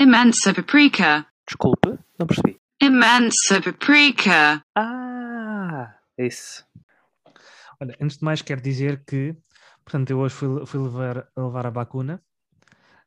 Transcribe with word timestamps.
Imensa 0.00 0.52
paprika. 0.52 1.26
Desculpe, 1.46 1.98
não 2.18 2.26
percebi. 2.26 2.58
Imensa 2.80 3.60
paprika. 3.62 4.62
Ah, 4.76 5.94
isso. 6.18 6.64
Olha, 7.80 7.96
antes 8.00 8.18
de 8.18 8.24
mais 8.24 8.42
quero 8.42 8.60
dizer 8.60 9.04
que, 9.06 9.36
portanto, 9.84 10.10
eu 10.10 10.18
hoje 10.18 10.34
fui, 10.34 10.66
fui 10.66 10.80
levar, 10.80 11.28
levar 11.36 11.66
a 11.66 11.70
vacuna 11.70 12.22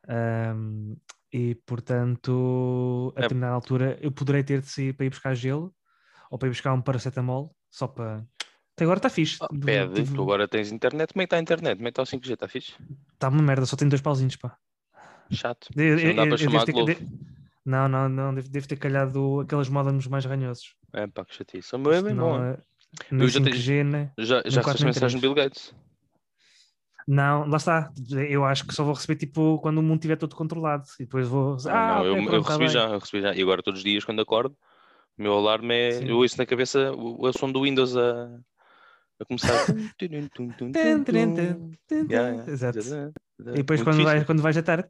ahm, 0.08 0.96
e, 1.32 1.56
portanto, 1.66 3.14
a 3.16 3.20
É. 3.20 3.22
determinada 3.24 3.54
altura 3.56 3.98
eu 4.02 4.12
poderei 4.12 4.44
ter 4.44 4.62
de 4.62 4.68
sair 4.68 4.94
para 4.94 5.06
ir 5.06 5.10
buscar 5.10 5.36
gelo 5.36 5.74
ou 6.32 6.38
para 6.38 6.48
ir 6.48 6.52
buscar 6.52 6.74
um 6.74 6.82
paracetamol 6.82 7.56
só 7.70 7.88
para... 7.88 8.26
Até 8.76 8.84
agora 8.84 9.00
está 9.00 9.10
fixe. 9.10 9.38
Ah, 9.42 9.48
pede, 9.66 10.06
tu 10.14 10.22
agora 10.22 10.48
tens 10.48 10.72
internet. 10.72 11.12
Como 11.12 11.22
é 11.22 11.26
que 11.26 11.28
está 11.28 11.38
a 11.38 11.42
internet? 11.42 11.78
Como 11.78 11.88
é 11.88 11.92
que 11.92 12.00
está 12.00 12.04
o 12.04 12.20
5G? 12.20 12.34
Está 12.34 12.48
fixe? 12.48 12.74
Está 13.14 13.28
uma 13.30 13.42
merda, 13.42 13.66
só 13.66 13.76
tem 13.76 13.90
dois 13.90 14.02
pauzinhos, 14.02 14.36
pá. 14.36 14.56
Chato. 15.32 15.68
Eu- 15.76 15.96
Isso 15.96 16.04
não 16.06 16.12
eu- 16.12 16.16
dá 16.16 16.22
eu- 16.24 16.28
para 16.28 16.34
eu 16.34 16.38
chamar 16.38 16.66
Globo. 16.66 16.94
de- 16.94 17.08
Não, 17.66 17.88
não, 17.90 18.08
não, 18.08 18.34
devo, 18.34 18.50
devo 18.50 18.68
ter 18.68 18.78
calhado 18.78 19.42
aqueles 19.42 19.68
modems 19.70 20.08
mais 20.08 20.24
ranhosos. 20.26 20.74
É 20.94 21.06
pá, 21.08 21.26
que 21.26 21.36
chatice. 21.36 21.76
O 21.76 21.80
meu 21.80 21.92
é 21.92 22.02
bem 22.02 22.14
Não, 22.14 22.24
bom. 22.24 22.44
é- 22.44 22.58
nem 23.12 23.22
Eu 23.24 23.28
já 23.28 23.42
tenho- 23.42 23.56
5G, 23.56 23.84
né? 23.84 24.12
Já, 24.18 24.42
já 24.46 24.62
recebeste 24.62 24.84
nem 24.84 24.86
mensagem 24.86 25.18
do 25.20 25.22
Bill 25.22 25.34
Gates? 25.34 25.76
Não, 27.08 27.48
lá 27.48 27.58
está. 27.58 27.90
Eu 28.30 28.44
acho 28.44 28.66
que 28.66 28.74
só 28.74 28.84
vou 28.84 28.94
receber 28.94 29.16
tipo 29.16 29.60
quando 29.60 29.78
o 29.78 29.84
mundo 29.84 29.96
estiver 29.98 30.18
todo 30.18 30.36
controlado. 30.36 30.84
E 31.00 31.04
depois 31.04 31.28
vou. 31.28 31.56
Ah, 31.68 31.96
não, 32.00 32.06
eu, 32.06 32.18
eu 32.18 32.24
pronto, 32.26 32.44
tá 32.44 32.50
recebi 32.50 32.66
bem. 32.66 32.70
já, 32.74 32.84
eu 32.90 33.00
recebi 33.00 33.22
já. 33.22 33.34
E 33.36 33.42
agora 33.42 33.64
todos 33.64 33.80
os 33.80 33.84
dias 33.84 34.04
quando 34.04 34.22
acordo, 34.22 34.56
o 35.18 35.22
meu 35.22 35.34
alarme 35.34 35.74
é. 35.74 35.92
Sim. 35.92 36.10
Eu 36.10 36.18
ouço 36.18 36.38
na 36.38 36.46
cabeça 36.46 36.92
o, 36.94 37.26
o 37.26 37.34
som 37.34 37.50
do 37.52 37.64
Windows 37.64 37.96
a, 37.96 38.30
a 39.22 39.26
começar. 39.26 39.54
Yeah, 41.92 42.30
yeah. 42.30 42.52
Exato. 42.52 42.80
E 43.40 43.44
depois 43.58 43.84
quando 43.84 44.04
vais, 44.04 44.24
quando 44.24 44.42
vais 44.42 44.56
jantar. 44.56 44.86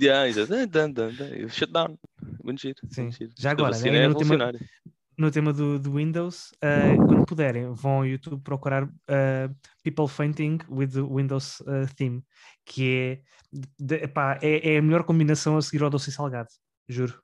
Yeah, 0.00 0.28
exato. 0.28 0.66
Dun, 0.66 0.90
dun, 0.92 1.10
dun. 1.12 1.48
Shutdown. 1.48 1.98
Muito 2.42 2.60
giro. 2.62 2.76
Sim. 2.90 3.10
Já 3.38 3.50
agora, 3.50 3.76
né, 3.78 3.88
é 3.88 4.08
no 4.08 4.14
tema- 4.14 4.34
revolucionária. 4.36 4.60
No 5.18 5.30
tema 5.30 5.52
do, 5.52 5.78
do 5.78 5.92
Windows, 5.96 6.52
ah, 6.62 6.96
quando 7.06 7.26
puderem, 7.26 7.70
vão 7.74 7.92
ao 7.98 8.06
YouTube 8.06 8.40
procurar 8.42 8.88
ah, 9.06 9.50
People 9.84 10.08
Fainting 10.08 10.58
with 10.70 10.92
Windows 10.92 11.62
ah, 11.66 11.86
Theme, 11.94 12.24
que 12.64 13.20
é, 13.52 13.58
de- 13.78 14.04
epá, 14.04 14.38
é, 14.40 14.74
é 14.74 14.78
a 14.78 14.82
melhor 14.82 15.04
combinação 15.04 15.58
a 15.58 15.62
seguir 15.62 15.82
ao 15.84 15.90
doce 15.90 16.08
e 16.08 16.12
salgado. 16.12 16.48
Juro. 16.88 17.22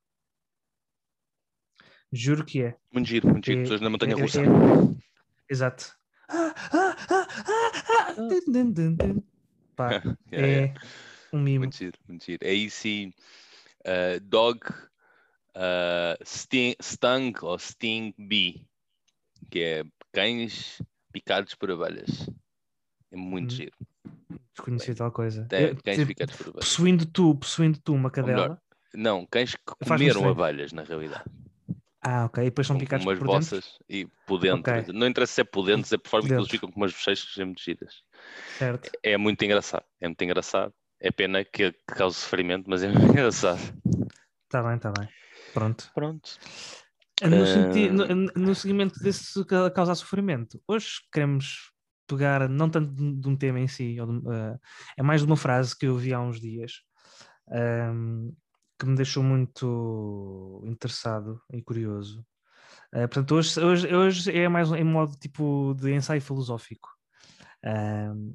Juro 2.13 2.45
que 2.45 2.63
é. 2.63 2.77
Muito 2.93 3.07
giro, 3.09 3.29
muito 3.29 3.47
giro. 3.47 3.61
É- 3.61 3.63
Pessoas 3.63 3.81
na 3.81 3.89
montanha 3.91 4.15
é- 4.15 4.21
russa. 4.21 4.43
é- 4.43 4.47
Exato. 5.51 5.93
Ah, 6.29 6.55
ah, 6.73 6.97
ah, 7.11 8.15
Pá, 9.79 9.91
Yeah, 10.33 10.47
é 10.47 10.51
yeah. 10.51 10.81
um 11.33 11.41
mimo. 11.41 11.61
Muito 11.61 11.77
giro, 11.77 11.97
muito 12.09 12.25
giro. 12.25 12.41
É 12.43 12.53
isso 12.53 12.79
sim. 12.79 13.13
uh, 13.87 14.19
dog 14.21 14.61
uh, 15.55 16.19
sting, 16.25 16.75
Stung 16.83 17.33
ou 17.43 17.57
Sting 17.57 18.13
Bee, 18.19 18.67
que 19.49 19.61
é 19.61 19.85
cães 20.13 20.83
picados 21.13 21.55
por 21.55 21.71
abelhas. 21.71 22.29
É 23.13 23.17
muito 23.17 23.53
Hum. 23.53 23.57
giro. 23.57 23.77
Desconheci 24.53 24.95
tal 24.97 25.13
coisa. 25.13 25.47
Eu, 25.53 25.77
cães 25.81 25.97
tipo, 25.97 26.09
picados 26.09 26.35
por 26.35 26.49
abelhas. 26.49 26.65
possuindo 26.65 27.07
tu, 27.07 27.37
possuindo 27.37 27.79
tu 27.79 27.95
uma 27.95 28.11
cadela. 28.11 28.61
Não, 28.93 29.25
cães 29.27 29.55
que 29.55 29.63
comeram 29.85 30.29
abelhas, 30.29 30.73
na 30.73 30.83
realidade. 30.83 31.25
Ah, 32.11 32.25
ok. 32.25 32.43
E 32.43 32.47
depois 32.47 32.67
são 32.67 32.79
picados 32.79 33.05
umas 33.05 33.19
por 33.19 33.27
bossas 33.27 33.79
e 33.87 34.07
por 34.27 34.39
dentro. 34.39 34.73
Ok. 34.73 34.95
Não 34.95 35.07
interessa 35.07 35.35
se 35.35 35.41
é 35.43 35.45
por 35.45 35.67
dentro, 35.67 35.95
é 35.95 35.99
por 35.99 36.09
forma 36.09 36.27
que 36.27 36.33
eles 36.35 36.49
ficam 36.49 36.71
com 36.71 36.81
umas 36.81 36.91
bochechas 36.93 37.29
giras. 37.59 38.03
Certo. 38.57 38.91
É 39.03 39.19
muito 39.19 39.45
engraçado. 39.45 39.85
É 40.01 40.09
muito 40.09 40.23
engraçado. 40.25 40.73
É 40.99 41.11
pena 41.11 41.45
que, 41.45 41.71
que 41.71 41.85
cause 41.95 42.17
sofrimento, 42.17 42.65
mas 42.67 42.83
é 42.83 42.89
muito 42.89 43.05
engraçado. 43.13 43.61
Está 44.45 44.63
bem, 44.63 44.77
está 44.77 44.91
bem. 44.91 45.07
Pronto. 45.53 45.91
Pronto. 45.95 46.31
No, 47.23 47.43
Ah. 47.43 47.47
senti- 47.47 47.91
no, 47.91 48.07
no 48.35 48.55
seguimento 48.55 48.99
desse 49.01 49.45
ca- 49.45 49.71
causar 49.71 49.95
sofrimento, 49.95 50.63
hoje 50.67 51.01
queremos 51.13 51.73
pegar, 52.07 52.49
não 52.49 52.71
tanto 52.71 52.95
de 52.95 53.29
um 53.29 53.37
tema 53.37 53.61
em 53.61 53.69
si, 53.69 53.95
de- 53.97 54.01
ah, 54.33 54.59
é 54.97 55.03
mais 55.03 55.21
de 55.21 55.27
uma 55.27 55.37
frase 55.37 55.77
que 55.77 55.85
eu 55.87 55.97
vi 55.99 56.15
há 56.15 56.21
uns 56.21 56.41
dias 56.41 56.73
ahm, 57.51 58.31
que 58.79 58.87
me 58.87 58.97
deixou 58.97 59.23
muito 59.23 60.63
interessado 60.65 61.41
e 61.53 61.63
curioso. 61.63 62.25
Ah, 62.93 63.09
portanto, 63.09 63.35
hoje, 63.35 63.61
hoje, 63.61 63.95
hoje 63.95 64.33
é 64.39 64.49
mais 64.49 64.71
em 64.73 64.85
modo 64.85 65.17
tipo 65.17 65.75
de 65.75 65.93
ensaio 65.95 66.21
filosófico. 66.21 66.89
Ahm, 67.65 68.35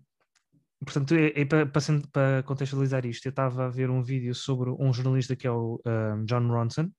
portanto, 0.79 1.15
é, 1.15 1.41
é 1.41 1.45
para, 1.45 2.43
contextualizar 2.43 3.05
isto, 3.05 3.25
eu 3.25 3.29
estava 3.31 3.65
a 3.65 3.69
ver 3.69 3.89
um 3.89 4.03
vídeo 4.03 4.35
sobre 4.35 4.69
um 4.71 4.93
jornalista 4.93 5.35
que 5.35 5.47
é 5.47 5.51
o 5.51 5.81
ahm, 5.85 6.25
John 6.25 6.47
Ronson, 6.47 6.89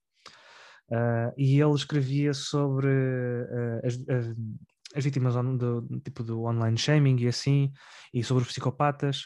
Uh, 0.87 1.33
e 1.35 1.59
ele 1.59 1.73
escrevia 1.73 2.31
sobre 2.31 2.87
uh, 2.87 3.81
as, 3.83 3.95
as- 4.07 4.35
as 4.95 5.03
vítimas 5.03 5.35
on- 5.35 5.57
do, 5.57 5.81
tipo 6.03 6.23
do 6.23 6.43
online 6.43 6.77
shaming 6.77 7.17
e 7.21 7.27
assim, 7.27 7.71
e 8.13 8.23
sobre 8.23 8.43
os 8.43 8.49
psicopatas, 8.49 9.23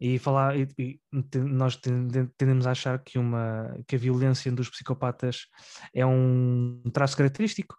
e 0.00 0.18
falar, 0.18 0.56
e, 0.56 0.66
e 0.78 1.00
nós 1.38 1.76
tende- 1.76 2.28
tendemos 2.38 2.66
a 2.66 2.70
achar 2.70 2.98
que, 3.02 3.18
uma, 3.18 3.78
que 3.86 3.96
a 3.96 3.98
violência 3.98 4.50
dos 4.50 4.70
psicopatas 4.70 5.46
é 5.94 6.04
um 6.06 6.82
traço 6.92 7.16
característico, 7.16 7.76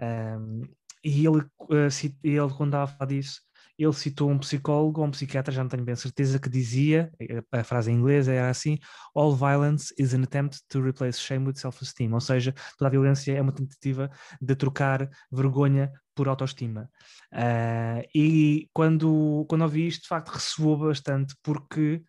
um, 0.00 0.62
e 1.04 1.26
ele, 1.26 1.44
cit- 1.90 2.16
ele 2.22 2.48
quando 2.56 2.70
estava 2.70 2.84
a 2.84 2.86
falar 2.86 3.08
disso, 3.08 3.40
ele 3.76 3.92
citou 3.92 4.30
um 4.30 4.38
psicólogo 4.38 5.00
ou 5.00 5.06
um 5.08 5.10
psiquiatra, 5.10 5.52
já 5.52 5.62
não 5.62 5.68
tenho 5.68 5.84
bem 5.84 5.96
certeza, 5.96 6.38
que 6.38 6.48
dizia, 6.48 7.10
a 7.50 7.64
frase 7.64 7.90
em 7.90 7.96
inglês 7.96 8.28
era 8.28 8.48
assim, 8.48 8.78
all 9.14 9.34
violence 9.34 9.92
is 9.98 10.14
an 10.14 10.22
attempt 10.22 10.60
to 10.68 10.80
replace 10.80 11.18
shame 11.18 11.46
with 11.46 11.56
self-esteem, 11.56 12.12
ou 12.12 12.20
seja, 12.20 12.54
toda 12.78 12.88
a 12.88 12.90
violência 12.90 13.32
é 13.32 13.42
uma 13.42 13.52
tentativa 13.52 14.08
de 14.40 14.54
trocar 14.54 15.10
vergonha 15.30 15.90
por 16.14 16.28
autoestima. 16.28 16.90
Ah, 17.32 18.02
e 18.14 18.68
quando, 18.72 19.44
quando 19.48 19.62
ouvi 19.62 19.86
isto, 19.86 20.02
de 20.02 20.08
facto, 20.08 20.28
ressoou 20.28 20.76
bastante, 20.78 21.34
porque 21.42 22.02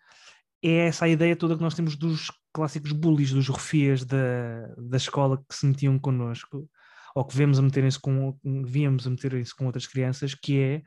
é 0.64 0.88
essa 0.88 1.06
a 1.06 1.10
ideia 1.10 1.36
toda 1.36 1.56
que 1.56 1.64
nós 1.64 1.76
temos 1.76 1.96
dos 1.96 2.32
clássicos 2.54 2.92
bullies, 2.92 3.32
dos 3.32 3.50
refias 3.50 4.06
da, 4.06 4.68
da 4.78 4.98
escola 4.98 5.44
que 5.50 5.56
se 5.56 5.66
metiam 5.66 6.00
connosco, 6.00 6.70
ou 7.16 7.26
que 7.26 7.36
vemos 7.36 7.60
a 7.60 7.62
meterem-se 7.62 8.00
com, 8.00 8.38
víamos 8.66 9.08
a 9.08 9.10
meterem-se 9.10 9.56
com 9.56 9.66
outras 9.66 9.88
crianças, 9.88 10.34
que 10.36 10.60
é 10.60 10.82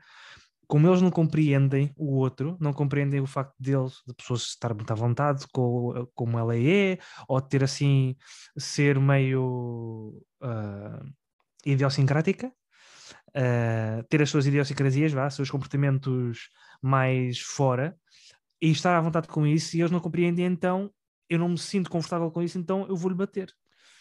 como 0.69 0.87
eles 0.87 1.01
não 1.01 1.09
compreendem 1.09 1.91
o 1.97 2.17
outro, 2.17 2.55
não 2.61 2.71
compreendem 2.71 3.19
o 3.19 3.25
facto 3.25 3.55
deles, 3.59 4.03
de 4.07 4.13
pessoas 4.13 4.43
estar 4.43 4.71
muito 4.75 4.91
à 4.91 4.95
vontade 4.95 5.47
com, 5.51 6.07
como 6.13 6.37
ela 6.37 6.55
é, 6.55 6.99
ou 7.27 7.41
ter 7.41 7.63
assim, 7.63 8.15
ser 8.55 8.99
meio 8.99 10.21
ah, 10.39 11.01
idiosincrática, 11.65 12.51
ah, 13.35 14.03
ter 14.09 14.21
as 14.21 14.29
suas 14.29 14.45
idiosincrasias, 14.47 15.11
vá, 15.11 15.29
seus 15.29 15.49
comportamentos 15.49 16.49
mais 16.81 17.39
fora, 17.39 17.95
e 18.61 18.71
estar 18.71 18.97
à 18.97 19.01
vontade 19.01 19.27
com 19.27 19.45
isso, 19.45 19.75
e 19.75 19.81
eles 19.81 19.91
não 19.91 19.99
compreendem, 19.99 20.45
então 20.45 20.91
eu 21.29 21.37
não 21.39 21.49
me 21.49 21.57
sinto 21.57 21.89
confortável 21.89 22.31
com 22.31 22.41
isso, 22.41 22.57
então 22.57 22.85
eu 22.87 22.95
vou-lhe 22.95 23.15
bater. 23.15 23.53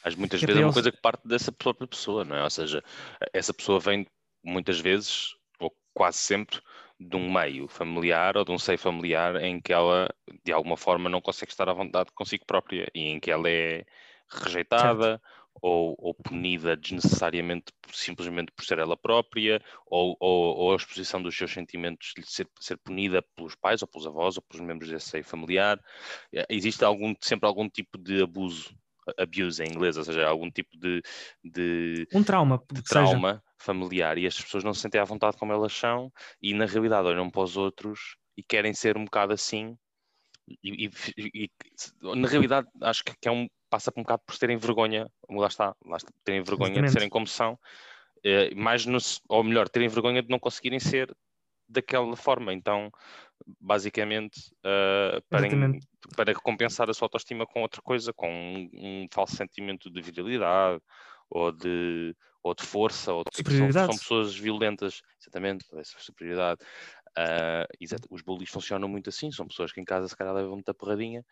Mas 0.05 0.15
muitas 0.15 0.43
é 0.43 0.47
vezes 0.47 0.61
é 0.61 0.65
uma 0.65 0.69
eles- 0.69 0.75
coisa 0.75 0.93
que 0.93 1.01
parte 1.01 1.27
dessa 1.27 1.53
própria 1.53 1.87
pessoa, 1.87 2.25
não 2.25 2.37
é? 2.37 2.43
Ou 2.43 2.51
seja, 2.51 2.83
essa 3.33 3.53
pessoa 3.53 3.79
vem 3.79 4.07
muitas 4.43 4.81
vezes, 4.81 5.35
ou 5.61 5.71
quase 5.93 6.19
sempre, 6.19 6.61
de 6.99 7.17
um 7.17 7.33
meio 7.33 7.69
familiar 7.69 8.37
ou 8.37 8.45
de 8.45 8.51
um 8.51 8.59
seio 8.59 8.79
familiar 8.79 9.37
em 9.37 9.61
que 9.61 9.73
ela, 9.73 10.09
de 10.45 10.53
alguma 10.53 10.77
forma, 10.77 11.09
não 11.09 11.21
consegue 11.21 11.53
estar 11.53 11.69
à 11.69 11.73
vontade 11.73 12.11
consigo 12.13 12.45
própria 12.47 12.89
e 12.95 13.03
em 13.09 13.21
que 13.21 13.31
ela 13.31 13.49
é 13.49 13.85
rejeitada 14.31 15.21
ou, 15.63 15.95
ou 15.99 16.15
punida 16.15 16.77
desnecessariamente 16.77 17.73
simplesmente 17.93 18.53
por 18.53 18.65
ser 18.65 18.79
ela 18.79 18.97
própria 18.97 19.63
ou, 19.87 20.17
ou, 20.21 20.57
ou 20.57 20.73
a 20.73 20.77
exposição 20.77 21.23
dos 21.23 21.37
seus 21.37 21.53
sentimentos 21.53 22.13
de 22.17 22.25
ser, 22.31 22.49
ser 22.61 22.77
punida 22.79 23.23
pelos 23.35 23.55
pais 23.55 23.83
ou 23.83 23.89
pelos 23.89 24.07
avós 24.07 24.37
ou 24.37 24.43
pelos 24.43 24.65
membros 24.67 24.91
desse 24.91 25.09
seio 25.11 25.25
familiar. 25.25 25.81
Eh, 26.33 26.47
Existe 26.51 26.85
algum, 26.85 27.15
sempre 27.21 27.47
algum 27.49 27.69
tipo 27.69 27.99
de 27.99 28.23
abuso 28.23 28.75
abuse 29.17 29.63
em 29.65 29.71
inglês, 29.73 29.97
ou 29.97 30.05
seja, 30.05 30.27
algum 30.29 30.51
tipo 30.51 30.77
de, 30.79 31.01
de, 31.43 32.07
Um 32.13 32.23
trauma, 32.23 32.63
de 32.71 32.83
que 32.83 32.91
seja. 32.91 33.23
trauma 33.23 33.43
familiar 33.61 34.19
e 34.19 34.27
as 34.27 34.41
pessoas 34.41 34.63
não 34.65 34.73
se 34.75 34.81
sentem 34.81 35.01
à 35.01 35.05
vontade 35.05 35.37
como 35.37 35.53
elas 35.53 35.73
são 35.73 36.13
e 36.41 36.55
na 36.55 36.65
realidade 36.67 37.09
olham 37.09 37.31
para 37.31 37.43
os 37.43 37.57
outros 37.57 38.17
e 38.37 38.43
querem 38.43 38.73
ser 38.73 38.97
um 38.97 39.05
bocado 39.05 39.33
assim 39.33 39.77
e, 40.63 40.87
e- 40.87 40.91
e- 41.47 41.51
na 42.17 42.29
realidade 42.29 42.69
acho 42.83 43.05
que 43.05 43.29
é 43.29 43.33
um, 43.33 43.47
passa 43.71 43.93
por 43.93 44.01
um 44.01 44.03
bocado 44.05 44.23
por 44.27 44.39
terem 44.39 44.57
vergonha, 44.57 45.11
lá 45.31 45.47
está, 45.49 45.75
lá 45.85 45.97
está 45.97 46.11
terem 46.25 46.43
vergonha 46.43 46.83
de 46.83 46.91
Exatamente. 46.91 46.93
serem 46.93 47.09
como 47.09 47.27
são, 47.27 47.59
eh, 48.25 48.55
mais 48.55 48.87
no, 48.87 48.99
ou 49.29 49.45
melhor, 49.45 49.69
terem 49.69 49.89
vergonha 49.89 50.23
de 50.23 50.29
não 50.31 50.39
conseguirem 50.39 50.81
ser 50.81 51.15
daquela 51.69 52.17
forma, 52.17 52.53
então 52.55 52.91
basicamente 53.61 54.41
eh, 54.65 55.21
para, 55.31 55.47
Exatamente. 55.47 55.87
para 56.17 56.33
recompensar 56.33 56.91
a 56.91 56.95
sua 56.95 57.07
autoestima 57.07 57.47
com 57.47 57.63
outra 57.63 57.83
coisa, 57.83 58.13
com 58.13 58.29
um, 58.31 58.71
um 58.75 59.07
falso 59.13 59.37
sentimento 59.37 59.91
de 59.91 60.03
virilidade 60.03 60.83
ou 61.31 61.53
de, 61.53 62.15
ou 62.43 62.55
de 62.55 62.63
força, 62.65 63.13
ou 63.13 63.23
de 63.25 63.31
que 63.43 63.53
são, 63.53 63.69
Superioridade. 63.69 63.87
são 63.87 63.99
pessoas 63.99 64.35
violentas, 64.37 65.03
exatamente, 65.21 65.67
essa 65.79 65.99
superioridade. 66.01 66.61
Exato, 67.81 68.07
os 68.11 68.23
bullies 68.23 68.51
funcionam 68.51 68.89
muito 68.89 69.09
assim, 69.09 69.31
são 69.33 69.47
pessoas 69.47 69.73
que 69.73 69.81
em 69.81 69.85
casa 69.85 70.09
se 70.09 70.17
calhar 70.17 70.35
levam 70.35 70.53
muita 70.55 70.75
porradinha 70.75 71.25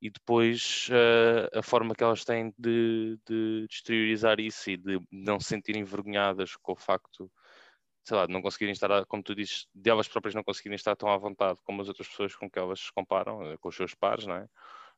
e 0.00 0.10
depois 0.10 0.88
ah, 0.92 1.58
a 1.58 1.62
forma 1.62 1.94
que 1.94 2.04
elas 2.04 2.24
têm 2.24 2.54
de, 2.58 3.18
de 3.26 3.66
exteriorizar 3.70 4.40
isso 4.40 4.70
e 4.70 4.76
de 4.76 5.00
não 5.10 5.40
se 5.40 5.48
sentirem 5.48 5.82
envergonhadas 5.82 6.56
com 6.56 6.72
o 6.72 6.76
facto, 6.76 7.30
sei 8.04 8.16
lá, 8.16 8.26
de 8.26 8.32
não 8.32 8.42
conseguirem 8.42 8.72
estar, 8.72 9.06
como 9.06 9.22
tu 9.22 9.34
dizes, 9.34 9.66
de 9.74 9.90
elas 9.90 10.08
próprias 10.08 10.34
não 10.34 10.44
conseguirem 10.44 10.76
estar 10.76 10.96
tão 10.96 11.10
à 11.10 11.16
vontade 11.18 11.60
como 11.64 11.82
as 11.82 11.88
outras 11.88 12.08
pessoas 12.08 12.34
com 12.36 12.50
que 12.50 12.58
elas 12.58 12.80
se 12.80 12.92
comparam, 12.92 13.42
eh, 13.52 13.56
com 13.58 13.68
os 13.68 13.76
seus 13.76 13.94
pares, 13.94 14.26
não 14.26 14.36
é? 14.36 14.48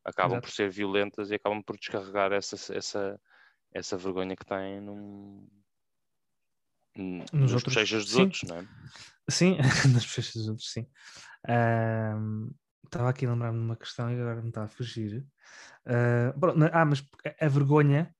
Acabam 0.04 0.38
Exato. 0.38 0.48
por 0.48 0.50
ser 0.50 0.70
violentas 0.70 1.30
e 1.30 1.34
acabam 1.36 1.62
por 1.62 1.76
descarregar 1.78 2.32
essa, 2.32 2.56
essa, 2.74 3.20
essa 3.72 3.96
vergonha 3.96 4.36
que 4.36 4.44
têm 4.44 4.80
num, 4.80 5.48
Nos 6.96 7.30
nos 7.32 7.52
outros, 7.54 7.74
bochechas 7.74 8.04
dos 8.04 8.12
sim. 8.14 8.20
outros, 8.22 8.42
não 8.44 8.56
é? 8.56 8.64
Sim, 9.30 9.56
nas 9.92 10.06
pessoas 10.06 10.32
dos 10.34 10.48
outros, 10.48 10.72
sim. 10.72 10.86
Ahm, 11.48 12.50
Estava 12.84 13.08
aqui 13.10 13.26
a 13.26 13.30
lembrar-me 13.32 13.58
de 13.58 13.64
uma 13.64 13.74
questão 13.76 14.08
e 14.10 14.14
agora 14.14 14.40
me 14.40 14.48
está 14.48 14.62
a 14.62 14.68
fugir. 14.68 15.26
Ah, 15.84 16.32
pronto, 16.38 16.56
na- 16.58 16.70
ah, 16.72 16.84
mas 16.84 17.02
a, 17.40 17.48
vergonha 17.48 18.14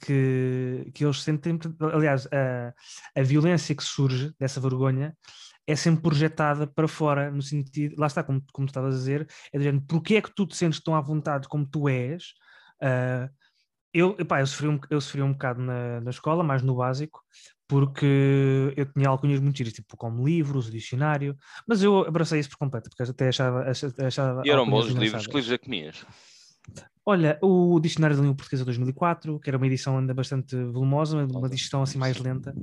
que, 0.00 0.90
que 0.94 1.04
eles 1.04 1.20
sentem, 1.22 1.58
aliás, 1.80 2.26
a, 2.26 2.72
a 3.18 3.22
violência 3.24 3.74
que 3.74 3.82
surge 3.82 4.32
dessa 4.38 4.60
vergonha 4.60 5.16
é 5.66 5.74
sempre 5.74 6.02
projetada 6.02 6.64
para 6.66 6.86
fora, 6.86 7.28
no 7.30 7.42
sentido, 7.42 7.96
lá 7.98 8.06
está, 8.06 8.22
como, 8.22 8.40
como 8.52 8.66
tu 8.68 8.70
estavas 8.70 8.94
a 8.94 8.98
dizer, 8.98 9.26
é 9.52 9.58
do 9.58 9.64
género, 9.64 9.84
porque 9.88 10.14
é 10.14 10.22
que 10.22 10.32
tu 10.34 10.46
te 10.46 10.56
sentes 10.56 10.80
tão 10.80 10.94
à 10.94 11.00
vontade 11.00 11.48
como 11.48 11.66
tu 11.68 11.88
és? 11.88 12.34
Ah, 12.80 13.28
eu, 13.94 14.16
epá, 14.18 14.40
eu, 14.40 14.46
sofri 14.46 14.66
um, 14.66 14.80
eu 14.90 15.00
sofri 15.00 15.22
um 15.22 15.32
bocado 15.32 15.62
na, 15.62 16.00
na 16.00 16.10
escola, 16.10 16.42
mais 16.42 16.62
no 16.62 16.74
básico, 16.74 17.22
porque 17.66 18.74
eu 18.76 18.84
tinha 18.92 19.08
alcunhas 19.08 19.40
muito 19.40 19.56
giras, 19.56 19.72
tipo 19.72 19.96
como 19.96 20.26
livros, 20.26 20.70
dicionário, 20.70 21.36
mas 21.66 21.82
eu 21.82 22.00
abracei 22.00 22.40
isso 22.40 22.50
por 22.50 22.58
completo, 22.58 22.90
porque 22.90 23.08
até 23.08 23.28
achava, 23.28 23.64
achava, 24.04 24.42
E 24.44 24.50
eram 24.50 24.68
bons 24.68 24.86
livros, 24.88 25.06
engraçadas. 25.06 25.26
que 25.26 25.36
livros 25.36 25.52
é 25.52 25.58
que 25.58 25.64
comias? 25.64 26.06
Olha, 27.06 27.38
o 27.42 27.78
Dicionário 27.80 28.16
da 28.16 28.22
Língua 28.22 28.36
Portuguesa 28.36 28.64
2004, 28.64 29.38
que 29.38 29.48
era 29.50 29.58
uma 29.58 29.66
edição 29.66 29.98
ainda 29.98 30.14
bastante 30.14 30.56
volumosa, 30.56 31.24
uma 31.24 31.48
digestão 31.48 31.82
assim 31.82 31.98
mais 31.98 32.18
lenta, 32.18 32.54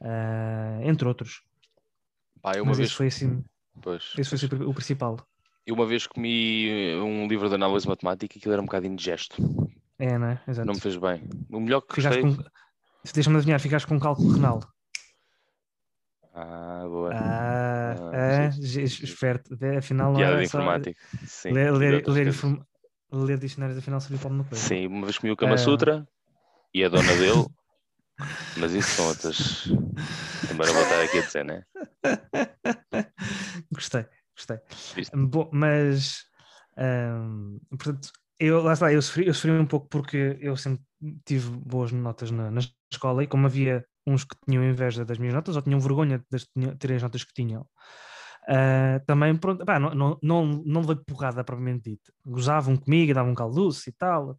ah, 0.00 0.78
entre 0.82 1.06
outros. 1.06 1.42
Pá, 2.40 2.56
eu 2.56 2.62
uma 2.62 2.70
Mas 2.70 2.78
vez, 2.78 2.88
esse 2.90 2.96
foi 2.96 3.08
assim, 3.08 3.42
pois, 3.82 4.12
esse 4.16 4.48
foi 4.48 4.58
o 4.66 4.72
principal. 4.72 5.16
eu 5.66 5.74
uma 5.74 5.86
vez 5.86 6.06
comi 6.06 6.94
um 6.96 7.26
livro 7.26 7.48
de 7.48 7.54
análise 7.54 7.88
matemática 7.88 8.36
e 8.36 8.38
aquilo 8.38 8.52
era 8.52 8.62
um 8.62 8.66
bocado 8.66 8.86
indigesto. 8.86 9.63
É, 9.98 10.18
né? 10.18 10.40
Exato. 10.46 10.66
Não 10.66 10.74
me 10.74 10.80
fez 10.80 10.96
bem. 10.96 11.28
O 11.50 11.60
melhor 11.60 11.80
que 11.82 11.94
Ficaste 11.94 12.20
gostei... 12.22 12.44
com, 12.44 12.50
deixa-me 13.14 13.36
adivinhar, 13.36 13.60
ficaste 13.60 13.86
com 13.86 13.94
um 13.96 14.00
cálculo 14.00 14.32
renal. 14.32 14.60
Ah, 16.34 16.82
boa. 16.88 17.14
Ah, 17.14 17.94
Ah, 18.12 18.16
é, 18.16 18.50
sim. 18.50 18.82
esperto. 18.82 19.56
Vê, 19.56 19.76
Afinal, 19.76 20.10
não 20.12 20.18
Piada 20.18 20.32
era 20.34 20.42
de 20.42 20.48
só 20.48 20.58
informática. 20.58 21.00
Sim, 21.26 21.52
ler, 21.52 21.72
ler, 21.72 22.08
ler, 22.08 22.26
inform- 22.26 22.60
ler 23.12 23.38
dicionários 23.38 23.78
afinal 23.78 24.00
serviu 24.00 24.18
para 24.18 24.26
alguma 24.28 24.44
coisa. 24.44 24.64
Sim, 24.64 24.88
uma 24.88 25.06
vez 25.06 25.16
comi 25.18 25.32
o 25.32 25.36
Kama 25.36 25.54
Ah. 25.54 25.58
Sutra 25.58 26.08
e 26.74 26.82
a 26.84 26.88
dona 26.88 27.14
dele, 27.14 27.46
mas 28.58 28.72
isso 28.72 28.90
são 28.90 29.06
outras. 29.06 29.64
Também 30.48 30.66
não 30.66 30.74
vou 30.74 30.82
estar 30.82 31.02
aqui 31.04 31.18
a 31.18 31.22
dizer, 31.22 31.44
né? 31.44 31.62
gostei, 33.72 34.04
gostei. 34.36 34.58
Viste? 34.96 35.16
Bom, 35.16 35.48
mas 35.52 36.24
portanto, 37.70 38.10
eu, 38.38 38.62
lá 38.62 38.72
está, 38.72 38.92
eu 38.92 39.02
sofri, 39.02 39.26
eu 39.26 39.34
sofri 39.34 39.50
um 39.52 39.66
pouco 39.66 39.88
porque 39.88 40.36
eu 40.40 40.56
sempre 40.56 40.82
tive 41.24 41.50
boas 41.50 41.92
notas 41.92 42.30
na, 42.30 42.50
na 42.50 42.60
escola 42.92 43.22
e 43.22 43.26
como 43.26 43.46
havia 43.46 43.84
uns 44.06 44.24
que 44.24 44.36
tinham 44.46 44.64
inveja 44.64 45.04
das 45.04 45.18
minhas 45.18 45.34
notas 45.34 45.56
ou 45.56 45.62
tinham 45.62 45.80
vergonha 45.80 46.22
de 46.30 46.76
terem 46.76 46.96
as 46.96 47.02
notas 47.02 47.24
que 47.24 47.32
tinham, 47.32 47.66
ah, 48.48 49.00
também 49.06 49.36
pronto, 49.36 49.64
pá, 49.64 49.78
não, 49.78 49.94
não, 49.94 50.18
não, 50.22 50.46
não 50.64 50.80
levei 50.82 50.96
porrada 51.06 51.42
propriamente 51.44 51.90
dita. 51.90 52.12
Gozavam 52.24 52.76
comigo, 52.76 53.14
davam 53.14 53.32
um 53.32 53.34
e 53.88 53.92
tal, 53.92 54.36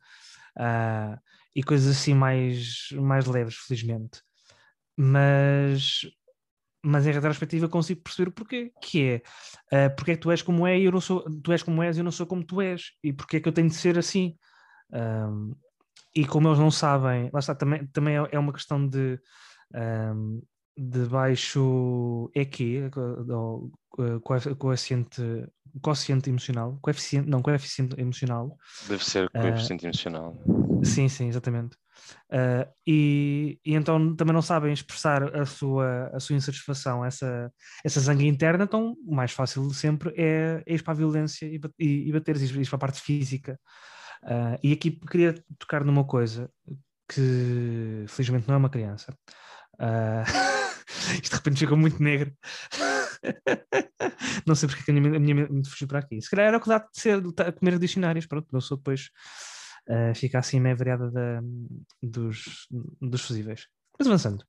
ah, 0.57 1.17
e 1.55 1.63
coisas 1.63 1.95
assim 1.97 2.13
mais, 2.13 2.89
mais 2.93 3.25
leves, 3.25 3.55
felizmente. 3.55 4.21
Mas, 4.97 6.01
mas 6.85 7.07
em 7.07 7.11
retrospectiva 7.11 7.67
consigo 7.69 8.01
perceber 8.01 8.29
o 8.29 8.33
porquê, 8.33 8.71
que 8.81 9.03
é 9.03 9.21
ah, 9.85 9.89
porque 9.89 10.11
é 10.11 10.15
que 10.15 10.21
tu 10.21 10.31
és 10.31 10.41
como 10.41 10.67
é 10.67 10.77
e 10.79 10.85
eu 10.85 10.91
não 10.91 11.01
sou, 11.01 11.23
tu 11.41 11.51
és 11.51 11.63
como 11.63 11.81
és 11.83 11.97
e 11.97 11.99
eu 11.99 12.03
não 12.03 12.11
sou 12.11 12.27
como 12.27 12.43
tu 12.45 12.61
és, 12.61 12.91
e 13.03 13.11
porque 13.13 13.37
é 13.37 13.39
que 13.39 13.47
eu 13.49 13.53
tenho 13.53 13.69
de 13.69 13.75
ser 13.75 13.97
assim. 13.97 14.35
Ahm, 14.93 15.53
e 16.15 16.25
como 16.25 16.47
eles 16.47 16.59
não 16.59 16.71
sabem, 16.71 17.29
lá 17.33 17.39
está, 17.39 17.53
também, 17.55 17.85
também 17.87 18.17
é, 18.17 18.29
é 18.31 18.39
uma 18.39 18.53
questão 18.53 18.87
de, 18.87 19.19
ahm, 19.73 20.39
de 20.77 21.05
baixo 21.05 22.29
EQ, 22.35 22.89
ou, 23.31 23.71
coefi- 24.23 24.55
coeficiente, 24.55 25.21
coeficiente 25.81 26.29
emocional, 26.29 26.77
coeficiente, 26.81 27.29
não, 27.29 27.41
coeficiente 27.41 27.99
emocional, 27.99 28.57
Deve 28.87 29.03
ser 29.03 29.29
Ah. 29.33 29.41
coeficiente 29.41 29.85
emocional. 29.85 30.35
Sim, 30.83 31.09
sim, 31.09 31.27
exatamente. 31.27 31.77
Ah, 32.31 32.67
e, 32.85 33.59
e 33.65 33.75
então 33.75 34.15
também 34.15 34.33
não 34.33 34.41
sabem 34.41 34.73
expressar 34.73 35.35
a 35.35 35.45
sua, 35.45 36.09
a 36.13 36.19
sua 36.19 36.35
insatisfação, 36.35 37.03
essa, 37.05 37.51
essa 37.83 37.99
zanga 37.99 38.23
interna, 38.23 38.63
então 38.63 38.95
o 39.05 39.15
mais 39.15 39.31
fácil 39.31 39.69
sempre 39.71 40.13
é, 40.17 40.63
é 40.65 40.73
ir 40.73 40.83
para 40.83 40.93
a 40.93 40.97
violência 40.97 41.45
e, 41.45 41.59
e, 41.79 42.09
e 42.09 42.11
bater, 42.11 42.35
ir, 42.37 42.61
ir 42.61 42.67
para 42.67 42.75
a 42.75 42.79
parte 42.79 43.01
física. 43.01 43.59
Ah, 44.23 44.57
e 44.63 44.73
aqui 44.73 44.91
queria 44.91 45.35
tocar 45.59 45.83
numa 45.83 46.03
coisa 46.03 46.49
que 47.07 48.05
felizmente 48.07 48.47
não 48.47 48.55
é 48.55 48.57
uma 48.57 48.69
criança. 48.69 49.15
Ah, 49.79 50.23
isto 51.21 51.29
de 51.29 51.35
repente 51.35 51.59
ficou 51.59 51.77
muito 51.77 52.01
negro. 52.01 52.33
não 54.45 54.55
sei 54.55 54.69
porque 54.69 54.91
é 54.91 54.95
a 54.95 54.99
minha, 54.99 55.17
a 55.17 55.19
minha 55.19 55.35
mente 55.35 55.69
fugiu 55.69 55.87
para 55.87 55.99
aqui. 55.99 56.21
Se 56.21 56.29
calhar 56.29 56.47
era 56.47 56.57
o 56.57 56.61
que 56.61 56.69
dá 56.69 56.79
de 56.79 56.87
ser 56.93 57.21
de 57.21 57.51
comer 57.53 57.79
dicionários, 57.79 58.25
pronto, 58.25 58.47
não 58.51 58.61
sou 58.61 58.77
depois 58.77 59.09
uh, 59.89 60.15
fica 60.15 60.39
assim 60.39 60.59
meio 60.59 60.75
variada 60.75 61.09
da, 61.11 61.41
dos, 62.01 62.67
dos 63.01 63.21
fusíveis. 63.21 63.67
Mas 63.97 64.07
avançando. 64.07 64.45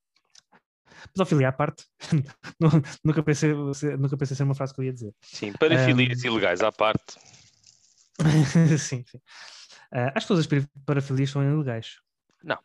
Pedofilia 1.14 1.48
à 1.48 1.52
parte, 1.52 1.84
Nu- 2.60 2.70
nunca, 3.04 3.22
pensei, 3.22 3.52
ser- 3.74 3.98
nunca 3.98 4.16
pensei 4.16 4.36
ser 4.36 4.42
uma 4.44 4.54
frase 4.54 4.74
que 4.74 4.80
eu 4.80 4.84
ia 4.84 4.92
dizer. 4.92 5.14
Sim, 5.22 5.52
parafilias 5.52 6.24
ilegais 6.24 6.62
à 6.62 6.72
parte. 6.72 7.18
sim, 8.78 9.04
sim. 9.06 9.18
Uh, 9.92 10.10
acho 10.14 10.26
que 10.26 10.28
todas 10.28 10.46
as 10.46 10.66
parafilias 10.84 11.30
são 11.30 11.42
ilegais. 11.42 11.96
Não. 12.42 12.58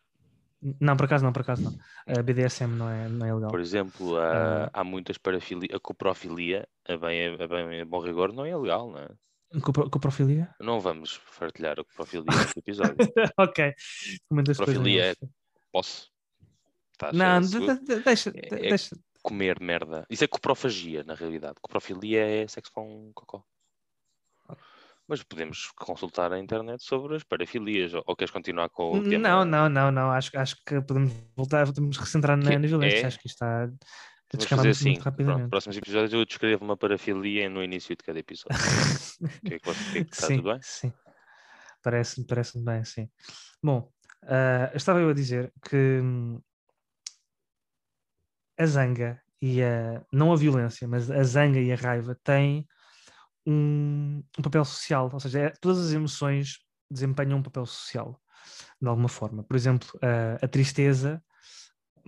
Não, 0.80 0.96
por 0.96 1.06
acaso 1.06 1.24
não, 1.24 1.32
por 1.32 1.42
acaso 1.42 1.62
não. 1.62 1.76
A 2.06 2.22
BDSM 2.22 2.76
não 2.76 2.88
é, 2.88 3.08
não 3.08 3.26
é 3.26 3.34
legal. 3.34 3.50
Por 3.50 3.60
exemplo, 3.60 4.16
há, 4.16 4.70
há 4.72 4.84
muitas 4.84 5.18
parafilias. 5.18 5.74
A 5.74 5.80
coprofilia, 5.80 6.68
a 6.86 6.96
bem, 6.96 7.34
a 7.34 7.46
bem 7.48 7.80
a 7.80 7.84
bom 7.84 8.00
rigor, 8.00 8.32
não 8.32 8.44
é 8.44 8.56
legal, 8.56 8.90
não 8.90 8.98
é? 8.98 9.08
Copro- 9.60 9.90
Coprofilia? 9.90 10.54
Não 10.60 10.80
vamos 10.80 11.20
partilhar 11.38 11.78
a 11.78 11.84
coprofilia 11.84 12.24
neste 12.36 12.58
episódio. 12.58 12.96
ok. 13.38 13.74
Comentas 14.28 14.56
Coprofilia 14.56 15.02
neles. 15.02 15.18
Posso? 15.70 16.10
Estás 16.92 17.16
Não, 17.16 17.40
de- 17.40 18.00
deixa, 18.02 18.30
É- 18.30 18.46
é- 18.54 18.68
deixa. 18.70 18.96
Comer 19.22 19.60
merda. 19.60 20.04
Isso 20.10 20.24
é 20.24 20.26
coprofagia, 20.26 21.04
na 21.04 21.14
realidade. 21.14 21.54
Coprofilia 21.60 22.20
é 22.24 22.46
sexo 22.48 22.72
com 22.72 23.12
cocó. 23.14 23.44
Mas 25.06 25.22
podemos 25.22 25.70
consultar 25.76 26.32
a 26.32 26.38
internet 26.38 26.82
sobre 26.82 27.16
as 27.16 27.24
parafilias. 27.24 27.92
Ou, 27.92 28.16
queres 28.16 28.30
continuar 28.30 28.68
com 28.70 28.92
o 28.98 29.02
tema? 29.02 29.18
Não, 29.28 29.44
não, 29.44 29.68
não, 29.68 29.90
não. 29.90 30.10
Acho, 30.12 30.30
acho 30.38 30.56
que 30.64 30.80
podemos 30.80 31.12
voltar, 31.36 31.66
podemos 31.66 31.96
recentrar 31.98 32.36
na, 32.36 32.50
na 32.58 32.66
violência. 32.66 32.98
é? 33.02 33.06
Acho 33.06 33.18
que 33.18 33.26
isto 33.28 33.34
está 33.44 33.68
Vamos 34.32 34.48
fazer 34.48 34.70
assim. 34.70 34.94
Pronto, 34.94 35.48
próximos 35.50 35.76
episódios 35.76 36.12
eu 36.12 36.24
descrevo 36.24 36.64
uma 36.64 36.76
parafilia 36.76 37.48
no 37.48 37.62
início 37.62 37.94
de 37.96 38.02
cada 38.02 38.18
episódio. 38.18 38.56
Que 39.44 39.54
é 39.54 39.58
que 39.58 39.64
você 39.64 40.04
que 40.04 40.14
está 40.14 40.26
sim, 40.26 40.36
tudo 40.36 40.50
bem? 40.50 40.60
sim. 40.62 40.92
Parece-me 41.82 42.26
parece 42.26 42.62
bem, 42.62 42.84
sim. 42.84 43.08
Bom, 43.62 43.90
ah, 44.24 44.70
estava 44.74 45.00
eu 45.00 45.08
a 45.08 45.14
dizer 45.14 45.52
que 45.68 46.00
hum, 46.00 46.40
a 48.58 48.66
zanga 48.66 49.20
e 49.40 49.62
a, 49.62 50.04
não 50.12 50.32
a 50.32 50.36
violência, 50.36 50.86
mas 50.86 51.10
a 51.10 51.22
zanga 51.24 51.60
e 51.60 51.72
a 51.72 51.76
raiva 51.76 52.16
têm 52.22 52.66
um, 53.46 54.22
um 54.38 54.42
papel 54.42 54.64
social, 54.64 55.10
ou 55.12 55.20
seja, 55.20 55.40
é- 55.40 55.52
todas 55.60 55.78
as 55.86 55.92
emoções 55.92 56.58
desempenham 56.90 57.38
um 57.38 57.42
papel 57.42 57.66
social, 57.66 58.20
de 58.80 58.88
alguma 58.88 59.08
forma. 59.08 59.42
Por 59.42 59.56
exemplo, 59.56 59.88
a, 60.00 60.44
a 60.44 60.48
tristeza 60.48 61.22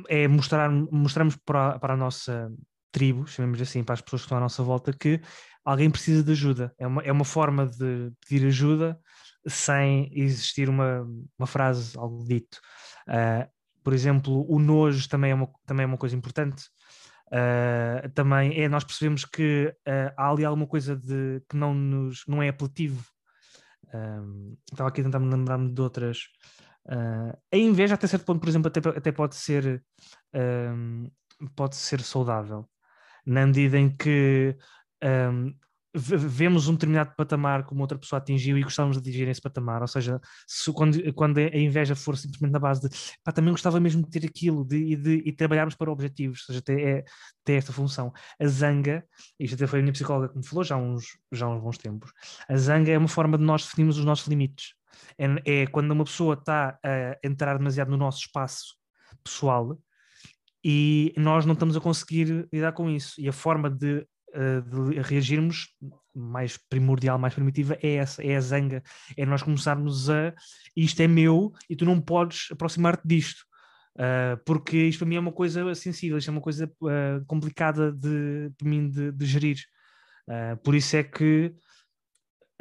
é 0.08 0.26
mostrar, 0.28 0.70
mostrarmos 0.70 1.36
para, 1.36 1.78
para 1.78 1.94
a 1.94 1.96
nossa 1.96 2.50
tribo, 2.94 3.26
chamemos 3.26 3.60
assim, 3.60 3.82
para 3.82 3.94
as 3.94 4.00
pessoas 4.00 4.22
que 4.22 4.26
estão 4.26 4.38
à 4.38 4.40
nossa 4.40 4.62
volta, 4.62 4.92
que 4.92 5.20
alguém 5.64 5.90
precisa 5.90 6.22
de 6.22 6.30
ajuda. 6.30 6.72
É 6.78 6.86
uma, 6.86 7.02
é 7.02 7.10
uma 7.10 7.24
forma 7.24 7.66
de 7.66 8.12
pedir 8.20 8.46
ajuda 8.46 8.98
sem 9.46 10.08
existir 10.12 10.68
uma, 10.68 11.06
uma 11.36 11.46
frase, 11.46 11.98
algo 11.98 12.24
dito. 12.24 12.60
Ah, 13.08 13.48
por 13.82 13.92
exemplo, 13.92 14.46
o 14.48 14.58
nojo 14.58 15.08
também 15.08 15.32
é 15.32 15.34
uma, 15.34 15.50
também 15.66 15.84
é 15.84 15.86
uma 15.86 15.98
coisa 15.98 16.14
importante. 16.14 16.64
Ah, 17.32 18.08
também 18.14 18.60
é 18.62 18.68
nós 18.68 18.84
percebemos 18.84 19.24
que 19.24 19.74
ah, 19.86 20.14
há 20.16 20.30
ali 20.30 20.44
alguma 20.44 20.66
coisa 20.66 20.96
de, 20.96 21.42
que 21.48 21.56
não, 21.56 21.74
nos, 21.74 22.24
não 22.28 22.40
é 22.40 22.48
apelativo. 22.48 23.04
Ahm, 23.92 24.54
estava 24.72 24.88
aqui 24.88 25.00
a 25.00 25.04
tentar 25.04 25.18
me 25.18 25.30
lembrar-me 25.30 25.72
de 25.72 25.80
outras. 25.80 26.28
Ah, 26.88 27.36
a 27.52 27.56
inveja, 27.56 27.94
até 27.94 28.06
certo 28.06 28.24
ponto, 28.26 28.40
por 28.40 28.48
exemplo, 28.48 28.68
até, 28.68 28.80
até 28.90 29.12
pode 29.12 29.34
ser 29.36 29.82
ahm, 30.34 31.08
pode 31.56 31.76
ser 31.76 32.00
saudável. 32.02 32.68
na 33.26 33.46
medida 33.46 33.78
em 33.78 33.90
que 33.96 34.56
um, 35.04 35.54
vemos 35.94 36.68
um 36.68 36.74
determinado 36.74 37.14
patamar 37.16 37.64
como 37.64 37.80
outra 37.82 37.98
pessoa 37.98 38.18
atingiu 38.18 38.58
e 38.58 38.62
gostávamos 38.64 39.00
de 39.00 39.08
atingir 39.08 39.28
esse 39.28 39.40
patamar, 39.40 39.80
ou 39.82 39.88
seja, 39.88 40.20
se, 40.46 40.72
quando, 40.72 41.14
quando 41.14 41.38
a 41.38 41.56
inveja 41.56 41.94
for 41.96 42.16
simplesmente 42.16 42.52
na 42.52 42.58
base 42.58 42.88
de 42.88 42.96
pá, 43.24 43.32
também 43.32 43.52
gostava 43.52 43.80
mesmo 43.80 44.02
de 44.02 44.10
ter 44.10 44.26
aquilo 44.26 44.64
de, 44.64 44.96
de, 44.96 45.22
e 45.24 45.32
trabalharmos 45.32 45.74
para 45.76 45.90
objetivos, 45.92 46.40
ou 46.42 46.46
seja, 46.46 46.62
tem, 46.62 46.84
é, 46.84 47.04
tem 47.44 47.56
esta 47.56 47.72
função. 47.72 48.12
A 48.40 48.46
zanga, 48.46 49.04
isto 49.38 49.54
até 49.54 49.66
foi 49.66 49.78
a 49.80 49.82
minha 49.82 49.92
psicóloga 49.92 50.30
que 50.30 50.38
me 50.38 50.46
falou 50.46 50.64
já 50.64 50.74
há 50.74 50.78
uns, 50.78 51.04
já 51.32 51.46
há 51.46 51.50
uns 51.50 51.62
bons 51.62 51.78
tempos, 51.78 52.12
a 52.48 52.56
zanga 52.56 52.92
é 52.92 52.98
uma 52.98 53.08
forma 53.08 53.38
de 53.38 53.44
nós 53.44 53.62
definirmos 53.64 53.98
os 53.98 54.04
nossos 54.04 54.26
limites. 54.26 54.74
É, 55.18 55.62
é 55.62 55.66
quando 55.66 55.90
uma 55.90 56.04
pessoa 56.04 56.34
está 56.34 56.78
a 56.82 57.18
entrar 57.22 57.56
demasiado 57.58 57.90
no 57.90 57.96
nosso 57.96 58.20
espaço 58.20 58.74
pessoal 59.22 59.78
e 60.64 61.12
nós 61.16 61.44
não 61.44 61.52
estamos 61.52 61.76
a 61.76 61.80
conseguir 61.80 62.48
lidar 62.52 62.72
com 62.72 62.88
isso. 62.88 63.20
E 63.20 63.28
a 63.28 63.32
forma 63.32 63.70
de 63.70 64.06
eh, 64.36 64.60
de 64.62 65.00
reagirmos 65.00 65.68
mais 66.12 66.56
primordial, 66.68 67.16
mais 67.16 67.32
primitiva, 67.34 67.78
é 67.80 67.94
essa, 67.94 68.20
é 68.20 68.34
a 68.34 68.40
zanga, 68.40 68.82
é 69.16 69.24
nós 69.24 69.44
começarmos 69.44 70.10
a 70.10 70.34
isto 70.76 71.00
é 71.00 71.06
meu 71.06 71.52
e 71.70 71.76
tu 71.76 71.84
não 71.84 72.00
podes 72.00 72.48
aproximar-te 72.50 73.06
disto. 73.06 73.44
Uh, 73.94 74.36
porque 74.44 74.76
isto 74.76 74.98
para 74.98 75.08
mim 75.08 75.14
é 75.14 75.20
uma 75.20 75.30
coisa 75.30 75.72
sensível, 75.76 76.18
isto 76.18 76.28
é 76.28 76.32
uma 76.32 76.40
coisa 76.40 76.66
uh, 76.66 77.24
complicada 77.28 77.92
de, 77.92 78.50
de 78.58 78.68
mim 78.68 78.90
de, 78.90 79.12
de 79.12 79.24
gerir. 79.24 79.58
Uh, 80.28 80.56
por 80.64 80.74
isso 80.74 80.96
é 80.96 81.04
que, 81.04 81.54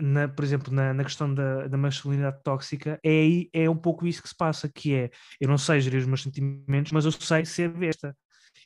na, 0.02 0.28
por 0.28 0.44
exemplo, 0.44 0.74
na, 0.74 0.94
na 0.94 1.04
questão 1.04 1.34
da, 1.34 1.68
da, 1.68 1.78
masculinidade 1.78 2.42
tóxica, 2.44 3.00
é, 3.04 3.48
é 3.54 3.70
um 3.70 3.76
pouco 3.76 4.08
isso 4.08 4.22
que 4.22 4.30
se 4.30 4.36
passa, 4.36 4.68
que 4.70 4.94
é, 4.94 5.10
eu 5.40 5.48
não 5.48 5.58
sei 5.58 5.80
gerir 5.82 6.00
os 6.00 6.08
meus 6.08 6.24
sentimentos, 6.24 6.92
mas 6.92 7.06
eu 7.06 7.12
sei 7.12 7.46
ser 7.46 7.70
besta. 7.70 8.16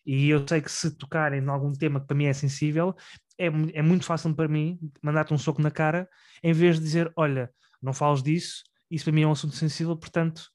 E 0.05 0.29
eu 0.29 0.46
sei 0.48 0.62
que 0.62 0.72
se 0.72 0.91
tocarem 0.96 1.41
em 1.41 1.50
algum 1.50 1.74
tema 1.74 2.00
que 2.00 2.07
para 2.07 2.15
mim 2.15 2.25
é 2.25 2.34
sensível, 2.34 2.96
é, 3.38 3.48
é 3.48 3.81
muito 3.81 4.05
fácil 4.05 4.34
para 4.34 4.48
mim 4.48 4.79
mandar-te 5.01 5.34
um 5.34 5.38
soco 5.38 5.62
na 5.62 5.72
cara, 5.72 6.10
em 6.41 6.53
vez 6.53 6.77
de 6.77 6.84
dizer: 6.84 7.12
Olha, 7.15 7.51
não 7.81 7.93
fales 7.93 8.24
disso, 8.24 8.63
isso 8.89 9.05
para 9.05 9.13
mim 9.13 9.24
é 9.24 9.27
um 9.27 9.31
assunto 9.31 9.55
sensível, 9.55 9.96
portanto 9.96 10.50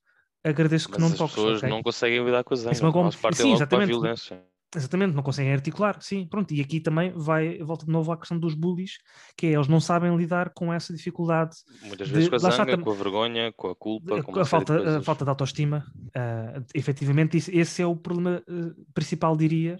agradeço 0.44 0.88
que 0.88 0.94
Mas 0.94 1.02
não 1.02 1.08
as 1.08 1.18
toques. 1.18 1.34
pessoas 1.34 1.58
okay? 1.58 1.70
não 1.70 1.82
conseguem 1.82 2.24
lidar 2.24 2.42
com 2.42 2.54
a 2.54 2.56
zanga, 2.56 2.72
Isso 2.72 2.86
é 2.86 2.92
faz 2.92 3.16
parte 3.16 3.36
Sim, 3.36 3.52
exatamente. 3.52 3.88
violência. 3.88 4.42
Exatamente, 4.74 5.14
não 5.14 5.22
conseguem 5.22 5.52
articular, 5.52 6.00
sim, 6.00 6.26
pronto. 6.26 6.52
E 6.54 6.60
aqui 6.60 6.80
também 6.80 7.12
vai, 7.14 7.58
volta 7.58 7.84
de 7.84 7.92
novo 7.92 8.10
à 8.10 8.16
questão 8.16 8.38
dos 8.38 8.54
bullies, 8.54 8.92
que 9.36 9.46
é 9.46 9.50
eles 9.50 9.68
não 9.68 9.80
sabem 9.80 10.16
lidar 10.16 10.50
com 10.54 10.72
essa 10.72 10.94
dificuldade, 10.94 11.56
Muitas 11.82 12.08
de- 12.08 12.14
vezes 12.14 12.28
com 12.30 12.34
a 12.34 12.38
está 12.38 12.50
zanga, 12.50 12.78
com 12.78 12.90
a 12.90 12.94
vergonha, 12.94 13.52
com 13.52 13.68
a 13.68 13.76
culpa, 13.76 14.22
com 14.22 14.40
a, 14.40 14.44
falta, 14.46 14.98
a 14.98 15.02
falta 15.02 15.24
de 15.24 15.28
autoestima. 15.28 15.84
ah, 16.16 16.62
efetivamente, 16.74 17.36
esse 17.36 17.82
é 17.82 17.86
o 17.86 17.94
problema 17.94 18.42
ah, 18.48 18.72
principal, 18.94 19.36
diria, 19.36 19.78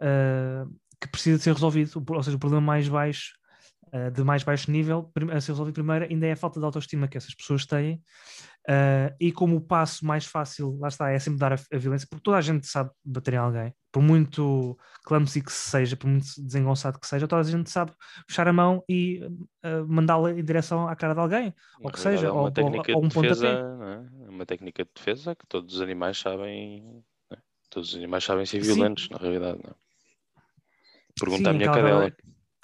ah, 0.00 0.64
que 1.00 1.08
precisa 1.08 1.36
de 1.38 1.42
ser 1.42 1.52
resolvido. 1.52 2.04
Ou 2.08 2.22
seja, 2.22 2.36
o 2.36 2.40
problema 2.40 2.64
mais 2.64 2.88
baixo, 2.88 3.32
ah, 3.92 4.10
de 4.10 4.22
mais 4.24 4.42
baixo 4.42 4.70
nível, 4.70 5.10
a 5.32 5.40
ser 5.40 5.52
resolvido 5.52 5.74
primeiro, 5.74 6.04
ainda 6.04 6.26
é 6.26 6.32
a 6.32 6.36
falta 6.36 6.58
de 6.60 6.66
autoestima 6.66 7.08
que 7.08 7.16
essas 7.16 7.34
pessoas 7.34 7.64
têm. 7.66 8.02
Ah, 8.68 9.14
e 9.20 9.32
como 9.32 9.56
o 9.56 9.60
passo 9.60 10.04
mais 10.04 10.26
fácil, 10.26 10.76
lá 10.78 10.88
está, 10.88 11.10
é 11.10 11.18
sempre 11.18 11.38
dar 11.40 11.52
a, 11.54 11.56
a 11.72 11.78
violência, 11.78 12.06
porque 12.10 12.22
toda 12.22 12.36
a 12.36 12.40
gente 12.40 12.66
sabe 12.66 12.90
bater 13.04 13.34
em 13.34 13.38
alguém, 13.38 13.74
por 13.90 14.02
muito 14.02 14.76
clumsy 15.04 15.40
que 15.42 15.52
seja, 15.52 15.96
por 15.96 16.06
muito 16.08 16.26
desengonçado 16.38 16.98
que 17.00 17.06
seja, 17.06 17.26
toda 17.26 17.40
a 17.40 17.44
gente 17.50 17.70
sabe 17.70 17.92
fechar 18.28 18.46
a 18.46 18.52
mão 18.52 18.84
e 18.88 19.20
ah, 19.62 19.84
mandá-la 19.88 20.32
em 20.32 20.44
direção 20.44 20.86
à 20.86 20.94
cara 20.94 21.14
de 21.14 21.20
alguém, 21.20 21.54
ou 21.78 21.84
Na 21.84 21.90
que 21.90 21.98
realidade, 21.98 22.26
seja, 22.26 22.26
é 22.26 22.30
uma 22.30 22.40
ou- 22.40 22.44
ou- 22.46 22.52
técnica 22.52 22.92
ou 22.92 22.98
um 23.04 23.08
de 23.08 23.14
pontapé. 23.14 23.32
defesa, 23.32 23.48
é? 23.48 24.26
É 24.26 24.30
uma 24.30 24.46
técnica 24.46 24.84
de 24.84 24.90
defesa 24.94 25.34
que 25.34 25.46
todos 25.46 25.74
os 25.76 25.80
animais 25.80 26.18
sabem. 26.18 26.82
não 27.30 27.38
é? 27.38 27.40
Todos 27.70 27.90
os 27.90 27.94
animais 27.96 28.24
sabem 28.24 28.44
ser 28.44 28.60
Sim. 28.62 28.66
violentos, 28.74 29.08
na 29.08 29.16
realidade. 29.18 29.60
Não 29.64 29.70
é? 29.70 29.74
Pergunta 31.18 31.50
à 31.50 31.52
Sim, 31.52 31.58
minha 31.58 31.68
aquela 31.70 31.88
cadela. 31.88 32.12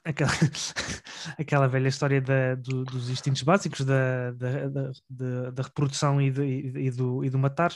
Aquela, 0.05 0.31
aquela 1.39 1.67
velha 1.69 1.89
história 1.89 2.21
da- 2.21 2.55
do- 2.57 2.85
dos 2.85 3.09
instintos 3.09 3.43
básicos 3.43 3.81
da, 3.85 4.33
da, 4.33 4.69
da, 4.69 5.51
da- 5.51 5.63
reprodução 5.63 6.21
e, 6.21 6.31
de- 6.31 6.43
e- 6.79 6.91
do, 6.91 7.25
e 7.25 7.31
do 7.31 7.39
matar, 7.39 7.73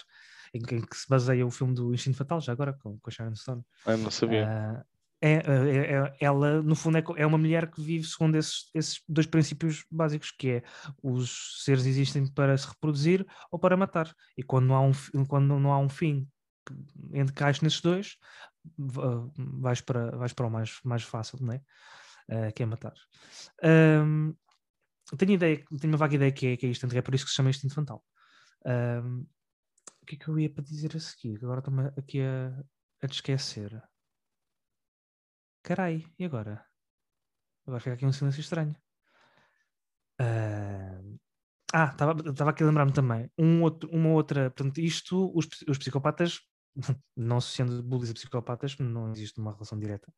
em 0.52 0.60
que, 0.60 0.74
em 0.74 0.80
que 0.82 0.96
se 0.96 1.08
baseia 1.08 1.46
o 1.46 1.50
filme 1.50 1.74
do 1.74 1.94
Instinto 1.94 2.18
Fatal, 2.18 2.40
já 2.40 2.52
agora, 2.52 2.72
com, 2.74 2.98
com 2.98 3.10
a 3.10 3.12
Sharon 3.12 3.34
Stone. 3.34 3.62
Ah, 3.86 3.96
não 3.96 4.10
sabia. 4.10 4.46
Ah, 4.46 4.84
é, 5.20 5.32
é- 5.32 5.94
é- 5.94 6.16
ela, 6.20 6.62
no 6.62 6.76
fundo, 6.76 6.98
é, 6.98 7.04
é 7.16 7.26
uma 7.26 7.38
mulher 7.38 7.70
que 7.70 7.80
vive 7.82 8.06
segundo 8.06 8.36
esses, 8.36 8.70
esses 8.74 9.02
dois 9.08 9.26
princípios 9.26 9.84
básicos, 9.90 10.30
que 10.30 10.50
é 10.50 10.62
os 11.02 11.62
seres 11.64 11.86
existem 11.86 12.26
para 12.26 12.56
se 12.58 12.68
reproduzir 12.68 13.26
ou 13.50 13.58
para 13.58 13.76
matar. 13.76 14.14
E 14.36 14.42
quando 14.42 14.66
não 14.66 14.74
há 14.76 14.80
um, 14.82 14.92
quando 15.26 15.58
não 15.58 15.72
há 15.72 15.78
um 15.78 15.88
fim 15.88 16.28
que 16.66 16.74
encaixe 17.18 17.64
nesses 17.64 17.80
dois, 17.80 18.16
va- 18.78 19.26
vais 19.36 19.80
para, 19.80 20.10
vais 20.16 20.32
para 20.34 20.46
o 20.46 20.50
mais, 20.50 20.78
mais 20.84 21.02
fácil, 21.02 21.38
não 21.40 21.54
é? 21.54 21.60
Ah, 22.30 22.52
que 22.52 22.62
é 22.62 22.66
matar. 22.66 22.94
Ahm, 23.62 24.34
tenho 25.16 25.32
ideia, 25.32 25.64
tenho 25.80 25.92
uma 25.92 25.98
vaga 25.98 26.14
ideia 26.16 26.32
que 26.32 26.46
é, 26.48 26.56
que 26.56 26.66
é 26.66 26.68
isto, 26.70 26.86
é 26.86 27.02
por 27.02 27.14
isso 27.14 27.24
que 27.24 27.30
se 27.30 27.36
chama 27.36 27.50
instinto 27.50 27.74
fatal. 27.74 28.04
Ahm, 28.66 29.24
o 30.02 30.06
que 30.06 30.16
é 30.16 30.18
que 30.18 30.28
eu 30.28 30.38
ia 30.38 30.50
para 30.50 30.64
dizer 30.64 30.96
a 30.96 31.00
seguir? 31.00 31.38
Agora 31.42 31.60
estou-me 31.60 31.88
aqui 31.96 32.20
a, 32.22 32.64
a 33.02 33.08
te 33.08 33.14
esquecer. 33.14 33.82
Carai, 35.62 36.04
e 36.18 36.24
agora? 36.24 36.64
Agora 37.66 37.80
fica 37.80 37.94
aqui 37.94 38.06
um 38.06 38.12
silêncio 38.12 38.40
estranho. 38.40 38.74
Ah, 41.72 41.90
estava 41.92 42.50
aqui 42.50 42.62
a 42.62 42.66
lembrar-me 42.66 42.92
também. 42.92 43.30
Um 43.38 43.62
outro, 43.62 43.90
uma 43.90 44.08
outra, 44.10 44.50
portanto, 44.50 44.78
isto, 44.78 45.30
os, 45.34 45.46
os 45.68 45.78
psicopatas, 45.78 46.40
não 47.16 47.40
sendo 47.40 47.82
bullies 47.82 48.10
a 48.10 48.14
psicopatas, 48.14 48.76
não 48.78 49.10
existe 49.10 49.40
uma 49.40 49.52
relação 49.52 49.78
direta. 49.78 50.12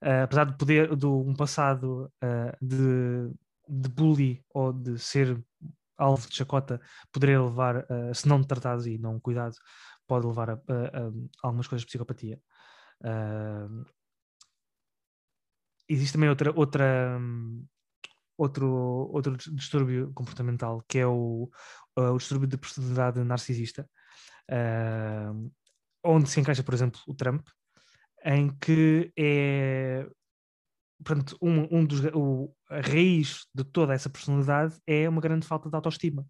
Ah, 0.00 0.24
apesar 0.24 0.44
de 0.46 0.56
poder, 0.56 0.96
de 0.96 1.06
um 1.06 1.34
passado 1.34 2.10
ah, 2.22 2.56
de, 2.60 3.30
de 3.68 3.88
bully 3.88 4.44
ou 4.50 4.72
de 4.72 4.98
ser 4.98 5.42
alvo 5.96 6.28
de 6.28 6.36
chacota, 6.36 6.80
poderia 7.12 7.42
levar, 7.42 7.86
ah, 7.90 8.14
se 8.14 8.28
não 8.28 8.42
tratados 8.42 8.86
e 8.86 8.98
não 8.98 9.20
cuidado, 9.20 9.54
pode 10.06 10.26
levar 10.26 10.50
a, 10.50 10.54
a- 10.54 11.08
a 11.08 11.12
algumas 11.42 11.66
coisas 11.66 11.82
de 11.82 11.86
psicopatia. 11.88 12.40
Existe 15.88 16.12
também 16.14 16.28
outra, 16.28 16.52
outra, 16.54 17.18
hum, 17.18 17.66
outro, 18.36 18.66
outro 19.12 19.36
dis- 19.36 19.52
distúrbio 19.54 20.12
comportamental 20.14 20.82
que 20.88 20.98
é 20.98 21.06
o, 21.06 21.50
uh, 21.98 22.12
o 22.12 22.18
distúrbio 22.18 22.46
de 22.48 22.58
personalidade 22.58 23.22
narcisista, 23.24 23.88
onde 26.04 26.28
se 26.28 26.40
encaixa, 26.40 26.62
por 26.62 26.74
exemplo, 26.74 27.00
o 27.06 27.14
Trump, 27.14 27.46
em 28.24 28.50
que 28.58 29.12
é 29.16 30.06
portanto, 31.04 31.36
um, 31.40 31.78
um 31.78 31.84
dos, 31.84 32.00
o, 32.12 32.52
a 32.68 32.80
raiz 32.80 33.46
de 33.54 33.64
toda 33.64 33.94
essa 33.94 34.10
personalidade 34.10 34.76
é 34.86 35.08
uma 35.08 35.20
grande 35.20 35.46
falta 35.46 35.68
de 35.68 35.74
autoestima. 35.76 36.26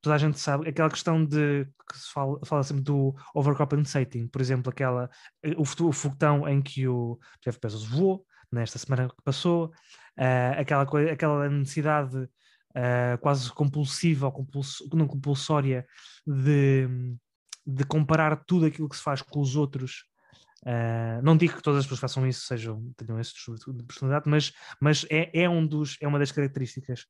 Toda 0.00 0.14
a 0.14 0.18
gente 0.18 0.38
sabe 0.38 0.68
aquela 0.68 0.90
questão 0.90 1.24
de 1.24 1.64
que 1.90 1.98
se 1.98 2.12
fala, 2.12 2.38
fala 2.44 2.62
sempre 2.62 2.82
do 2.82 3.14
overcompensating, 3.34 4.28
por 4.28 4.40
exemplo, 4.40 4.70
aquela 4.70 5.10
o, 5.56 5.64
foto- 5.64 5.88
o 5.88 5.92
foguetão 5.92 6.48
em 6.48 6.62
que 6.62 6.86
o 6.86 7.18
Jeff 7.44 7.58
Bezos 7.60 7.84
voou 7.84 8.24
nesta 8.52 8.78
semana 8.78 9.08
que 9.08 9.22
passou, 9.24 9.72
ah, 10.16 10.50
aquela, 10.60 10.82
aquela 11.10 11.48
necessidade 11.48 12.28
ah, 12.74 13.18
quase 13.20 13.50
compulsiva 13.52 14.28
ou 14.28 14.46
não 14.94 15.08
compulsória 15.08 15.84
de, 16.24 16.86
de 17.66 17.84
comparar 17.84 18.36
tudo 18.46 18.66
aquilo 18.66 18.88
que 18.88 18.96
se 18.96 19.02
faz 19.02 19.22
com 19.22 19.40
os 19.40 19.56
outros. 19.56 20.04
Ah, 20.64 21.20
não 21.22 21.36
digo 21.36 21.56
que 21.56 21.62
todas 21.62 21.80
as 21.80 21.84
pessoas 21.84 22.00
façam 22.00 22.26
isso, 22.26 22.46
sejam, 22.46 22.92
tenham 22.96 23.20
esse 23.20 23.32
distúrbio 23.34 23.74
de 23.74 23.84
personalidade, 23.84 24.28
mas, 24.28 24.52
mas 24.80 25.06
é, 25.10 25.30
é, 25.42 25.48
um 25.48 25.66
dos, 25.66 25.96
é 26.00 26.08
uma 26.08 26.18
das 26.18 26.32
características. 26.32 27.06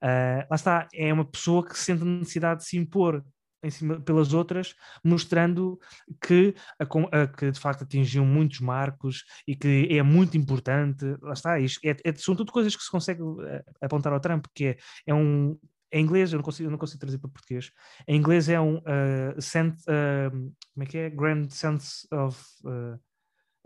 Ah, 0.00 0.46
lá 0.50 0.54
está, 0.56 0.88
é 0.94 1.12
uma 1.12 1.24
pessoa 1.24 1.64
que 1.66 1.78
sente 1.78 2.02
a 2.02 2.06
necessidade 2.06 2.60
de 2.60 2.66
se 2.66 2.76
impor 2.76 3.24
em 3.62 3.70
cima 3.70 4.00
pelas 4.00 4.32
outras, 4.32 4.74
mostrando 5.04 5.78
que, 6.22 6.54
a 6.78 7.22
a 7.22 7.26
que 7.26 7.50
de 7.50 7.60
facto 7.60 7.82
atingiu 7.82 8.24
muitos 8.24 8.60
marcos 8.60 9.24
e 9.46 9.54
que 9.54 9.86
é 9.90 10.02
muito 10.02 10.36
importante. 10.36 11.04
Lá 11.20 11.32
está, 11.32 11.58
isto 11.60 11.80
é, 11.84 11.96
é- 12.04 12.14
são 12.14 12.34
tudo 12.34 12.52
coisas 12.52 12.74
que 12.74 12.82
se 12.82 12.90
consegue 12.90 13.22
eh, 13.46 13.62
apontar 13.82 14.12
ao 14.12 14.20
Trump, 14.20 14.46
que 14.54 14.66
é, 14.66 14.76
é 15.06 15.14
um. 15.14 15.58
Em 15.92 16.02
inglês, 16.04 16.32
eu 16.32 16.36
não 16.38 16.44
consigo, 16.44 16.66
eu 16.66 16.70
não 16.70 16.78
consigo 16.78 17.00
traduzir 17.00 17.18
para 17.18 17.30
português. 17.30 17.72
Em 18.06 18.16
inglês 18.16 18.48
é 18.48 18.60
um 18.60 18.76
uh, 18.78 19.40
uh, 19.88 20.30
como 20.74 20.82
é 20.84 20.86
que 20.86 20.98
é? 20.98 21.10
Grand 21.10 21.48
sense 21.50 22.06
of 22.12 22.38
uh, 22.64 22.98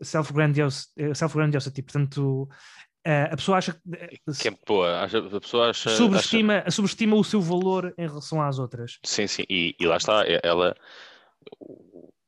self-grandiosity. 0.02 1.14
Self 1.14 1.34
portanto, 1.82 2.42
uh, 3.06 3.30
a 3.32 3.36
pessoa 3.36 3.58
acha 3.58 3.72
que 3.74 3.80
Que 4.40 4.48
é 4.48 4.58
boa. 4.66 5.00
acha- 5.02 5.18
A 5.18 5.40
pessoa 5.40 5.70
acha. 5.70 5.90
acha- 5.90 5.96
subestima, 5.98 6.70
subestima 6.70 7.16
o 7.16 7.24
seu 7.24 7.40
valor 7.40 7.92
em 7.98 8.06
relação 8.06 8.40
às 8.42 8.58
outras. 8.58 8.98
Sim, 9.04 9.26
sim. 9.26 9.44
E, 9.48 9.74
e 9.78 9.86
lá 9.86 9.96
está. 9.98 10.22
Ela. 10.42 10.74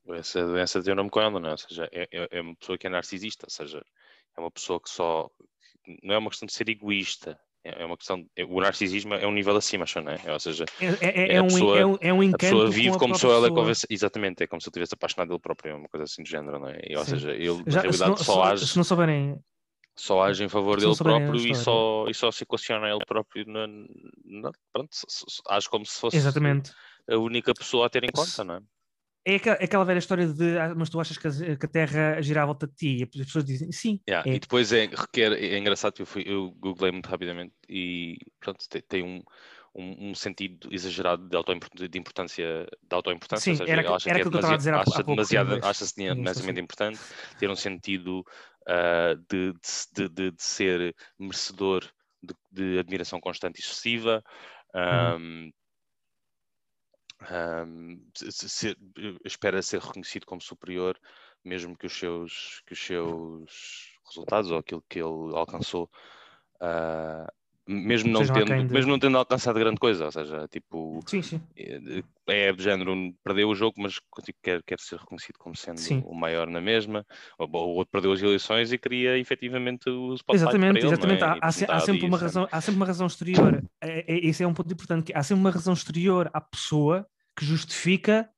Essa 0.08 0.46
doença 0.46 0.82
tem 0.82 0.92
o 0.92 0.96
nome 0.96 1.10
com 1.10 1.20
ela, 1.20 1.40
não 1.40 1.48
é? 1.48 1.52
Ou 1.52 1.58
seja, 1.58 1.88
é, 1.92 2.06
é- 2.12 2.28
é 2.38 2.40
uma 2.40 2.54
pessoa 2.54 2.78
que 2.78 2.86
é 2.86 2.90
narcisista. 2.90 3.46
Ou 3.46 3.50
seja, 3.50 3.82
é 4.36 4.40
uma 4.40 4.50
pessoa 4.50 4.80
que 4.80 4.88
só. 4.88 5.28
Não 6.02 6.14
é 6.14 6.18
uma 6.18 6.30
questão 6.30 6.46
de 6.46 6.52
ser 6.52 6.68
egoísta. 6.68 7.38
É 7.76 7.84
uma 7.84 7.96
questão. 7.96 8.24
O 8.48 8.60
narcisismo 8.60 9.14
é 9.14 9.26
um 9.26 9.32
nível 9.32 9.56
acima, 9.56 9.84
acho, 9.84 10.00
não 10.00 10.12
é? 10.12 10.32
Ou 10.32 10.38
seja, 10.40 10.64
É, 10.80 10.86
é- 10.86 11.28
é 11.28 11.34
É 11.34 11.38
a 11.38 11.42
um, 11.42 11.46
pessoa- 11.48 11.78
é 11.78 11.86
um, 11.86 11.96
é 12.00 12.12
um 12.12 12.20
a 12.22 12.24
encanto 12.24 12.38
pessoa 12.38 12.64
com 12.66 12.70
vive 12.70 12.88
a 12.96 12.98
como 12.98 13.14
se 13.18 13.26
ela 13.26 13.40
pessoa. 13.42 13.54
conversa. 13.60 13.86
Exatamente, 13.90 14.42
é 14.42 14.46
como 14.46 14.60
se 14.60 14.68
ele 14.68 14.74
tivesse 14.74 14.94
apaixonado 14.94 15.28
dele 15.28 15.40
próprio, 15.40 15.72
é 15.72 15.74
uma 15.74 15.88
coisa 15.88 16.04
assim 16.04 16.22
do 16.22 16.28
género, 16.28 16.58
não 16.58 16.68
é? 16.68 16.80
E, 16.88 16.96
ou 16.96 17.04
Sim. 17.04 17.10
seja, 17.12 17.32
ele 17.32 17.48
na 17.64 17.72
Já, 17.72 17.80
se, 17.80 17.86
realidade 17.86 18.10
não, 18.10 18.16
só 18.18 18.42
age, 18.44 18.66
se 18.66 18.76
não 18.76 18.84
souberem, 18.84 19.38
só 19.96 20.22
age 20.22 20.44
em 20.44 20.48
favor 20.48 20.78
dele 20.78 20.92
a 20.92 20.96
próprio 20.96 21.36
e 21.36 21.54
só, 21.54 22.06
e 22.08 22.14
só 22.14 22.30
se 22.30 22.42
equaciona 22.44 22.88
ele 22.88 23.04
próprio. 23.06 23.44
Na, 23.46 23.66
na- 24.24 24.52
pronto, 24.72 24.90
age 25.48 25.68
como 25.68 25.86
se 25.86 25.98
fosse 26.00 26.16
exatamente. 26.16 26.72
a 27.08 27.16
única 27.16 27.54
pessoa 27.54 27.86
a 27.86 27.90
ter 27.90 28.04
em 28.04 28.10
conta, 28.12 28.44
não 28.44 28.54
é? 28.56 28.60
É 29.28 29.34
aquela, 29.36 29.56
é 29.56 29.64
aquela 29.64 29.84
velha 29.84 29.98
história 29.98 30.26
de 30.28 30.56
"Ah, 30.58 30.72
mas 30.76 30.88
tu 30.88 31.00
achas 31.00 31.18
que 31.18 31.26
a, 31.26 31.68
Terra 31.68 32.22
gira 32.22 32.42
à 32.42 32.46
volta 32.46 32.66
de 32.68 32.74
ti? 32.74 32.98
E 33.00 33.02
as 33.02 33.08
pessoas 33.26 33.44
dizem 33.44 33.72
sim. 33.72 34.00
Yeah, 34.08 34.24
é. 34.24 34.36
E 34.36 34.38
depois 34.38 34.72
é, 34.72 34.86
requer, 34.86 35.32
é 35.32 35.58
engraçado 35.58 35.94
que 35.94 36.02
eu, 36.02 36.06
fui, 36.06 36.22
eu 36.24 36.52
googlei 36.52 36.92
muito 36.92 37.08
rapidamente 37.08 37.52
e 37.68 38.16
pronto, 38.38 38.64
tem, 38.68 38.80
tem 38.82 39.02
um, 39.02 39.20
um, 39.74 40.10
um 40.10 40.14
sentido 40.14 40.68
exagerado 40.72 41.28
de, 41.28 41.36
autoimport- 41.36 41.74
de 41.88 41.98
importância, 41.98 42.66
de 42.80 42.94
autoimportância, 42.94 43.50
Sim, 43.50 43.50
ou 43.50 43.54
seja, 43.56 43.72
era 43.72 43.82
acha 43.96 44.08
era 44.10 44.20
que 44.20 44.22
é 44.22 44.26
que 44.26 44.36
eu 44.36 44.38
estava 44.38 44.54
a 44.54 44.58
demasiado, 44.58 44.90
há 44.92 45.00
acha 45.00 45.02
pouco 45.02 45.10
em 45.12 45.16
demasiado, 45.16 45.58
acha-se 45.60 45.94
demasiadamente 45.96 46.60
sim. 46.60 46.60
importante, 46.60 47.04
ter 47.36 47.50
um 47.50 47.56
sentido 47.56 48.22
ah, 48.68 49.14
de, 49.28 49.52
de, 49.52 50.08
de, 50.08 50.30
de- 50.30 50.42
ser 50.42 50.94
merecedor 51.18 51.84
de, 52.22 52.32
admiração 52.78 53.18
constante 53.20 53.58
e 53.58 53.60
excessiva. 53.64 54.22
Uhum. 54.90 55.16
ahm, 55.16 55.50
ser- 58.14 58.76
espera 59.24 59.62
ser 59.62 59.80
reconhecido 59.80 60.26
como 60.26 60.40
superior, 60.40 60.98
mesmo 61.44 61.76
que 61.76 61.86
os 61.86 61.98
seus, 61.98 62.62
que 62.66 62.72
os 62.74 62.80
seus 62.80 63.98
resultados 64.06 64.50
ou 64.50 64.58
aquilo 64.58 64.84
que 64.88 64.98
ele 64.98 65.36
alcançou, 65.36 65.90
ah, 66.60 67.32
mesmo, 67.66 68.10
não 68.12 68.24
tendo, 68.24 68.46
de- 68.66 68.72
mesmo 68.72 68.90
não 68.92 68.98
tendo 68.98 69.18
alcançado 69.18 69.58
grande 69.58 69.78
coisa, 69.78 70.04
ou 70.06 70.12
seja, 70.12 70.46
tipo, 70.48 71.00
Sim, 71.06 71.22
sim. 71.22 71.40
é 71.56 72.02
é 72.28 72.52
de 72.52 72.62
género, 72.62 72.92
perdeu 73.24 73.48
o 73.48 73.54
jogo, 73.54 73.74
mas 73.80 73.94
tipo, 73.94 74.38
quer, 74.42 74.62
quer 74.64 74.78
ser 74.80 74.98
reconhecido 74.98 75.36
como 75.38 75.54
sendo 75.56 75.78
Sim. 75.78 76.02
o 76.06 76.14
maior 76.14 76.48
na 76.48 76.60
mesma, 76.60 77.04
ou 77.38 77.48
ou 77.52 77.68
o 77.70 77.74
outro 77.76 77.90
perdeu 77.92 78.12
as 78.12 78.20
eleições 78.22 78.72
e 78.72 78.78
queria 78.78 79.16
efetivamente 79.18 79.88
o 79.88 80.14
spotlight 80.14 80.42
Exatamente, 80.42 80.78
ele, 80.78 80.86
exatamente. 80.86 81.20
não 81.20 81.28
é? 81.28 81.30
Há, 81.32 81.38
há 81.42 81.52
se- 81.52 81.64
há 81.64 81.66
metade 81.68 81.86
sempre 81.86 82.06
uma 82.06 82.18
razão, 82.18 82.48
há 82.50 82.60
sempre 82.60 82.76
uma 82.76 82.86
razão 82.86 83.06
exterior. 83.06 83.64
É, 83.80 84.12
é- 84.14 84.26
esse 84.26 84.42
é 84.42 84.46
um 84.46 84.54
ponto 84.54 84.72
importante. 84.72 85.04
que 85.06 85.14
Há 85.16 85.22
sempre 85.22 85.40
uma 85.40 85.50
razão 85.50 85.74
exterior 85.74 86.30
à 86.32 86.40
pessoa 86.40 87.06
que 87.38 87.44
justifica 87.44 88.28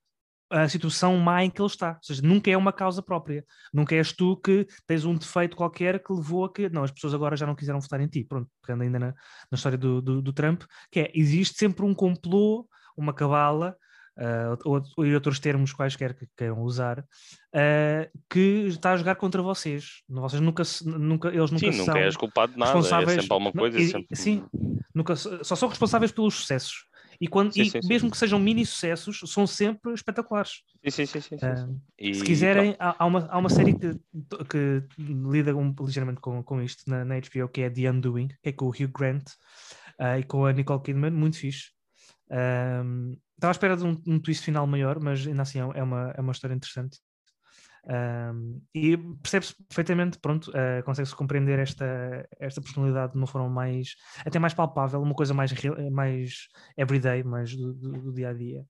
a 0.49 0.67
situação 0.67 1.15
má 1.17 1.43
em 1.43 1.49
que 1.49 1.61
ele 1.61 1.67
está. 1.67 1.91
Ou 1.91 2.03
seja, 2.03 2.21
nunca 2.23 2.49
é 2.49 2.57
uma 2.57 2.73
causa 2.73 3.01
própria. 3.01 3.45
Nunca 3.73 3.95
és 3.95 4.11
tu 4.11 4.35
que 4.37 4.65
tens 4.87 5.05
um 5.05 5.15
defeito 5.15 5.55
qualquer 5.55 6.03
que 6.03 6.11
levou 6.11 6.45
a 6.45 6.51
que 6.53 6.69
não, 6.69 6.83
as 6.83 6.91
pessoas 6.91 7.13
agora 7.13 7.35
já 7.37 7.45
não 7.45 7.55
quiseram 7.55 7.79
votar 7.79 8.01
em 8.01 8.07
ti. 8.07 8.23
Pronto, 8.23 8.49
pegando 8.61 8.83
ainda 8.83 8.99
na, 8.99 9.07
na 9.07 9.55
história 9.55 9.77
do, 9.77 10.01
do, 10.01 10.21
do 10.21 10.33
Trump, 10.33 10.63
que 10.91 11.01
é 11.01 11.11
existe 11.13 11.57
sempre 11.57 11.85
um 11.85 11.93
complô, 11.93 12.67
uma 12.97 13.13
cabala. 13.13 13.75
ah, 14.17 14.57
ou, 14.65 14.81
ou 14.97 15.05
em 15.05 15.13
outros 15.13 15.39
termos 15.39 15.71
quaisquer 15.71 16.13
que 16.13 16.27
queiram 16.35 16.61
usar, 16.63 17.05
ah, 17.55 18.09
que 18.29 18.65
está 18.67 18.91
a 18.91 18.97
jogar 18.97 19.15
contra 19.15 19.41
vocês. 19.41 20.01
Vocês 20.09 20.41
nunca, 20.41 20.65
se- 20.65 20.85
nunca 20.85 21.29
eles 21.29 21.51
nunca 21.51 21.71
Sim, 21.71 21.77
são 21.77 21.85
nunca 21.87 21.99
és 21.99 22.17
culpado 22.17 22.51
de 22.53 22.59
nada, 22.59 22.77
é 22.79 23.05
sempre 23.05 23.27
alguma 23.31 23.51
coisa. 23.53 23.77
é 23.79 23.81
sempre... 23.83 24.15
Sim, 24.15 24.45
nunca, 24.93 25.15
só 25.15 25.55
são 25.55 25.69
responsáveis 25.69 26.11
pelos 26.11 26.33
sucessos. 26.35 26.88
E, 27.21 27.27
quando, 27.27 27.53
Sim, 27.53 27.63
e 27.63 27.69
sim, 27.69 27.81
sim. 27.81 27.87
mesmo 27.87 28.09
que 28.09 28.17
sejam 28.17 28.39
mini 28.39 28.65
sucessos, 28.65 29.19
são 29.31 29.45
sempre 29.45 29.93
espetaculares. 29.93 30.61
Sim, 30.87 30.89
sim, 30.91 31.05
sim, 31.05 31.21
sim, 31.21 31.37
sim, 31.37 31.45
Ah, 31.45 31.55
sim. 31.55 31.81
E 31.97 32.13
Se 32.13 32.23
quiserem, 32.23 32.75
há, 32.79 32.95
há 33.03 33.05
uma, 33.05 33.27
há 33.27 33.37
uma 33.37 33.49
série 33.49 33.73
que, 33.73 33.93
que 34.49 34.83
lida 34.97 35.53
um, 35.55 35.75
ligeiramente 35.81 36.21
com, 36.21 36.41
com 36.41 36.61
isto 36.61 36.89
na, 36.89 37.03
na 37.03 37.15
HBO, 37.15 37.49
que 37.49 37.61
é 37.61 37.69
The 37.69 37.91
Undoing, 37.91 38.29
que 38.41 38.49
é 38.49 38.51
com 38.53 38.65
o 38.65 38.69
Hugh 38.69 38.91
Grant 38.97 39.23
ah, 39.99 40.17
e 40.17 40.23
com 40.23 40.45
a 40.45 40.53
Nicole 40.53 40.81
Kidman, 40.81 41.11
muito 41.11 41.37
fixe. 41.37 41.71
Ahm, 42.31 43.13
Estava 43.35 43.51
à 43.51 43.53
espera 43.53 43.77
de 43.77 43.85
um, 43.85 44.01
um 44.05 44.19
twist 44.19 44.43
final 44.43 44.67
maior, 44.67 44.99
mas 45.01 45.25
ainda 45.25 45.43
assim 45.43 45.59
é 45.59 45.79
é 45.79 45.83
uma, 45.83 46.11
é 46.11 46.19
uma 46.19 46.33
história 46.33 46.53
interessante. 46.53 46.99
Ahm, 47.87 48.59
e 48.73 48.97
percebe-se 48.97 49.55
perfeitamente, 49.67 50.19
pronto, 50.19 50.51
ah, 50.55 50.83
consegue-se 50.83 51.15
compreender 51.15 51.59
esta, 51.59 52.27
esta 52.39 52.61
personalidade 52.61 53.13
de 53.13 53.17
uma 53.17 53.27
forma 53.27 53.49
mais, 53.49 53.95
até 54.25 54.37
mais 54.39 54.53
palpável, 54.53 55.01
uma 55.01 55.15
coisa 55.15 55.33
mais, 55.33 55.51
mais 55.91 56.47
everyday, 56.77 57.23
mais 57.23 57.55
do, 57.55 58.13
dia 58.13 58.29
a 58.29 58.33
dia. 58.33 58.65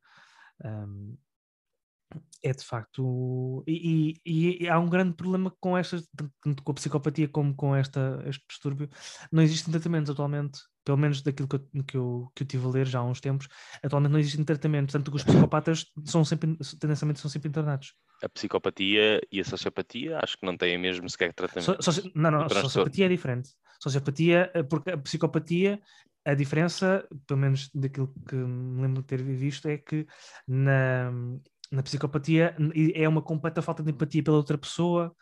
É 2.42 2.54
de 2.54 2.64
facto. 2.64 3.64
E, 3.68 4.14
e- 4.26 4.64
e 4.64 4.70
há 4.70 4.80
um 4.80 4.90
grande 4.90 5.14
problema 5.16 5.54
com 5.60 5.78
estas, 5.78 6.08
tanto 6.42 6.64
com 6.64 6.72
a 6.72 6.76
psicopatia 6.76 7.28
como 7.28 7.54
com 7.56 7.76
esta, 7.76 8.24
este 8.26 8.44
distúrbio. 8.50 8.90
Não 9.32 9.44
existem 9.44 9.72
tratamentos 9.72 10.10
atualmente, 10.10 10.60
pelo 10.90 10.98
menos 10.98 11.22
daquilo 11.22 11.48
que 11.48 11.56
eu, 11.56 11.84
que, 11.84 11.98
eu, 11.98 12.32
que 12.34 12.42
eu 12.42 12.48
tive 12.48 12.66
a 12.66 12.70
ler 12.70 12.88
já 12.88 12.98
há 12.98 13.04
uns 13.04 13.22
tempos. 13.22 13.48
Atualmente 13.84 14.12
não 14.12 14.18
existem 14.18 14.44
tratamentos, 14.44 14.92
tanto 14.92 15.12
que 15.12 15.18
os 15.18 15.24
psicopatas 15.24 15.86
são 16.04 16.26
sempre, 16.26 16.58
tendencialmente 16.80 17.20
são 17.20 17.30
sempre 17.30 17.48
internados. 17.48 17.94
A 18.24 18.28
psicopatia 18.28 19.22
e 19.32 19.40
a 19.40 19.44
sociopatia 19.44 20.18
acho 20.20 20.36
que 20.36 20.48
não 20.48 20.58
têm 20.58 20.80
mesmo 20.80 21.08
sequer 21.08 21.32
tratamento. 21.32 21.80
So- 21.84 22.12
não, 22.16 22.32
não, 22.32 22.42
a 22.42 22.50
sociopatia 22.50 23.06
é 23.06 23.10
diferente. 23.10 23.52
Sociopatia, 23.80 24.50
eh, 24.52 24.64
porque 24.64 24.90
a 24.90 24.98
psicopatia, 24.98 25.80
a 26.26 26.34
diferença, 26.34 27.08
pelo 27.28 27.40
menos 27.40 27.70
daquilo 27.72 28.12
que 28.28 28.36
me 28.36 28.82
lembro 28.82 29.04
de 29.04 29.08
ter 29.08 29.22
visto, 29.22 29.68
é 29.68 29.78
que 29.78 30.08
na, 30.48 31.12
na 31.72 31.84
psicopatia 31.84 32.56
é 32.96 33.08
uma 33.08 33.22
completa 33.22 33.62
falta 33.62 33.84
de 33.84 33.92
empatia 33.92 34.24
pela 34.24 34.38
outra 34.38 34.58
pessoa. 34.58 35.16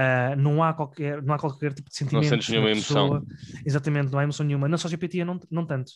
Ah, 0.00 0.36
não, 0.36 0.62
há 0.62 0.72
qualquer, 0.72 1.22
não 1.22 1.34
há 1.34 1.38
qualquer 1.38 1.72
tipo 1.74 1.88
de 1.90 1.96
sentimento. 1.96 2.28
sentes 2.28 2.48
nenhuma 2.48 2.70
emoção. 2.70 3.26
Exatamente, 3.66 4.12
não 4.12 4.18
há 4.18 4.22
emoção 4.22 4.46
nenhuma. 4.46 4.68
Na 4.68 4.78
sociopatia, 4.78 5.24
não, 5.24 5.40
não 5.50 5.66
tanto. 5.66 5.92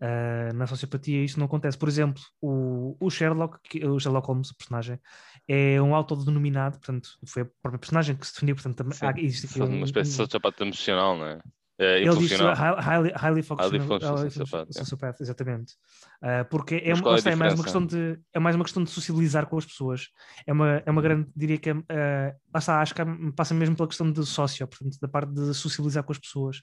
Ah, 0.00 0.50
na 0.54 0.66
sociopatia, 0.66 1.22
isto 1.24 1.38
não 1.38 1.46
acontece. 1.46 1.76
Por 1.78 1.88
exemplo, 1.88 2.22
o, 2.40 2.96
o 2.98 3.10
Sherlock, 3.10 3.58
que- 3.62 3.84
o 3.86 3.98
Sherlock 4.00 4.26
Holmes, 4.26 4.50
o 4.50 4.56
personagem, 4.56 4.98
é 5.46 5.80
um 5.80 5.94
autodenominado, 5.94 6.78
portanto, 6.78 7.10
foi 7.26 7.42
a 7.42 7.46
própria 7.62 7.78
personagem 7.78 8.16
que 8.16 8.26
se 8.26 8.32
definiu, 8.34 8.54
portanto, 8.56 8.76
também 8.76 8.96
há, 9.08 9.12
existe 9.26 9.46
aqui 9.46 9.58
São 9.58 9.66
um- 9.66 9.76
uma 9.76 9.84
espécie 9.84 10.10
de 10.10 10.16
sociopata 10.16 10.64
emocional, 10.64 11.16
não 11.16 11.26
é? 11.26 11.38
É, 11.76 12.00
ele 12.00 12.16
diz 12.16 12.30
hi- 12.30 12.80
highly, 12.80 13.12
highly 13.16 13.42
functional, 13.42 13.70
Highly 13.70 13.80
functional 13.88 14.18
sociopath, 14.18 14.72
sociopath, 14.72 15.20
exatamente. 15.20 15.74
Ah, 16.22 16.44
porque 16.48 16.76
é, 16.76 17.00
qual 17.00 17.16
é 17.16 17.20
é 17.28 17.34
mais 17.34 17.54
uma 17.54 17.64
questão 17.64 17.84
de 17.84 18.20
é 18.32 18.38
mais 18.38 18.54
uma 18.54 18.64
questão 18.64 18.84
de 18.84 18.90
socializar 18.90 19.46
com 19.46 19.58
as 19.58 19.66
pessoas. 19.66 20.08
É 20.46 20.52
uma, 20.52 20.82
é 20.86 20.90
uma 20.90 21.02
grande, 21.02 21.28
diria 21.34 21.58
que 21.58 21.70
é, 21.70 21.72
ah, 21.72 22.34
lá 22.54 22.58
está, 22.60 22.80
acho 22.80 22.94
que 22.94 23.02
passa 23.34 23.54
mesmo 23.54 23.74
pela 23.74 23.88
questão 23.88 24.10
de 24.10 24.24
sócio, 24.24 24.66
portanto, 24.68 24.98
da 25.00 25.08
parte 25.08 25.32
de 25.32 25.52
socializar 25.52 26.04
com 26.04 26.12
as 26.12 26.18
pessoas. 26.18 26.62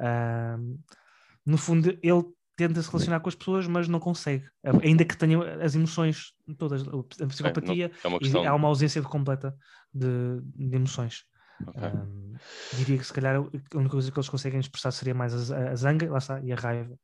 Ah, 0.00 0.56
no 1.44 1.58
fundo, 1.58 1.90
ele 2.02 2.24
tenta 2.56 2.82
se 2.82 2.88
relacionar 2.90 3.20
com 3.20 3.28
as 3.28 3.34
pessoas, 3.34 3.66
mas 3.68 3.86
não 3.86 4.00
consegue, 4.00 4.44
ainda 4.82 5.04
que 5.04 5.16
tenha 5.16 5.38
as 5.62 5.74
emoções 5.76 6.32
todas. 6.58 6.82
A 6.88 7.26
psicopatia 7.26 7.90
É 8.02 8.08
uma 8.08 8.16
e 8.16 8.20
questão. 8.20 8.48
há 8.48 8.54
uma 8.54 8.66
ausência 8.68 9.00
completa 9.02 9.54
de, 9.94 10.40
de 10.42 10.74
emoções. 10.76 11.24
Ok. 11.66 11.82
Um, 11.88 12.34
diria 12.74 12.98
que 12.98 13.04
se 13.04 13.12
calhar 13.12 13.36
a 13.36 13.40
única 13.40 13.90
coisa 13.90 14.10
que 14.12 14.18
eles 14.18 14.28
conseguem 14.28 14.60
expressar 14.60 14.90
seria 14.92 15.14
mais 15.14 15.50
a, 15.52 15.70
a 15.70 15.74
zanga, 15.76 16.10
lá 16.10 16.18
está, 16.18 16.40
e 16.40 16.52
a 16.52 16.56
raiva. 16.56 16.98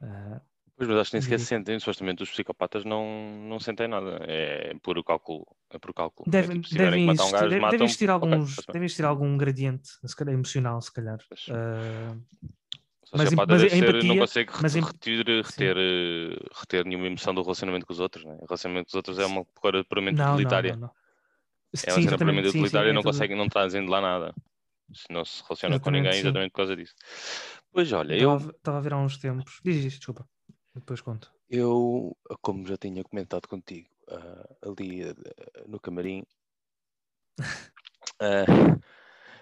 Uh, 0.00 0.40
Pois, 0.76 0.88
mas 0.88 0.98
acho 0.98 1.10
que 1.10 1.16
nem 1.16 1.20
sequer 1.22 1.36
diria- 1.36 1.46
sentem, 1.46 1.78
supostamente 1.78 2.22
os 2.22 2.30
psicopatas 2.30 2.86
não, 2.86 3.04
não 3.46 3.60
sentem 3.60 3.86
nada. 3.86 4.18
É 4.22 4.72
puro 4.82 5.04
cálculo. 5.04 5.46
É 5.68 5.78
por 5.78 5.92
cálculo. 5.92 6.26
É 6.26 6.30
devem, 6.30 6.56
tipo, 6.56 6.68
se 6.68 6.72
tiverem 6.72 6.90
devem, 6.92 7.04
que 7.04 7.06
matar 7.06 7.22
um 7.22 7.26
existir, 7.26 7.36
gajo, 7.38 7.50
deve, 7.50 7.60
matam. 7.60 7.70
deve 7.72 7.84
existir 7.84 8.10
alguns, 8.10 8.56
deve 8.72 8.84
existir 8.86 9.04
algum 9.04 9.36
gradiente, 9.36 9.88
se 10.06 10.16
calhar 10.16 10.32
emocional, 10.32 10.80
se 10.80 10.90
calhar. 10.90 11.18
Uh, 11.50 12.16
O 13.12 13.18
mas 13.18 13.34
mas 13.34 13.60
ser, 13.60 13.76
não 13.76 14.14
empatia- 14.14 14.20
consegue 14.20 14.52
mas 14.62 14.76
em- 14.76 14.80
reter, 14.80 15.26
reter, 15.44 15.76
eh, 15.76 16.36
reter 16.58 16.84
nenhuma 16.86 17.08
emoção 17.08 17.34
do 17.34 17.42
relacionamento 17.42 17.84
com 17.84 17.92
os 17.92 18.00
outros. 18.00 18.24
Né? 18.24 18.38
O 18.40 18.46
relacionamento 18.46 18.86
com 18.86 18.90
os 18.90 18.94
outros 18.94 19.18
é 19.18 19.26
uma 19.26 19.44
coisa 19.44 19.84
puramente 19.84 20.16
não, 20.16 20.24
não, 20.28 20.34
utilitária. 20.34 20.72
não, 20.76 20.80
não. 20.80 20.90
É 21.72 21.76
uma 21.76 21.76
Sim, 21.76 21.84
cena 21.86 22.00
exatamente, 22.00 22.18
puramente 22.18 22.50
sim, 22.50 22.58
utilitária 22.58 22.88
e 22.88 22.90
é 22.90 22.92
não 22.92 23.02
tudo- 23.02 23.12
conseguem, 23.12 23.36
não 23.36 23.48
trazem 23.48 23.84
de 23.84 23.90
lá 23.90 24.00
nada. 24.00 24.34
Se 24.92 25.04
não 25.12 25.24
se 25.24 25.42
relaciona 25.44 25.78
com 25.78 25.90
ninguém 25.90 26.12
sim. 26.12 26.18
exatamente 26.18 26.50
por 26.50 26.56
causa 26.56 26.74
disso. 26.76 26.94
Pois 27.72 27.92
olha, 27.92 28.14
eu, 28.16 28.36
Estava 28.36 28.78
a 28.78 28.80
ver 28.80 28.92
há 28.92 28.98
uns 28.98 29.16
tempos. 29.18 29.60
Diz 29.64 29.76
isto, 29.84 29.98
desculpa. 29.98 30.28
Depois 30.74 31.00
conto. 31.00 31.32
eu, 31.48 32.16
como 32.40 32.66
já 32.66 32.76
tinha 32.76 33.02
comentado 33.04 33.46
contigo 33.46 33.88
ah, 34.08 34.48
ali 34.68 35.02
ah, 35.04 35.14
no 35.68 35.78
camarim, 35.78 36.24
ah, 38.20 38.44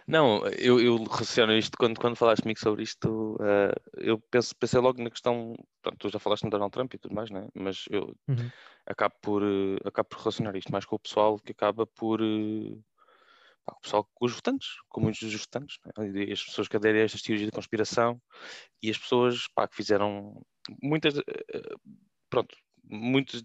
não, 0.09 0.47
eu, 0.59 0.81
eu 0.81 0.97
relaciono 1.05 1.53
isto 1.57 1.77
quando, 1.79 2.01
quando 2.01 2.17
falaste 2.17 2.43
comigo 2.43 2.59
sobre 2.61 2.83
isto, 2.83 3.37
ah, 3.41 3.73
eu 3.97 4.19
penso, 4.31 4.55
pensei 4.57 4.81
logo 4.81 5.03
na 5.03 5.11
questão, 5.11 5.55
pronto, 5.83 5.99
tu 5.99 6.09
já 6.09 6.19
falaste 6.19 6.45
no 6.45 6.51
Donald 6.51 6.73
Trump 6.73 6.95
e 6.95 6.99
tudo 6.99 7.15
mais, 7.15 7.31
né? 7.31 7.47
mas 7.55 7.85
eu 7.91 8.15
Uhum. 8.29 8.53
acabo 8.87 9.15
por, 9.23 9.43
eh, 9.45 9.79
acabo 9.85 10.09
por 10.11 10.19
relacionar 10.21 10.57
isto 10.57 10.73
mais 10.73 10.87
com 10.87 10.97
o 10.97 11.01
pessoal 11.01 11.39
que 11.39 11.53
acaba 11.53 11.87
por. 11.87 12.21
pá, 13.65 13.75
o 13.77 13.81
pessoal 13.81 14.09
com 14.15 14.27
os 14.27 14.33
votantes, 14.33 14.69
com 14.89 15.01
muitos 15.01 15.21
dos 15.21 15.35
votantes, 15.35 15.79
né? 15.85 15.93
As 16.33 16.43
pessoas 16.45 16.69
que 16.69 16.77
aderem 16.77 17.03
a 17.03 17.05
estas 17.05 17.23
teorias 17.23 17.47
de 17.47 17.53
conspiração 17.53 18.21
e 18.83 18.91
as 18.91 18.99
pessoas 18.99 19.49
pá, 19.55 19.69
que 19.69 19.77
fizeram 19.77 20.43
muitas. 20.83 21.15
Pronto, 22.31 22.57
muitos. 22.85 23.45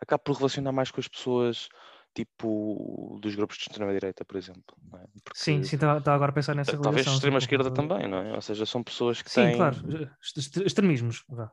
Acabo 0.00 0.22
por 0.24 0.36
relacionar 0.36 0.72
mais 0.72 0.90
com 0.90 1.00
as 1.00 1.08
pessoas 1.08 1.68
tipo 2.14 3.18
dos 3.20 3.34
grupos 3.34 3.56
de 3.56 3.62
extrema-direita, 3.64 4.24
por 4.24 4.36
exemplo. 4.36 4.76
é? 4.94 5.04
Sim, 5.34 5.62
sim, 5.64 5.76
estava 5.76 6.14
agora 6.14 6.30
a 6.30 6.34
pensar 6.34 6.54
nessa 6.54 6.76
ta- 6.76 6.82
talvez 6.82 7.06
sim, 7.06 7.14
extrema-esquerda 7.14 7.70
também, 7.70 8.06
não 8.08 8.18
é? 8.18 8.34
Ou 8.34 8.42
seja, 8.42 8.66
são 8.66 8.82
pessoas 8.82 9.22
que 9.22 9.30
Sim, 9.30 9.44
têm. 9.44 9.56
claro, 9.56 9.76
est- 10.22 10.36
est- 10.38 10.56
extremismos. 10.66 11.24
vá. 11.28 11.50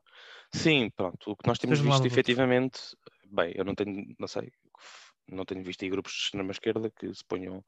Sim, 0.54 0.90
pronto. 0.96 1.32
O 1.32 1.36
que 1.36 1.48
nós 1.48 1.58
temos 1.60 1.80
visto 1.80 2.06
efetivamente, 2.06 2.80
bem, 3.32 3.54
eu 3.56 3.64
não 3.64 3.76
tenho, 3.76 4.14
não 4.20 4.28
sei, 4.28 4.52
não 5.28 5.46
tenho 5.46 5.64
visto 5.64 5.84
aí 5.84 5.90
grupos 5.90 6.12
de 6.14 6.20
extrema-esquerda 6.24 6.90
que 6.92 7.14
se 7.14 7.24
ponham 7.24 7.64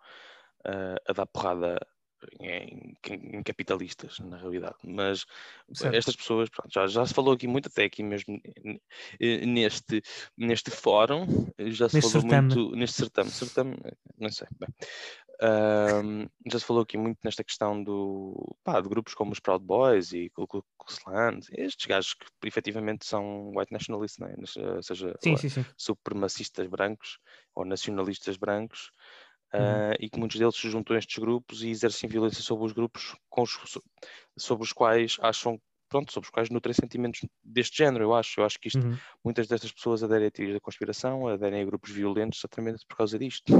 ah, 0.65 0.95
a 1.07 1.13
dar 1.13 1.25
porrada 1.27 1.79
em, 2.39 2.93
em 3.09 3.43
capitalistas, 3.43 4.19
na 4.19 4.37
realidade. 4.37 4.75
Mas 4.83 5.25
Certo. 5.73 5.95
estas 5.95 6.15
pessoas, 6.15 6.49
pronto, 6.49 6.71
já, 6.73 6.87
já 6.87 7.05
se 7.05 7.13
falou 7.13 7.33
aqui 7.33 7.47
muito, 7.47 7.67
até 7.67 7.85
aqui 7.85 8.03
mesmo 8.03 8.39
n- 8.63 8.81
n- 9.19 9.45
neste, 9.45 10.01
neste 10.37 10.71
fórum, 10.71 11.25
já 11.59 11.89
se 11.89 11.95
Neste 11.95 12.11
falou 12.11 12.21
certame. 12.21 12.47
muito, 12.47 12.71
neste 12.75 12.97
certame, 12.97 13.31
certame, 13.31 13.77
não 14.17 14.29
sei. 14.29 14.47
Ahm, 15.43 16.27
já 16.45 16.59
se 16.59 16.65
falou 16.65 16.83
aqui 16.83 16.97
muito 16.97 17.17
nesta 17.23 17.43
questão 17.43 17.83
do, 17.83 18.55
pá, 18.63 18.79
de 18.79 18.87
grupos 18.87 19.15
como 19.15 19.31
os 19.31 19.39
Proud 19.39 19.65
Boys 19.65 20.13
e 20.13 20.29
Ku 20.29 20.45
Klux 20.47 20.99
Klan, 21.03 21.39
estes 21.57 21.85
gajos 21.87 22.13
que 22.13 22.47
efetivamente 22.47 23.05
são 23.05 23.51
white 23.55 23.73
nationalists, 23.73 24.21
é? 24.21 24.37
Nas- 24.37 24.55
ou 24.55 24.83
seja, 24.83 25.15
Sim, 25.19 25.35
sim, 25.37 25.49
sim. 25.49 25.65
supremacistas 25.75 26.67
brancos 26.67 27.17
ou 27.55 27.65
nacionalistas 27.65 28.37
brancos, 28.37 28.91
Uhum. 29.57 29.83
ah, 29.83 29.95
e 29.99 30.09
que 30.09 30.19
muitos 30.19 30.37
deles 30.39 30.55
se 30.55 30.69
juntam 30.69 30.95
a 30.95 30.99
estes 30.99 31.17
grupos 31.17 31.63
e 31.63 31.69
exercem 31.69 32.09
violência 32.09 32.41
sobre 32.43 32.65
os 32.65 32.73
grupos 32.73 33.15
os- 33.37 33.59
so- 33.67 33.83
sobre 34.37 34.63
os 34.63 34.73
quais 34.73 35.17
acham, 35.21 35.59
pronto, 35.89 36.11
sobre 36.11 36.27
os 36.27 36.31
quais 36.31 36.49
nutrem 36.49 36.73
sentimentos 36.73 37.21
deste 37.43 37.77
género, 37.79 38.05
eu 38.05 38.13
acho. 38.15 38.39
Eu 38.39 38.45
acho 38.45 38.59
que 38.59 38.67
isto, 38.69 38.85
Uhum. 38.85 39.01
muitas 39.23 39.47
destas 39.47 39.71
pessoas 39.71 40.03
aderem 40.03 40.27
a 40.27 40.31
teorias 40.31 40.55
da 40.55 40.61
conspiração, 40.61 41.27
aderem 41.27 41.61
a 41.61 41.65
grupos 41.65 41.91
violentos 41.91 42.39
exatamente 42.39 42.85
por 42.87 42.97
causa 42.97 43.19
disto. 43.19 43.51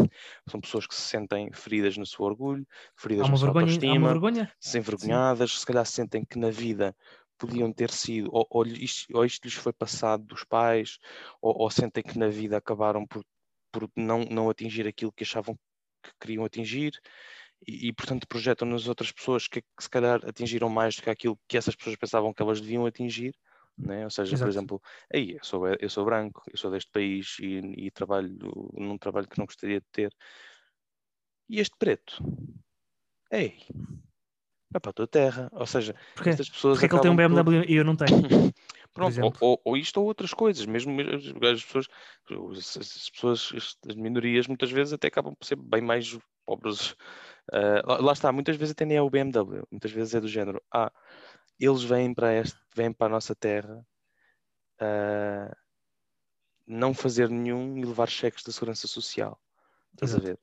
São 0.50 0.60
pessoas 0.62 0.88
que 0.88 0.96
se 0.96 1.02
sentem 1.02 1.52
feridas 1.54 1.98
no 1.98 2.06
seu 2.06 2.26
orgulho, 2.26 2.66
feridas 2.98 3.30
na 3.30 3.36
sua 3.36 3.52
vergonha, 3.54 3.54
autoestima, 3.54 4.18
vergonha. 4.18 4.52
desenvergonhadas, 4.64 5.60
se 5.60 5.66
calhar 5.66 5.86
sentem 5.86 6.24
que 6.26 6.38
na 6.40 6.50
vida 6.52 6.96
podiam 7.38 7.74
ter 7.74 7.90
sido, 7.92 8.30
ou, 8.32 8.46
ou, 8.50 8.66
isto, 8.68 9.08
ou 9.16 9.26
isto 9.26 9.44
lhes 9.46 9.54
foi 9.56 9.74
passado 9.74 10.24
dos 10.26 10.44
pais, 10.44 11.00
ou, 11.42 11.56
ou 11.64 11.72
sentem 11.72 12.04
que 12.04 12.18
na 12.18 12.28
vida 12.28 12.58
acabaram 12.58 13.06
por, 13.08 13.24
por 13.72 13.90
não, 13.96 14.24
não 14.26 14.50
atingir 14.50 14.88
aquilo 14.88 15.12
que 15.12 15.24
achavam 15.24 15.58
que 16.02 16.12
queriam 16.20 16.46
atingir, 16.46 17.00
e, 17.68 17.90
e, 17.90 17.94
portanto 17.94 18.28
projetam 18.28 18.68
nas 18.68 18.88
outras 18.88 19.12
pessoas 19.12 19.48
que, 19.48 19.62
que 19.62 19.84
se 19.84 19.90
calhar 19.90 20.20
atingiram 20.28 20.70
mais 20.70 20.96
do 20.96 21.04
que 21.04 21.10
aquilo 21.10 21.40
que 21.48 21.58
essas 21.58 21.76
pessoas 21.76 21.96
pensavam 21.96 22.34
que 22.34 22.42
elas 22.42 22.60
deviam 22.60 22.86
atingir. 22.86 23.36
Né? 23.78 24.04
Ou 24.04 24.10
seja, 24.10 24.34
Exato. 24.34 24.44
por 24.44 24.50
exemplo, 24.50 24.82
aí 25.14 25.34
eu 25.34 25.44
sou, 25.44 25.68
eu 25.68 25.90
sou 25.90 26.06
branco, 26.06 26.42
eu 26.52 26.58
sou 26.58 26.72
deste 26.72 26.92
país 26.92 27.38
e, 27.40 27.86
e 27.86 27.92
trabalho 27.92 28.38
num 28.74 28.98
trabalho 28.98 29.28
que 29.28 29.38
não 29.38 29.46
gostaria 29.46 29.80
de 29.80 29.88
ter. 29.92 30.14
E 31.50 31.60
este 31.60 31.76
preto, 31.78 32.18
ei, 33.32 33.58
é 34.74 34.80
para 34.80 34.90
a 34.92 34.94
tua 34.94 35.08
terra. 35.08 35.50
Ou 35.54 35.66
seja, 35.66 35.96
Porquê? 36.16 36.30
estas 36.32 36.50
pessoas 36.50 36.76
Porque 36.76 36.86
é 36.86 36.90
que 36.90 36.96
ele 36.96 37.02
tem 37.02 37.12
um 37.12 37.16
BMW 37.16 37.66
e 37.68 37.76
eu 37.76 37.84
não 37.84 37.96
tenho? 37.96 38.10
Pronto, 38.94 39.24
ou, 39.24 39.34
ou- 39.40 39.62
ou 39.64 39.78
isto 39.78 40.02
ou 40.02 40.06
outras 40.06 40.34
coisas, 40.34 40.66
mesmo 40.66 41.00
as 41.02 41.26
as 41.54 41.64
pessoas, 41.64 41.88
as 42.58 42.78
as 42.78 43.10
pessoas, 43.10 43.78
as 43.88 43.96
minorias 43.96 44.48
muitas 44.48 44.70
vezes 44.70 44.94
até 44.94 45.08
acabam 45.08 45.34
por 45.34 45.46
ser 45.46 45.56
bem 45.56 45.82
mais 45.82 46.18
pobres. 46.46 46.96
Ah, 47.52 48.02
lá- 48.02 48.14
está, 48.14 48.32
muitas 48.32 48.58
vezes 48.58 48.74
até 48.74 48.86
nem 48.86 48.98
é 48.98 49.02
o 49.02 49.10
BMW, 49.10 49.64
muitas 49.72 49.92
vezes 49.92 50.14
é 50.16 50.20
do 50.22 50.28
género, 50.28 50.62
ah, 50.74 50.92
eles 51.60 51.84
vêm 51.84 52.14
para 52.14 52.34
este, 52.36 52.60
vêm 52.76 52.92
para 52.94 53.08
a 53.08 53.10
nossa 53.10 53.36
terra 53.36 53.86
ah, 54.80 55.56
não 56.66 56.94
fazer 56.94 57.30
nenhum 57.30 57.78
e 57.78 57.86
levar 57.86 58.10
cheques 58.10 58.44
da 58.44 58.52
segurança 58.52 58.88
social. 58.88 59.40
Estás 59.94 60.16
a 60.16 60.20
ver? 60.20 60.40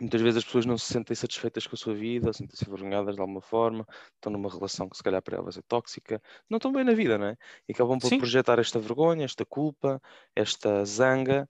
Muitas 0.00 0.20
vezes 0.20 0.38
as 0.38 0.44
pessoas 0.44 0.66
não 0.66 0.76
se 0.76 0.92
sentem 0.92 1.14
satisfeitas 1.14 1.66
com 1.66 1.76
a 1.76 1.78
sua 1.78 1.94
vida, 1.94 2.32
sentem-se 2.32 2.66
envergonhadas 2.68 3.14
de 3.14 3.20
alguma 3.20 3.40
forma, 3.40 3.86
estão 4.14 4.32
numa 4.32 4.50
relação 4.50 4.88
que 4.88 4.96
se 4.96 5.02
calhar 5.02 5.22
para 5.22 5.36
elas 5.36 5.56
é 5.56 5.62
tóxica, 5.62 6.20
não 6.50 6.56
estão 6.56 6.72
bem 6.72 6.82
na 6.84 6.94
vida, 6.94 7.16
não 7.16 7.26
é? 7.28 7.36
E 7.68 7.72
acabam 7.72 7.98
por 8.00 8.08
Sim. 8.08 8.18
projetar 8.18 8.58
esta 8.58 8.80
vergonha, 8.80 9.24
esta 9.24 9.46
culpa, 9.46 10.00
esta 10.34 10.84
zanga, 10.84 11.48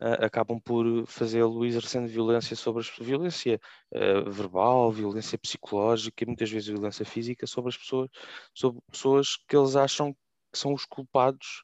ah, 0.00 0.26
acabam 0.26 0.60
por 0.60 1.06
fazê-lo 1.06 1.64
exercendo 1.64 2.08
violência 2.08 2.56
sobre 2.56 2.80
as 2.82 2.88
violência 2.98 3.60
ah, 3.94 4.28
verbal, 4.28 4.90
violência 4.90 5.38
psicológica 5.38 6.24
e 6.24 6.26
muitas 6.26 6.50
vezes 6.50 6.68
violência 6.68 7.04
física 7.04 7.46
sobre 7.46 7.68
as 7.70 7.76
pessoas, 7.76 8.10
sobre 8.54 8.80
pessoas 8.90 9.36
que 9.48 9.56
eles 9.56 9.76
acham 9.76 10.12
que 10.52 10.58
são 10.58 10.72
os 10.74 10.84
culpados. 10.84 11.62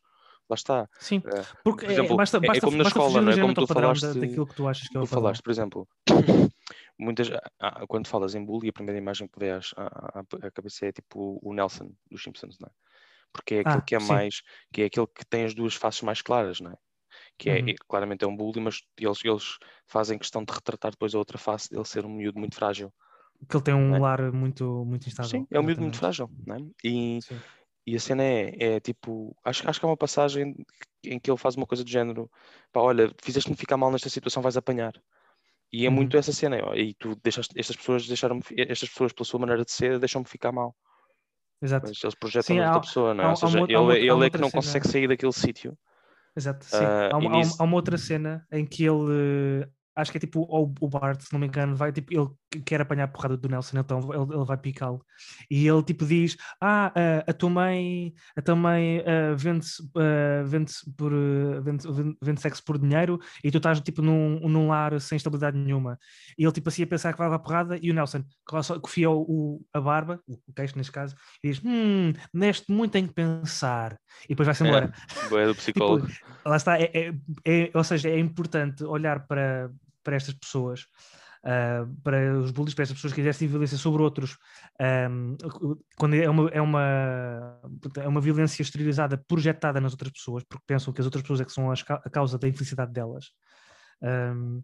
Lá 0.50 0.54
está. 0.54 0.88
Sim, 0.98 1.22
Ah, 1.24 1.46
porque 1.62 1.84
por 1.86 1.92
exemplo, 1.92 2.14
é, 2.14 2.16
basta, 2.16 2.36
é- 2.36 2.40
é 2.40 2.46
basta, 2.48 2.60
como 2.66 2.76
na 2.76 2.82
basta 2.82 2.98
escola, 2.98 3.22
não 3.22 3.32
é? 3.32 3.38
Como 3.40 3.54
tu 3.54 3.60
da- 3.60 3.66
falaste- 3.68 4.14
daquilo 4.18 4.46
que 4.48 4.54
tu 4.54 4.66
achas 4.66 4.88
que 4.88 4.96
é 4.96 5.00
o 5.00 5.04
tu 5.04 5.06
falaste, 5.06 5.42
por 5.42 5.50
exemplo, 5.52 5.88
muitas, 6.98 7.30
ah, 7.60 7.86
quando 7.86 8.08
falas 8.08 8.34
em 8.34 8.44
bully, 8.44 8.68
a 8.68 8.72
primeira 8.72 8.98
imagem 8.98 9.28
que 9.28 9.44
às- 9.44 9.72
à, 9.76 10.18
à- 10.18 10.46
à 10.46 10.50
cabeça 10.50 10.86
é 10.86 10.92
tipo 10.92 11.38
o 11.40 11.54
Nelson 11.54 11.92
dos 12.10 12.20
Simpsons, 12.22 12.58
não 12.60 12.66
é? 12.68 12.72
Porque 13.32 13.54
é 13.54 13.60
aquele 13.60 13.76
Ah, 13.78 13.82
que 13.82 13.94
é 13.94 14.00
sim. 14.00 14.08
mais, 14.08 14.42
que 14.72 14.82
é 14.82 14.86
aquele 14.86 15.06
que 15.06 15.24
tem 15.24 15.44
as 15.44 15.54
duas 15.54 15.74
faces 15.76 16.02
mais 16.02 16.20
claras, 16.20 16.60
não 16.60 16.72
é? 16.72 16.76
Que 17.38 17.50
é, 17.50 17.60
Uhum. 17.60 17.68
é- 17.70 17.74
claramente 17.88 18.24
é 18.24 18.26
um 18.26 18.36
bully, 18.36 18.60
mas 18.60 18.80
eles, 18.98 19.24
eles 19.24 19.56
fazem 19.86 20.18
questão 20.18 20.42
de 20.44 20.52
retratar 20.52 20.90
depois 20.90 21.14
a 21.14 21.18
outra 21.18 21.38
face 21.38 21.70
dele 21.70 21.84
ser 21.84 22.04
um 22.04 22.10
miúdo 22.10 22.40
muito 22.40 22.56
frágil. 22.56 22.92
Que 23.48 23.56
ele 23.56 23.62
tem 23.64 23.74
um 23.74 23.94
é? 23.94 24.00
lar 24.00 24.32
muito, 24.32 24.84
muito 24.84 25.06
instável. 25.06 25.30
Sim, 25.30 25.46
é 25.48 25.60
um 25.60 25.62
miúdo 25.62 25.80
muito 25.80 25.96
frágil, 25.96 26.28
não 26.44 26.56
é? 26.56 26.58
E, 26.84 27.20
Sim. 27.22 27.40
E 27.86 27.96
a 27.96 28.00
cena 28.00 28.22
é, 28.22 28.74
é 28.76 28.80
tipo, 28.80 29.36
acho, 29.44 29.68
acho 29.68 29.80
que 29.80 29.86
há 29.86 29.88
uma 29.88 29.96
passagem 29.96 30.54
em 31.04 31.18
que 31.18 31.30
ele 31.30 31.38
faz 31.38 31.56
uma 31.56 31.66
coisa 31.66 31.82
do 31.82 31.90
género, 31.90 32.30
pá, 32.72 32.80
olha, 32.80 33.12
fizeste-me 33.22 33.56
ficar 33.56 33.76
mal 33.76 33.90
nesta 33.90 34.08
situação, 34.08 34.42
vais 34.42 34.56
apanhar. 34.56 34.92
E 35.72 35.86
é 35.86 35.88
Uhum. 35.88 35.94
muito 35.96 36.16
essa 36.16 36.32
cena, 36.32 36.58
ó, 36.64 36.74
e 36.74 36.94
tu 36.94 37.14
deixaste, 37.22 37.58
estas 37.58 37.76
pessoas 37.76 38.06
deixaram 38.06 38.40
estas 38.56 38.88
pessoas 38.88 39.12
pela 39.12 39.24
sua 39.24 39.40
maneira 39.40 39.64
de 39.64 39.70
ser, 39.72 39.98
deixam-me 39.98 40.26
ficar 40.26 40.52
mal. 40.52 40.74
Exato. 41.62 41.88
Mas 41.88 42.02
eles 42.02 42.14
projetam 42.14 42.56
Sim, 42.56 42.60
na 42.60 42.64
há- 42.64 42.66
outra 42.74 42.80
pessoa, 42.80 43.14
não 43.14 43.24
é? 43.24 43.26
há- 43.26 43.30
Ou 43.30 43.36
seja, 43.36 43.58
há 43.58 43.62
ele, 43.62 43.74
há 43.74 43.80
ele 43.92 44.26
é 44.26 44.30
que 44.30 44.38
não 44.38 44.46
outra 44.46 44.50
consegue 44.50 44.84
cena. 44.84 44.92
sair 44.92 45.08
daquele 45.08 45.32
sítio. 45.32 45.78
Exato, 46.36 46.64
sim. 46.64 46.76
Ah, 46.84 47.10
há, 47.12 47.16
uma, 47.18 47.30
há 47.30 47.32
uma- 47.32 47.36
nisso- 47.38 47.56
há 47.60 47.64
uma 47.64 47.76
outra 47.76 47.98
cena 47.98 48.46
em 48.52 48.64
que 48.66 48.84
ele, 48.84 49.66
acho 50.00 50.10
que 50.10 50.16
é 50.18 50.20
tipo 50.20 50.40
o, 50.42 50.74
o 50.80 50.88
Bart, 50.88 51.20
se 51.20 51.32
não 51.32 51.40
me 51.40 51.46
engano, 51.46 51.76
vai 51.76 51.92
tipo, 51.92 52.12
ele 52.12 52.62
quer 52.64 52.80
apanhar 52.80 53.04
a 53.04 53.08
porrada 53.08 53.36
do 53.36 53.48
Nelson, 53.48 53.78
então 53.78 54.00
ele, 54.12 54.34
ele 54.36 54.44
vai 54.44 54.56
picá-lo. 54.56 55.04
E 55.50 55.66
ele 55.66 55.82
tipo 55.82 56.04
diz: 56.04 56.36
Ah, 56.60 56.92
ah, 56.94 57.24
a 57.30 57.32
tua 57.32 57.50
mãe, 57.50 58.12
a 58.36 58.42
tua 58.42 58.56
mãe 58.56 59.02
ah, 59.06 59.34
vende-se 59.36 59.82
ah, 59.96 60.42
vende-se 60.44 60.90
por 60.96 61.12
vende, 61.62 61.86
vende, 61.92 62.16
vende 62.22 62.40
sexo 62.40 62.64
por 62.64 62.78
dinheiro 62.78 63.18
e 63.44 63.50
tu 63.50 63.58
estás 63.58 63.80
tipo 63.80 64.02
num, 64.02 64.40
num 64.48 64.68
lar 64.68 65.00
sem 65.00 65.16
estabilidade 65.16 65.56
nenhuma. 65.56 65.98
E 66.38 66.44
ele 66.44 66.52
tipo 66.52 66.68
assim 66.68 66.82
a 66.82 66.86
pensar 66.86 67.12
que 67.12 67.18
vai 67.18 67.28
levar 67.28 67.38
porrada, 67.40 67.78
e 67.80 67.90
o 67.90 67.94
Nelson 67.94 68.24
cofia 68.80 69.10
o, 69.10 69.20
o- 69.22 69.66
a 69.72 69.80
barba, 69.80 70.20
o, 70.26 70.38
queixo 70.54 70.76
neste 70.76 70.92
caso, 70.92 71.14
e 71.44 71.48
diz: 71.50 71.60
Hum, 71.64 72.12
neste 72.34 72.70
muito 72.72 72.96
em 72.96 73.06
que 73.06 73.12
pensar. 73.14 73.98
E 74.24 74.28
depois 74.30 74.46
vai-se 74.46 74.64
embora. 74.64 74.92
É, 75.32 75.46
do 75.46 75.54
psicólogo. 75.56 76.06
Lá 76.44 76.56
está, 76.56 76.78
é, 76.80 76.90
é- 76.94 77.14
é- 77.44 77.70
ou 77.74 77.84
seja, 77.84 78.08
é 78.08 78.18
importante 78.18 78.82
olhar 78.84 79.26
para, 79.26 79.70
para 80.02 80.16
estas 80.16 80.34
pessoas, 80.34 80.86
ah, 81.44 81.86
para 82.02 82.38
os 82.38 82.50
bullies, 82.50 82.74
para 82.74 82.82
estas 82.82 82.96
pessoas 82.96 83.12
que 83.12 83.20
exercem 83.20 83.48
violência 83.48 83.78
sobre 83.78 84.02
outros, 84.02 84.36
ahm, 84.78 85.36
quando 85.96 86.14
é 86.16 86.28
uma, 86.28 86.48
é, 86.50 86.60
uma, 86.60 87.60
é 87.96 88.08
uma 88.08 88.20
violência 88.20 88.62
exteriorizada, 88.62 89.16
projetada 89.26 89.80
nas 89.80 89.92
outras 89.92 90.12
pessoas, 90.12 90.44
porque 90.44 90.64
pensam 90.66 90.92
que 90.92 91.00
as 91.00 91.06
outras 91.06 91.22
pessoas 91.22 91.40
é 91.40 91.44
que 91.44 91.52
são 91.52 91.70
a 91.70 92.10
causa 92.10 92.38
da 92.38 92.48
infelicidade 92.48 92.92
delas. 92.92 93.30
Ahm, 94.02 94.62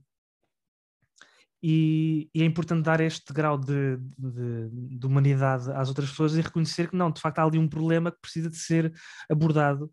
e, 1.69 2.31
e 2.33 2.43
é 2.43 2.45
importante 2.45 2.85
dar 2.85 3.01
este 3.01 3.33
grau 3.33 3.59
de, 3.59 3.97
de- 4.17 4.99
de 4.99 5.05
humanidade 5.05 5.69
às 5.73 5.89
outras 5.89 6.09
pessoas 6.11 6.37
e 6.37 6.41
reconhecer 6.41 6.89
que 6.89 6.95
não, 6.95 7.11
de 7.11 7.21
facto 7.21 7.41
há 7.41 7.43
ali 7.43 7.59
um 7.59 7.67
problema 7.69 8.13
que 8.13 8.21
precisa 8.21 8.49
de 8.49 8.57
ser 8.57 8.95
abordado 9.29 9.93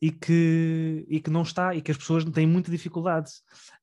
e 0.00 0.10
que, 0.10 1.06
e 1.08 1.20
que 1.20 1.30
não 1.30 1.42
está, 1.42 1.76
e 1.76 1.80
que 1.80 1.92
as 1.92 1.96
pessoas 1.96 2.24
têm 2.24 2.44
muita 2.44 2.72
dificuldade. 2.72 3.30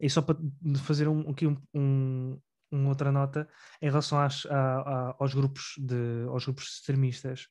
E 0.02 0.10
só 0.10 0.22
para 0.22 0.36
fazer 0.84 1.08
um, 1.08 1.30
aqui 1.30 1.48
um, 1.48 1.56
um- 1.74 2.38
uma 2.72 2.90
outra 2.90 3.10
nota 3.10 3.48
em 3.82 3.86
relação 3.88 4.20
às- 4.20 4.46
a- 4.48 4.82
a- 4.82 5.16
aos, 5.18 5.34
grupos 5.34 5.76
de, 5.78 6.26
aos 6.28 6.44
grupos 6.44 6.66
extremistas 6.76 7.48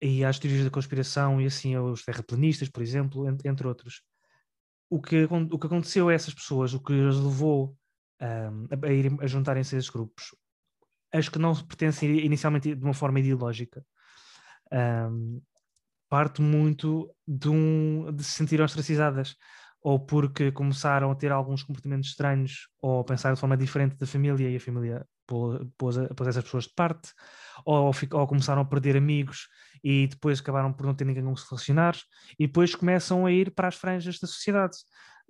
e 0.00 0.24
às 0.24 0.38
teorias 0.38 0.62
da 0.64 0.70
conspiração 0.70 1.40
e 1.40 1.46
assim 1.46 1.74
aos 1.74 2.04
terraplanistas, 2.04 2.68
por 2.68 2.80
exemplo, 2.80 3.28
en- 3.28 3.38
entre 3.44 3.66
outros. 3.66 4.02
O 4.88 5.02
que, 5.02 5.24
o 5.24 5.58
que 5.58 5.66
aconteceu 5.66 6.08
a 6.08 6.12
essas 6.14 6.32
pessoas, 6.32 6.74
o 6.74 6.80
que 6.80 6.92
as 7.08 7.16
levou 7.16 7.76
a, 8.20 8.92
irem- 8.92 9.18
a 9.20 9.26
juntarem-se 9.26 9.74
a 9.74 9.78
esses 9.78 9.90
grupos, 9.90 10.34
as 11.12 11.28
que 11.28 11.38
não 11.38 11.54
pertencem 11.54 12.18
inicialmente 12.24 12.74
de 12.74 12.84
uma 12.84 12.94
forma 12.94 13.20
ideológica, 13.20 13.84
ahm, 14.72 15.40
parte 16.08 16.40
muito 16.42 17.10
de, 17.26 17.48
um, 17.48 18.12
de 18.14 18.22
se 18.24 18.32
sentir 18.32 18.60
ostracizadas, 18.60 19.36
ou 19.82 19.98
porque 20.00 20.50
começaram 20.50 21.10
a 21.10 21.14
ter 21.14 21.30
alguns 21.30 21.62
comportamentos 21.62 22.10
estranhos, 22.10 22.68
ou 22.80 23.04
pensar 23.04 23.34
de 23.34 23.40
forma 23.40 23.56
diferente 23.56 23.96
da 23.96 24.06
família 24.06 24.48
e 24.48 24.56
a 24.56 24.60
família 24.60 25.06
pô- 25.26 25.60
pôs, 25.76 25.96
pôs 26.16 26.28
essas 26.28 26.44
pessoas 26.44 26.64
de 26.64 26.74
parte, 26.74 27.12
ou, 27.64 27.90
ou 28.12 28.26
começaram 28.26 28.62
a 28.62 28.64
perder 28.64 28.96
amigos 28.96 29.48
e 29.82 30.06
depois 30.06 30.40
acabaram 30.40 30.72
por 30.72 30.86
não 30.86 30.94
ter 30.94 31.04
ninguém 31.04 31.22
com 31.22 31.36
se 31.36 31.46
relacionar, 31.50 31.96
e 32.38 32.46
depois 32.46 32.74
começam 32.74 33.26
a 33.26 33.32
ir 33.32 33.50
para 33.50 33.68
as 33.68 33.74
franjas 33.74 34.18
da 34.18 34.26
sociedade. 34.26 34.76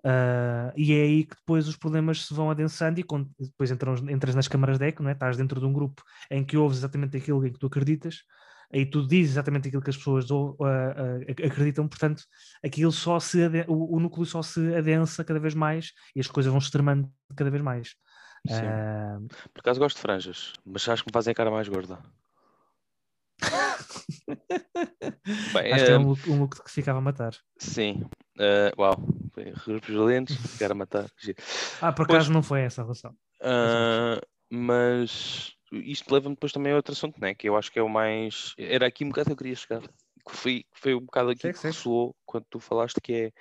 Uh, 0.04 0.68
e 0.76 0.92
é 0.92 1.02
aí 1.02 1.24
que 1.24 1.34
depois 1.34 1.66
os 1.66 1.76
problemas 1.76 2.26
se 2.26 2.34
vão 2.34 2.50
adensando 2.50 3.00
e 3.00 3.02
quando 3.02 3.30
depois 3.40 3.70
entram, 3.70 3.94
entras 4.10 4.34
nas 4.34 4.46
câmaras 4.46 4.78
de 4.78 4.86
eco, 4.86 5.02
não 5.02 5.08
é? 5.08 5.14
estás 5.14 5.38
dentro 5.38 5.58
de 5.58 5.64
um 5.64 5.72
grupo 5.72 6.02
em 6.30 6.44
que 6.44 6.58
ouves 6.58 6.78
exatamente 6.78 7.16
aquilo 7.16 7.44
em 7.46 7.50
que 7.50 7.58
tu 7.58 7.68
acreditas, 7.68 8.18
aí 8.70 8.84
tu 8.84 9.06
dizes 9.06 9.32
exatamente 9.32 9.68
aquilo 9.68 9.80
que 9.80 9.88
as 9.88 9.96
pessoas 9.96 10.30
uh, 10.30 10.54
uh, 10.60 11.46
acreditam, 11.46 11.88
portanto, 11.88 12.22
aquilo 12.62 12.92
só 12.92 13.18
se 13.18 13.46
o, 13.66 13.96
o, 13.96 14.00
núcleo 14.00 14.26
só 14.26 14.42
se 14.42 14.74
adensa 14.74 15.24
cada 15.24 15.40
vez 15.40 15.54
mais 15.54 15.92
e 16.14 16.20
as 16.20 16.26
coisas 16.26 16.52
vão 16.52 16.60
se 16.60 16.66
extremando 16.66 17.10
cada 17.34 17.50
vez 17.50 17.62
mais. 17.62 17.94
Por 19.54 19.60
acaso 19.60 19.80
gosto 19.80 19.96
de 19.96 20.02
franjas, 20.02 20.52
mas 20.66 20.86
acho 20.86 21.02
que 21.02 21.08
me 21.08 21.14
fazem 21.14 21.32
a 21.32 21.34
cara 21.34 21.50
mais 21.50 21.66
gorda. 21.66 21.98
Bem, 25.54 25.72
Acho 25.72 25.86
que 25.86 25.90
é 25.90 25.98
um 25.98 26.08
look, 26.08 26.30
um 26.30 26.40
look 26.40 26.62
que 26.62 26.70
ficava 26.70 26.98
a 26.98 27.02
matar. 27.02 27.32
Sim. 27.58 28.04
Uh, 28.37 28.81
uau. 28.81 28.97
Grupos 29.66 29.88
violentos, 29.88 30.37
ficar 30.37 30.70
a 30.70 30.75
matar. 30.75 31.11
Ah, 31.81 31.92
por 31.92 32.05
acaso 32.05 32.33
não 32.33 32.42
foi 32.42 32.61
essa 32.61 32.83
a 32.83 32.85
relação. 32.85 33.11
Uh, 33.40 34.25
mas 34.49 35.53
isto 35.73 36.12
leva-me 36.12 36.35
depois 36.35 36.53
também 36.53 36.73
a 36.73 36.77
outro 36.77 36.92
assunto, 36.92 37.20
né? 37.20 37.35
que 37.35 37.49
eu 37.49 37.57
acho 37.57 37.70
que 37.73 37.79
é 37.79 37.83
o 37.83 37.88
mais. 37.88 38.55
Era 38.57 38.87
aqui 38.87 39.05
um 39.05 39.09
bocado 39.09 39.27
que 39.27 39.33
eu 39.33 39.37
queria 39.37 39.57
chegar. 39.57 39.81
Que 39.83 40.37
foi, 40.37 40.64
foi 40.73 40.94
um 40.94 41.01
bocado 41.01 41.31
aqui 41.31 41.53
que 41.53 41.66
ressoou 41.66 42.14
quando 42.25 42.47
tu 42.49 42.59
falaste 42.59 43.01
que 43.01 43.12
é 43.12 43.33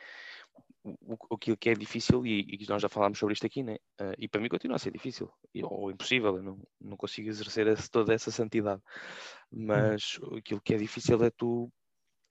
o, 0.83 1.17
aquilo 1.33 1.55
que 1.55 1.69
é 1.69 1.73
difícil, 1.73 2.25
e, 2.25 2.57
e, 2.59 2.65
nós 2.67 2.81
já 2.81 2.89
falámos 2.89 3.17
sobre 3.17 3.33
isto 3.33 3.45
aqui, 3.45 3.63
né? 3.63 3.75
Uh, 3.99 4.13
e 4.17 4.27
para 4.27 4.41
mim 4.41 4.49
continua 4.49 4.75
a 4.75 4.79
ser 4.79 4.91
difícil, 4.91 5.31
ou 5.63 5.89
impossível, 5.91 6.35
eu 6.35 6.43
não, 6.43 6.59
não 6.81 6.97
consigo 6.97 7.29
exercer 7.29 7.67
esse, 7.67 7.89
toda 7.89 8.13
essa 8.13 8.31
santidade. 8.31 8.81
Mas 9.49 10.19
hum. 10.21 10.37
aquilo 10.37 10.61
que 10.61 10.73
é 10.73 10.77
difícil 10.77 11.23
é 11.23 11.29
tu 11.29 11.71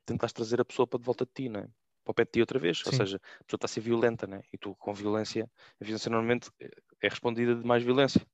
tentares 0.05 0.33
trazer 0.33 0.61
a 0.61 0.64
pessoa 0.64 0.87
para 0.87 0.98
de 0.98 1.07
volta 1.07 1.25
de 1.25 1.33
ti, 1.33 1.48
né? 1.48 1.66
Para 2.04 2.10
o 2.12 2.14
pé 2.14 2.24
de 2.24 2.30
ti 2.32 2.40
outra 2.40 2.58
vez, 2.58 2.78
Sim. 2.78 2.84
ou 2.86 2.92
seja, 2.92 3.16
a 3.16 3.44
pessoa 3.44 3.56
está 3.56 3.66
a 3.66 3.68
ser 3.68 3.80
violenta, 3.80 4.26
né? 4.26 4.40
e 4.52 4.58
tu 4.58 4.74
com 4.76 4.92
violência, 4.92 5.48
a 5.80 5.84
violência 5.84 6.10
normalmente 6.10 6.50
é 6.60 7.08
respondida 7.08 7.54
de 7.54 7.66
mais 7.66 7.82
violência. 7.82 8.24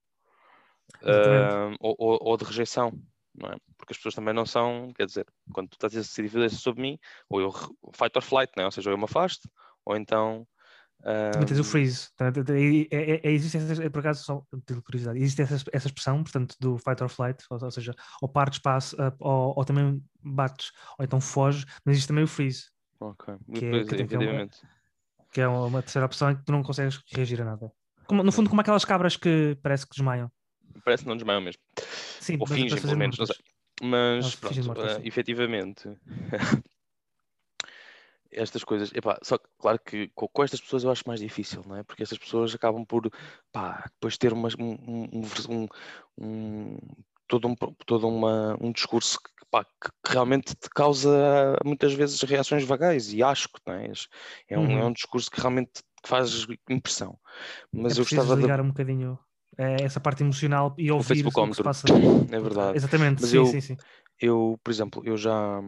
Uh, 1.03 1.77
ou, 1.81 1.95
ou, 1.99 2.19
ou, 2.23 2.37
de 2.39 2.45
rejeição, 2.45 2.99
não 3.35 3.51
é? 3.51 3.57
Porque 3.77 3.93
as 3.93 3.99
pessoas 3.99 4.15
também 4.15 4.33
não 4.33 4.47
são, 4.47 4.91
quer 4.97 5.05
dizer, 5.05 5.27
quando 5.53 5.69
tu 5.69 5.75
estás 5.75 5.95
a 5.95 5.99
exercer 5.99 6.27
violência 6.29 6.59
sobre 6.59 6.81
mim, 6.81 6.99
ou 7.29 7.41
eu 7.41 7.53
fight 7.93 8.17
or 8.17 8.23
flight, 8.23 8.51
não 8.57 8.63
é? 8.63 8.67
ou 8.67 8.73
seja, 8.73 8.89
ou 8.89 8.95
eu 8.95 8.99
me 8.99 9.05
afasto, 9.05 9.49
ou 9.85 9.97
então. 9.97 10.47
Um... 11.05 11.45
Tens 11.45 11.59
o 11.61 11.65
freeze. 11.65 12.09
É, 12.19 12.97
é, 12.97 13.21
é, 13.23 13.31
existe 13.31 13.59
essa, 13.59 13.91
por 13.91 14.01
acaso, 14.01 14.25
só 14.25 14.43
de 14.67 14.81
curiosidade, 14.81 15.19
existe 15.19 15.43
essa, 15.43 15.63
essa 15.73 15.87
expressão, 15.89 16.23
portanto, 16.23 16.57
do 16.59 16.79
fight 16.79 17.03
or 17.03 17.09
flight, 17.11 17.45
ou, 17.51 17.63
ou 17.63 17.71
seja, 17.71 17.95
ou 18.23 18.29
partes, 18.29 18.57
espaço, 18.57 18.97
ou, 19.21 19.55
ou, 19.57 19.65
também 19.65 20.03
bates, 20.23 20.73
ou 20.99 21.05
então 21.05 21.21
foge, 21.21 21.67
mas 21.85 21.93
existe 21.93 22.09
também 22.09 22.25
o 22.25 22.29
freeze. 22.29 22.71
Ok, 23.01 23.35
que 23.55 23.65
é, 23.65 23.85
que, 23.85 24.07
que, 24.07 24.15
é 24.15 24.19
uma, 24.19 24.49
que 25.33 25.41
é 25.41 25.49
uma 25.49 25.83
terceira 25.83 26.07
opção 26.07 26.31
em 26.31 26.37
que 26.37 26.45
tu 26.45 26.53
não 26.53 26.63
consegues 26.63 27.01
reagir 27.15 27.41
a 27.43 27.45
nada. 27.45 27.73
Como, 28.07 28.23
no 28.23 28.33
fundo, 28.33 28.49
como 28.49 28.61
aquelas 28.61 28.85
cabras 28.85 29.17
que 29.17 29.57
parece 29.63 29.87
que 29.87 29.95
desmaiam. 29.95 30.31
Parece 30.85 31.05
que 31.05 31.09
não 31.09 31.17
desmaiam 31.17 31.41
mesmo. 31.41 31.63
Sim, 32.21 32.39
Ou 32.41 32.47
fingem, 32.47 32.81
pelo 32.81 32.97
menos, 32.97 33.19
não 33.19 33.27
sei. 33.27 33.37
Mas, 33.81 34.35
pronto, 34.35 34.73
uh, 34.73 35.01
efetivamente, 35.05 35.89
estas 38.31 38.65
coisas, 38.65 38.93
epá, 38.95 39.19
só 39.23 39.39
que 39.39 39.49
claro 39.59 39.79
que 39.79 40.09
com, 40.15 40.29
com, 40.29 40.43
estas 40.43 40.61
pessoas 40.61 40.85
eu 40.85 40.91
acho 40.91 41.05
mais 41.07 41.21
difícil, 41.21 41.63
não 41.67 41.77
é? 41.77 41.83
Porque 41.83 42.03
estas 42.03 42.19
pessoas 42.19 42.55
acabam 42.55 42.85
por 42.85 43.11
pá, 43.53 43.85
depois 43.93 44.19
ter 44.19 44.33
uma, 44.33 44.49
um, 44.59 45.23
um, 45.49 45.69
um, 46.19 46.79
todo, 47.29 47.47
um, 47.49 47.55
todo 47.87 48.09
uma, 48.09 48.57
um 48.61 48.73
discurso 48.73 49.19
que, 49.19 49.45
pá, 49.51 49.65
que, 49.65 49.91
realmente 50.07 50.55
te 50.55 50.69
causa 50.71 51.57
muitas 51.65 51.93
vezes 51.93 52.21
reações 52.23 52.65
vagais 52.65 53.13
e 53.13 53.23
acho 53.23 53.49
que 53.49 53.61
não 53.67 53.75
é? 53.75 53.93
É, 54.49 54.59
um, 54.59 54.65
é 54.65 54.67
uhum. 54.67 54.79
é 54.79 54.85
um 54.87 54.93
discurso 54.93 55.31
que 55.31 55.41
realmente 55.41 55.83
faz 56.05 56.47
impressão. 56.69 57.19
Mas 57.73 57.97
é 57.97 58.01
eu 58.01 58.05
gostava 58.05 58.35
de 58.35 58.43
ligar 58.43 58.61
um 58.61 58.69
bocadinho 58.69 59.19
eh, 59.57 59.83
essa 59.83 60.01
parte 60.01 60.23
emocional 60.23 60.75
e 60.79 60.91
ouvir 60.91 61.27
o 61.27 61.31
que 61.31 61.55
se 61.55 61.63
passa. 61.63 61.87
É 62.31 62.41
verdade. 62.41 62.77
Exatamente, 62.77 63.21
Mas 63.21 63.31
sim, 63.31 63.37
eu, 63.37 63.47
sim, 63.47 63.61
sim. 63.61 63.77
Eu, 64.21 64.59
por 64.65 64.71
exemplo, 64.71 65.03
eu 65.05 65.17
já 65.17 65.61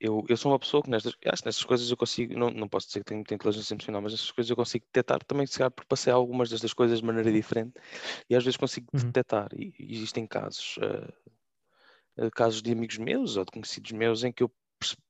eu, 0.00 0.24
eu 0.28 0.36
sou 0.36 0.50
uma 0.50 0.58
pessoa 0.58 0.82
que 0.82 0.88
nestas, 0.88 1.12
acho 1.26 1.42
que 1.42 1.48
nestas 1.48 1.64
coisas 1.64 1.90
eu 1.90 1.96
consigo, 1.96 2.36
não, 2.38 2.50
não 2.50 2.68
posso 2.68 2.86
dizer 2.86 3.00
que 3.00 3.06
tenho 3.06 3.18
muita 3.18 3.34
inteligência 3.34 3.74
emocional, 3.74 4.00
mas 4.00 4.12
nestas 4.12 4.30
coisas 4.30 4.48
eu 4.50 4.56
consigo 4.56 4.84
detectar 4.86 5.22
também, 5.24 5.46
se 5.46 5.58
calhar, 5.58 5.70
porque 5.70 5.88
passei 5.88 6.12
algumas 6.12 6.48
destas 6.48 6.72
coisas 6.72 7.00
de 7.00 7.04
maneira 7.04 7.30
diferente 7.30 7.74
e 8.28 8.34
às 8.34 8.42
vezes 8.42 8.56
consigo 8.56 8.86
uhum. 8.94 9.00
detectar. 9.00 9.48
E, 9.54 9.74
existem 9.78 10.26
casos, 10.26 10.78
uh, 10.78 12.30
casos 12.32 12.62
de 12.62 12.72
amigos 12.72 12.96
meus 12.96 13.36
ou 13.36 13.44
de 13.44 13.52
conhecidos 13.52 13.92
meus 13.92 14.24
em 14.24 14.32
que 14.32 14.42
eu 14.42 14.50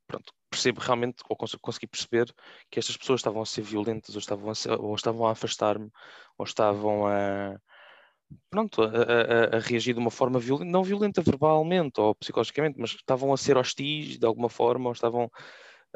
pronto, 0.08 0.32
percebo 0.50 0.80
realmente, 0.80 1.22
ou 1.28 1.36
consegui 1.36 1.86
perceber 1.86 2.34
que 2.68 2.80
estas 2.80 2.96
pessoas 2.96 3.20
estavam 3.20 3.40
a 3.40 3.46
ser 3.46 3.62
violentas, 3.62 4.16
ou 4.16 4.18
estavam 4.18 4.50
a, 4.50 4.54
ser, 4.54 4.72
ou 4.72 4.94
estavam 4.94 5.26
a 5.26 5.30
afastar-me, 5.30 5.88
ou 6.36 6.44
estavam 6.44 7.06
a 7.06 7.60
pronto, 8.48 8.82
a, 8.82 8.86
a, 8.86 9.56
a, 9.56 9.58
reagir 9.60 9.94
de 9.94 10.00
uma 10.00 10.10
forma 10.10 10.38
violenta, 10.38 10.70
não 10.70 10.82
violenta 10.82 11.22
verbalmente 11.22 12.00
ou 12.00 12.14
psicologicamente, 12.14 12.78
mas 12.78 12.90
estavam 12.90 13.32
a 13.32 13.36
ser 13.36 13.56
hostis 13.56 14.18
de 14.18 14.26
alguma 14.26 14.48
forma, 14.48 14.88
ou 14.88 14.92
estavam 14.92 15.30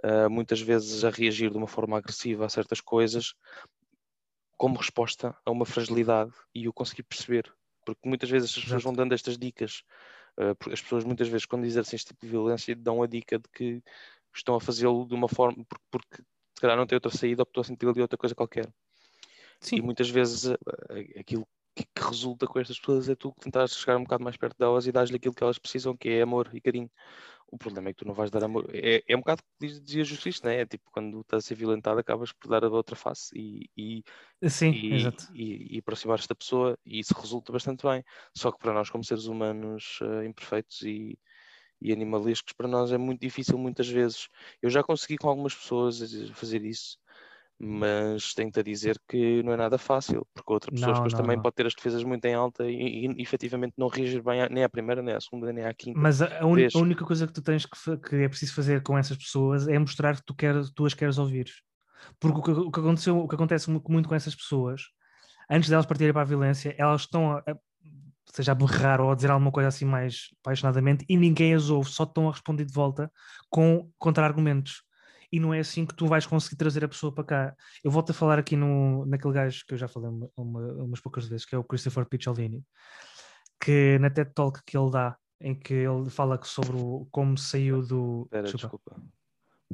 uh, 0.05 0.31
muitas 0.31 0.61
vezes 0.61 1.05
a 1.05 1.11
reagir 1.11 1.51
de 1.51 1.57
uma 1.57 1.67
forma 1.67 1.99
agressiva 1.99 2.47
a 2.47 2.49
certas 2.49 2.81
coisas, 2.81 3.35
como 4.57 4.79
resposta 4.79 5.37
a 5.45 5.51
uma 5.51 5.67
fragilidade, 5.67 6.33
e 6.55 6.65
eu 6.67 6.73
consegui 6.73 7.03
perceber, 7.03 7.53
porque 7.85 8.09
muitas 8.09 8.31
vezes 8.31 8.57
as 8.57 8.63
pessoas 8.63 8.83
vão 8.83 8.93
dando 8.93 9.15
estas 9.15 9.37
dicas, 9.37 9.83
uh, 10.39 10.55
porque 10.57 10.75
as 10.75 10.83
pessoas 10.83 11.05
muitas 11.05 11.29
vezes 11.29 11.47
quando 11.47 11.65
exercem 11.65 11.97
este 11.97 12.09
tipo 12.09 12.25
de 12.25 12.31
violência 12.31 12.75
dão 12.77 13.03
a 13.03 13.07
dica 13.07 13.39
de 13.39 13.49
que 13.53 13.83
estão 14.35 14.55
a 14.55 14.61
fazê-lo 14.61 15.07
de 15.07 15.15
uma 15.15 15.29
forma, 15.29 15.65
porque, 15.69 15.85
porque 15.91 16.17
se 16.55 16.61
calhar 16.61 16.77
não 16.77 16.87
tem 16.87 16.97
outra 16.97 17.11
saída 17.11 17.43
ou 17.43 17.47
estou 17.47 17.61
a 17.61 17.65
sentir 17.65 17.89
ali 17.89 18.01
outra 18.01 18.17
coisa 18.17 18.35
qualquer. 18.35 18.69
Sim. 19.61 19.77
E 19.77 19.83
muitas 19.83 20.09
vezes 20.11 20.45
uh, 20.45 20.59
aquilo 21.19 21.47
que, 21.75 21.85
que, 21.85 22.03
resulta 22.03 22.47
com 22.47 22.59
estas 22.59 22.79
pessoas 22.79 23.09
é 23.09 23.15
tu 23.15 23.35
tentar 23.41 23.67
chegar 23.69 23.97
um 23.97 24.05
bocado 24.05 24.25
mais 24.25 24.37
perto 24.37 24.57
delas 24.59 24.87
e 24.87 24.93
dar-lhe 24.93 25.17
aquilo 25.17 25.35
que 25.35 25.43
elas 25.43 25.59
precisam, 25.59 25.97
que 25.97 26.09
é 26.09 26.23
amor 26.23 26.51
e 26.53 26.61
carinho. 26.61 26.91
O 27.49 27.59
problema 27.59 27.89
é 27.89 27.93
que 27.93 27.99
tu 27.99 28.07
não 28.07 28.15
vais 28.15 28.31
dar 28.31 28.43
amor. 28.43 28.69
É, 28.73 29.03
é 29.07 29.17
um 29.17 29.21
bocado 29.21 29.43
que 29.61 29.67
dizia 29.67 30.03
justiça, 30.05 30.47
né? 30.47 30.61
É 30.61 30.67
tipo 30.67 30.91
quando 30.91 31.21
estás 31.21 31.45
a 31.45 31.47
ser 31.47 31.55
violentado, 31.55 32.01
acabas 32.01 32.33
por 32.33 32.49
dar 32.49 32.65
a 32.65 32.69
outra 32.69 32.97
face 32.97 33.31
e, 33.37 33.71
e, 33.77 34.49
Sim, 34.49 34.71
e, 34.71 35.09
e, 35.35 35.77
e 35.77 35.79
aproximar-te 35.79 36.29
da 36.29 36.35
pessoa, 36.35 36.79
e 36.85 36.99
isso 36.99 37.15
resulta 37.15 37.53
bastante 37.53 37.87
bem. 37.87 38.03
Só 38.37 38.51
que 38.51 38.59
para 38.59 38.73
nós, 38.73 38.91
como 38.91 39.05
seres 39.05 39.27
humanos 39.27 40.01
uh, 40.03 40.25
imperfeitos 40.25 40.83
e, 40.83 41.19
e 41.81 41.93
animalescos, 41.93 42.53
para 42.53 42.67
nós 42.67 42.91
é 42.93 42.99
muito 42.99 43.21
difícil 43.21 43.59
muitas 43.59 43.89
vezes. 43.89 44.29
Eu 44.61 44.71
já 44.71 44.83
consegui 44.83 45.17
com 45.17 45.29
algumas 45.29 45.55
pessoas 45.55 46.01
fazer 46.33 46.65
isso, 46.65 46.99
mas 47.65 48.35
tenho-te 48.35 48.61
a 48.61 48.63
dizer 48.63 49.01
que 49.09 49.43
não 49.43 49.53
é 49.53 49.57
nada 49.57 49.79
fácil, 49.79 50.27
porque 50.35 50.53
outra 50.53 50.71
pessoa 50.71 50.89
não, 50.89 50.95
depois 50.95 51.13
não, 51.15 51.21
também 51.21 51.37
não. 51.37 51.43
pode 51.43 51.55
ter 51.55 51.67
as 51.67 51.75
defesas 51.75 52.05
muito 52.05 52.25
em 52.27 52.35
alta 52.35 52.65
e, 52.69 53.07
e, 53.07 53.23
efetivamente 53.23 53.73
não 53.79 53.89
reagir 53.89 54.23
bem 54.23 54.47
nem 54.51 54.63
à 54.63 54.69
primeira, 54.69 55.03
nem 55.03 55.15
à 55.15 55.21
segunda, 55.21 55.53
nem 55.53 55.65
à 55.65 55.73
quinta. 55.73 55.99
Mas 55.99 56.21
a, 56.21 56.41
a, 56.41 56.47
un, 56.47 56.57
a 56.57 56.79
única 56.79 57.05
coisa 57.05 57.27
que 57.27 57.33
tu 57.33 57.43
tens 57.43 57.65
que, 57.65 57.97
que, 57.99 58.17
é 58.17 58.29
preciso 58.29 58.55
fazer 58.55 58.83
com 58.83 58.99
essas 58.99 59.17
pessoas 59.17 59.67
é 59.67 59.79
mostrar 59.79 60.17
que 60.17 60.25
tu, 60.25 60.35
queres, 60.35 60.71
tu 60.71 60.85
as 60.85 60.95
queres 60.95 61.19
ouvir. 61.19 61.47
Porque 62.21 62.39
o 62.39 62.43
que, 62.43 62.51
o 62.51 62.71
que, 62.71 62.81
aconteceu, 62.81 63.19
o 63.19 63.27
que 63.27 63.35
acontece 63.35 63.71
muito 63.71 64.09
com 64.09 64.15
essas 64.15 64.35
pessoas, 64.35 64.83
antes 65.51 65.71
delas 65.71 65.87
partirem 65.87 66.13
para 66.13 66.23
a 66.23 66.27
violência, 66.27 66.75
elas 66.79 67.01
estão 67.03 67.33
a, 67.33 67.39
a 67.39 67.57
seja 68.33 68.53
a 68.53 68.55
berrar 68.55 69.01
ou 69.01 69.11
a 69.11 69.15
dizer 69.15 69.31
alguma 69.31 69.53
coisa 69.53 69.69
assim 69.69 69.85
mais 69.85 70.29
apaixonadamente 70.41 71.05
e 71.09 71.17
ninguém 71.17 71.55
as 71.55 71.71
ouve, 71.71 71.91
só 71.91 72.05
estão 72.05 72.29
a 72.29 72.33
responder 72.33 72.65
de 72.65 72.73
volta 72.73 73.11
com 73.49 73.89
contra-argumentos 73.99 74.83
e 75.35 75.41
não 75.41 75.53
é 75.53 75.59
assim 75.59 75.85
que 75.85 75.97
tu 75.97 76.07
vais 76.07 76.25
conseguir 76.25 76.55
trazer 76.55 76.85
a 76.85 76.89
pessoa 76.89 77.13
para 77.13 77.25
cá. 77.25 77.57
Eu 77.83 77.91
volto 77.91 78.11
a 78.11 78.15
falar 78.15 78.39
aqui 78.39 78.55
no, 78.55 79.05
naquele 79.05 79.35
gajo 79.35 79.65
que 79.67 79.75
eu 79.75 79.79
já 79.79 79.89
falei 79.89 80.09
uma, 80.09 80.31
uma, 80.37 80.61
umas 80.85 81.01
poucas 81.01 81.27
vezes, 81.27 81.45
que 81.45 81.57
é 81.57 81.59
o 81.59 81.65
Christopher 81.65 82.07
Picciolini, 82.07 82.63
que 83.61 83.99
na 83.99 84.11
TED 84.11 84.31
Talk 84.33 84.63
que 84.65 84.79
ele 84.79 84.93
dá, 84.93 85.17
em 85.41 85.53
que 85.53 85.75
ele 85.75 86.09
fala 86.09 86.41
sobre 86.45 86.77
o, 86.77 87.09
como 87.11 87.37
saiu 87.37 87.83
do. 87.83 88.29
Pera, 88.31 88.45
desculpa. 88.45 88.95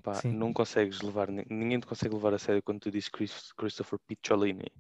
Pá, 0.02 0.18
não 0.24 0.50
consegues 0.50 1.02
levar, 1.02 1.28
ninguém 1.28 1.78
te 1.78 1.86
consegue 1.86 2.14
levar 2.14 2.32
a 2.32 2.38
sério 2.38 2.62
quando 2.62 2.80
tu 2.80 2.90
dizes 2.90 3.10
Chris, 3.10 3.52
Christopher 3.52 3.98
Picciolini. 4.06 4.72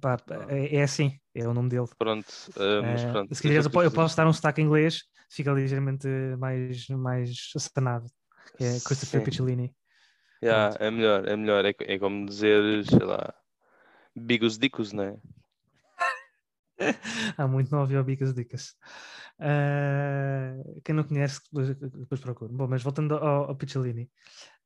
Pá, 0.00 0.16
é, 0.48 0.76
é, 0.76 0.82
assim, 0.82 1.18
é 1.34 1.46
o 1.46 1.52
nome 1.52 1.68
dele. 1.68 1.88
Pronto, 1.98 2.30
uh, 2.56 2.82
mas 2.82 3.04
pronto. 3.04 3.34
Se 3.34 3.42
quiseres, 3.42 3.66
eu, 3.66 3.82
eu 3.82 3.90
posso 3.90 4.16
dar 4.16 4.26
um 4.26 4.32
sotaque 4.32 4.62
em 4.62 4.64
inglês, 4.64 5.02
fica 5.28 5.52
ligeiramente 5.52 6.08
mais, 6.38 6.88
mais 6.88 7.50
acenado 7.54 8.06
é 8.60 8.80
Christopher 8.80 9.20
Sim. 9.20 9.24
Picciolini. 9.24 9.74
Yeah, 10.42 10.76
é 10.78 10.90
melhor, 10.90 11.26
é 11.26 11.36
melhor. 11.36 11.64
É, 11.64 11.74
é 11.80 11.98
como 11.98 12.26
dizer, 12.26 12.84
sei 12.86 13.04
lá, 13.04 13.34
Bigos 14.14 14.58
Dicos, 14.58 14.92
não 14.92 15.04
é? 15.04 15.16
Há 17.38 17.46
muito 17.46 17.70
não 17.70 17.80
ouviu 17.80 18.02
Bigos 18.04 18.34
Dicos. 18.34 18.74
Uh, 19.40 20.80
quem 20.84 20.94
não 20.94 21.02
conhece, 21.02 21.40
depois, 21.50 21.74
depois 21.74 22.20
procura. 22.20 22.52
Bom, 22.52 22.68
mas 22.68 22.82
voltando 22.82 23.16
ao, 23.16 23.48
ao 23.48 23.56
Picciolini, 23.56 24.10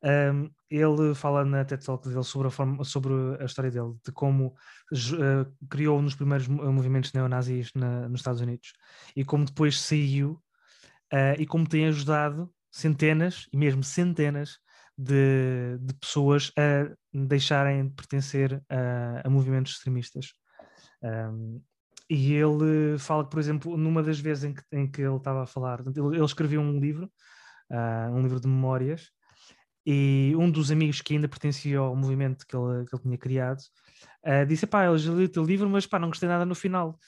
um, 0.02 0.50
ele 0.70 1.14
fala 1.14 1.44
na 1.44 1.64
TED 1.64 1.84
Talk 1.84 2.08
dele 2.08 2.22
sobre 2.22 2.48
a, 2.48 2.50
forma, 2.50 2.84
sobre 2.84 3.12
a 3.40 3.44
história 3.44 3.70
dele, 3.70 3.94
de 4.04 4.12
como 4.12 4.48
uh, 4.48 5.66
criou 5.68 6.02
nos 6.02 6.14
primeiros 6.14 6.46
movimentos 6.48 7.12
neonazis 7.12 7.72
na, 7.74 8.08
nos 8.08 8.20
Estados 8.20 8.40
Unidos 8.40 8.74
e 9.16 9.24
como 9.24 9.44
depois 9.44 9.80
saiu 9.80 10.32
uh, 11.12 11.34
e 11.38 11.46
como 11.46 11.68
tem 11.68 11.86
ajudado 11.86 12.52
centenas 12.70 13.46
e 13.52 13.56
mesmo 13.56 13.82
centenas 13.82 14.58
de, 14.96 15.78
de 15.80 15.94
pessoas 15.94 16.52
a 16.56 16.92
deixarem 17.12 17.88
de 17.88 17.94
pertencer 17.94 18.62
a, 18.68 19.22
a 19.24 19.30
movimentos 19.30 19.72
extremistas. 19.72 20.32
Um, 21.02 21.62
e 22.10 22.32
ele 22.32 22.98
fala 22.98 23.24
por 23.24 23.38
exemplo, 23.38 23.76
numa 23.76 24.02
das 24.02 24.18
vezes 24.18 24.44
em 24.44 24.54
que, 24.54 24.62
em 24.72 24.90
que 24.90 25.02
ele 25.02 25.16
estava 25.16 25.42
a 25.42 25.46
falar, 25.46 25.80
ele, 25.80 26.16
ele 26.16 26.24
escreveu 26.24 26.60
um 26.60 26.80
livro, 26.80 27.10
uh, 27.70 28.14
um 28.14 28.22
livro 28.22 28.40
de 28.40 28.48
memórias, 28.48 29.10
e 29.86 30.34
um 30.36 30.50
dos 30.50 30.70
amigos 30.70 31.00
que 31.00 31.14
ainda 31.14 31.28
pertencia 31.28 31.78
ao 31.78 31.96
movimento 31.96 32.46
que 32.46 32.54
ele, 32.54 32.84
que 32.84 32.94
ele 32.94 33.02
tinha 33.02 33.18
criado 33.18 33.60
uh, 34.26 34.46
disse: 34.46 34.66
pá, 34.66 34.84
eu 34.84 34.98
já 34.98 35.12
li 35.12 35.24
o 35.24 35.28
teu 35.28 35.44
livro, 35.44 35.68
mas 35.68 35.86
pá, 35.86 35.98
não 35.98 36.08
gostei 36.08 36.28
nada 36.28 36.44
no 36.44 36.54
final 36.54 36.98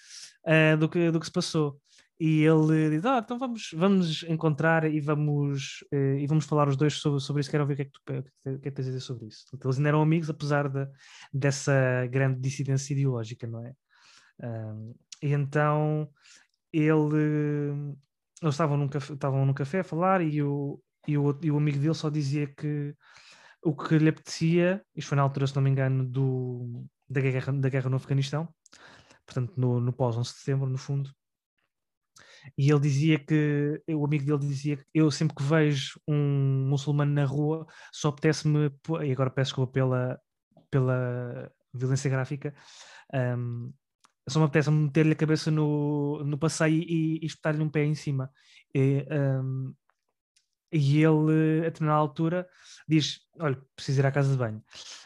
uh, 0.47 0.77
do, 0.77 0.89
que, 0.89 1.11
do 1.11 1.21
que 1.21 1.27
se 1.27 1.33
passou. 1.33 1.81
E 2.21 2.45
ele 2.45 2.91
diz: 2.91 3.05
ah, 3.07 3.23
então 3.25 3.39
vamos, 3.39 3.71
vamos 3.75 4.23
encontrar 4.25 4.85
e 4.85 5.01
vamos, 5.01 5.83
uh, 5.91 6.19
e 6.19 6.27
vamos 6.27 6.45
falar 6.45 6.69
os 6.69 6.77
dois 6.77 6.93
sobre, 6.95 7.19
sobre 7.19 7.41
isso. 7.41 7.51
Quero 7.51 7.63
ouvir 7.63 7.73
o 7.73 7.77
que 7.77 7.83
é 7.83 7.85
que 7.87 7.93
tu 7.93 8.01
que, 8.05 8.13
é 8.45 8.59
que 8.59 8.71
tens 8.71 8.89
a 8.89 8.91
dizer 8.91 9.01
sobre 9.01 9.29
isso. 9.29 9.47
Então, 9.55 9.71
eles 9.71 9.79
ainda 9.79 9.89
eram 9.89 10.03
amigos, 10.03 10.29
apesar 10.29 10.69
de, 10.69 10.87
dessa 11.33 12.07
grande 12.11 12.39
dissidência 12.39 12.93
ideológica, 12.93 13.47
não 13.47 13.65
é? 13.65 13.73
e 15.23 15.33
então 15.33 16.11
ele. 16.73 17.97
Eles 18.43 18.55
estavam 18.55 18.77
num, 18.77 18.89
café, 18.89 19.13
estavam 19.15 19.47
num 19.47 19.53
café 19.55 19.81
a 19.81 19.85
falar 19.85 20.23
e 20.23 20.43
o, 20.43 20.81
e 21.07 21.17
o, 21.17 21.39
e 21.43 21.51
o 21.51 21.59
amigo 21.59 21.79
dele 21.79 21.95
só 21.95 22.09
dizia 22.09 22.47
que 22.47 22.95
o 23.63 23.75
que 23.75 23.99
lhe 23.99 24.09
apetecia, 24.09 24.83
isto 24.95 25.09
foi 25.09 25.17
na 25.17 25.23
altura, 25.23 25.47
se 25.47 25.55
não 25.55 25.63
me 25.63 25.71
engano, 25.71 26.05
do, 26.07 26.87
da, 27.09 27.21
guerra, 27.21 27.53
da 27.53 27.69
guerra 27.69 27.91
no 27.91 27.97
Afeganistão, 27.97 28.49
portanto, 29.27 29.53
no, 29.57 29.81
no 29.81 29.93
pós-11 29.93 30.23
de 30.23 30.39
setembro, 30.39 30.71
no 30.71 30.79
fundo. 30.79 31.11
E 32.57 32.71
ele 32.71 32.81
dizia 32.81 33.19
que, 33.19 33.83
o 33.89 34.05
amigo 34.05 34.25
dele 34.25 34.39
dizia 34.39 34.77
que 34.77 34.85
eu 34.95 35.11
sempre 35.11 35.37
que 35.37 35.43
vejo 35.43 36.01
um 36.07 36.67
muçulmano 36.69 37.13
na 37.13 37.25
rua, 37.25 37.67
só 37.93 38.09
apetece-me, 38.09 38.71
e 39.05 39.13
agora 39.13 39.31
peço 39.31 39.51
desculpa 39.51 39.73
pela, 39.73 40.21
pela 40.71 41.51
violência 41.73 42.11
gráfica, 42.11 42.55
um, 43.13 43.73
só 44.29 44.39
me 44.39 44.45
apetece 44.47 44.71
meter-lhe 44.71 45.13
a 45.13 45.17
cabeça 45.17 45.51
no, 45.51 46.23
no 46.25 46.39
passeio 46.39 46.83
e, 46.83 47.19
e 47.23 47.27
espetar-lhe 47.27 47.63
um 47.63 47.69
pé 47.69 47.85
em 47.85 47.95
cima. 47.95 48.31
E, 48.75 49.07
um, 49.11 49.75
e 50.73 51.03
ele, 51.03 51.61
a 51.61 51.65
determinada 51.65 51.99
altura, 51.99 52.49
diz: 52.87 53.21
Olha, 53.41 53.61
preciso 53.75 54.01
ir 54.01 54.07
à 54.07 54.13
casa 54.13 54.31
de 54.31 54.39
banho. 54.39 54.63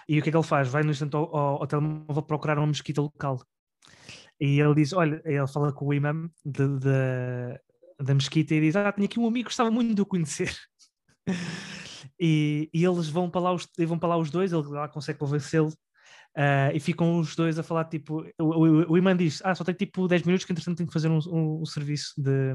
E 0.09 0.19
o 0.19 0.23
que 0.23 0.29
é 0.29 0.33
que 0.33 0.37
ele 0.37 0.47
faz? 0.47 0.69
Vai 0.69 0.83
no 0.83 0.91
instante 0.91 1.17
ao, 1.17 1.35
ao, 1.35 1.63
ao 1.63 1.67
telemóvel 1.67 2.23
procurar 2.23 2.59
uma 2.59 2.67
mesquita 2.67 3.01
local. 3.01 3.41
E 4.41 4.61
ele 4.61 4.75
diz: 4.75 4.93
Olha, 4.93 5.23
ele 5.25 5.47
fala 5.47 5.73
com 5.73 5.87
o 5.87 5.95
imam 5.95 6.31
de, 6.45 6.67
de, 6.79 7.61
da 8.01 8.15
mesquita 8.15 8.55
e 8.55 8.61
diz: 8.61 8.77
Ah, 8.77 8.93
tenho 8.93 9.07
aqui 9.07 9.19
um 9.19 9.27
amigo 9.27 9.45
que 9.45 9.51
gostava 9.51 9.71
muito 9.71 9.95
de 9.95 10.03
o 10.03 10.07
conhecer. 10.07 10.55
e, 12.21 12.69
e, 12.73 12.85
eles 12.85 13.09
vão 13.09 13.31
para 13.31 13.41
lá 13.41 13.53
os, 13.53 13.69
vão 13.79 13.99
para 13.99 14.11
lá 14.11 14.17
os 14.17 14.31
dois, 14.31 14.53
ele 14.53 14.67
lá 14.69 14.89
consegue 14.89 15.19
convencê-lo. 15.19 15.73
Uh, 16.37 16.75
e 16.75 16.81
ficam 16.81 17.21
os 17.21 17.37
dois 17.37 17.61
a 17.61 17.63
falar, 17.63 17.85
tipo, 17.85 18.27
o, 18.41 18.45
o, 18.45 18.93
o 18.93 18.99
imã 18.99 19.17
diz, 19.17 19.41
ah, 19.45 19.55
só 19.55 19.63
tem 19.63 19.73
tipo 19.75 20.09
10 20.09 20.25
minutos 20.25 20.45
que 20.45 20.53
entretanto 20.53 20.77
tenho 20.77 20.89
que 20.89 20.93
fazer 20.93 21.09
um, 21.09 21.21
um, 21.29 21.63
um 21.63 21.65
serviço 21.65 22.13
de, 22.19 22.55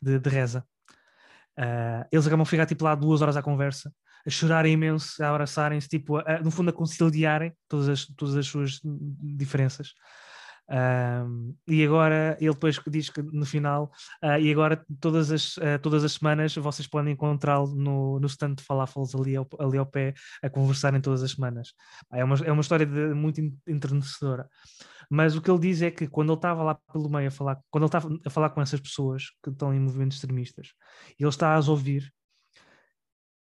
de, 0.00 0.18
de 0.18 0.30
reza. 0.30 0.64
Uh, 1.58 2.06
eles 2.10 2.26
acabam 2.26 2.42
a 2.42 2.46
ficar 2.46 2.64
tipo 2.64 2.84
lá 2.84 2.94
duas 2.94 3.20
horas 3.20 3.36
à 3.36 3.42
conversa, 3.42 3.92
a 4.26 4.30
chorarem 4.30 4.72
imenso, 4.72 5.22
a 5.22 5.28
abraçarem-se, 5.28 5.86
tipo, 5.86 6.16
a, 6.16 6.40
no 6.42 6.50
fundo 6.50 6.70
a 6.70 6.72
conciliarem 6.72 7.52
todas 7.68 7.90
as, 7.90 8.06
todas 8.06 8.36
as 8.36 8.46
suas 8.46 8.80
diferenças. 8.82 9.92
Um, 10.70 11.54
e 11.66 11.82
agora 11.82 12.36
ele 12.40 12.52
depois 12.52 12.78
diz 12.88 13.08
que 13.08 13.22
no 13.22 13.46
final, 13.46 13.90
uh, 14.22 14.38
e 14.38 14.52
agora 14.52 14.84
todas 15.00 15.30
as, 15.30 15.56
uh, 15.56 15.78
todas 15.80 16.04
as 16.04 16.12
semanas 16.12 16.54
vocês 16.54 16.86
podem 16.86 17.14
encontrá-lo 17.14 17.74
no, 17.74 18.20
no 18.20 18.26
stand 18.26 18.54
de 18.54 18.62
falafels 18.62 19.14
ali 19.14 19.34
ao, 19.34 19.48
ali 19.58 19.78
ao 19.78 19.86
pé 19.86 20.12
a 20.42 20.50
conversarem 20.50 21.00
todas 21.00 21.22
as 21.22 21.32
semanas. 21.32 21.72
É 22.12 22.22
uma, 22.22 22.36
é 22.44 22.52
uma 22.52 22.60
história 22.60 22.84
de, 22.84 23.14
muito 23.14 23.40
enternecedora. 23.66 24.48
Mas 25.10 25.34
o 25.34 25.40
que 25.40 25.50
ele 25.50 25.60
diz 25.60 25.80
é 25.80 25.90
que 25.90 26.06
quando 26.06 26.30
ele 26.30 26.38
estava 26.38 26.62
lá 26.62 26.78
pelo 26.92 27.08
meio 27.08 27.28
a 27.28 27.30
falar, 27.30 27.58
quando 27.70 27.84
ele 27.84 27.88
estava 27.88 28.18
a 28.26 28.30
falar 28.30 28.50
com 28.50 28.60
essas 28.60 28.78
pessoas 28.78 29.24
que 29.42 29.48
estão 29.50 29.72
em 29.72 29.80
movimentos 29.80 30.18
extremistas, 30.18 30.74
ele 31.18 31.28
está 31.28 31.54
a 31.54 31.58
ouvir 31.70 32.12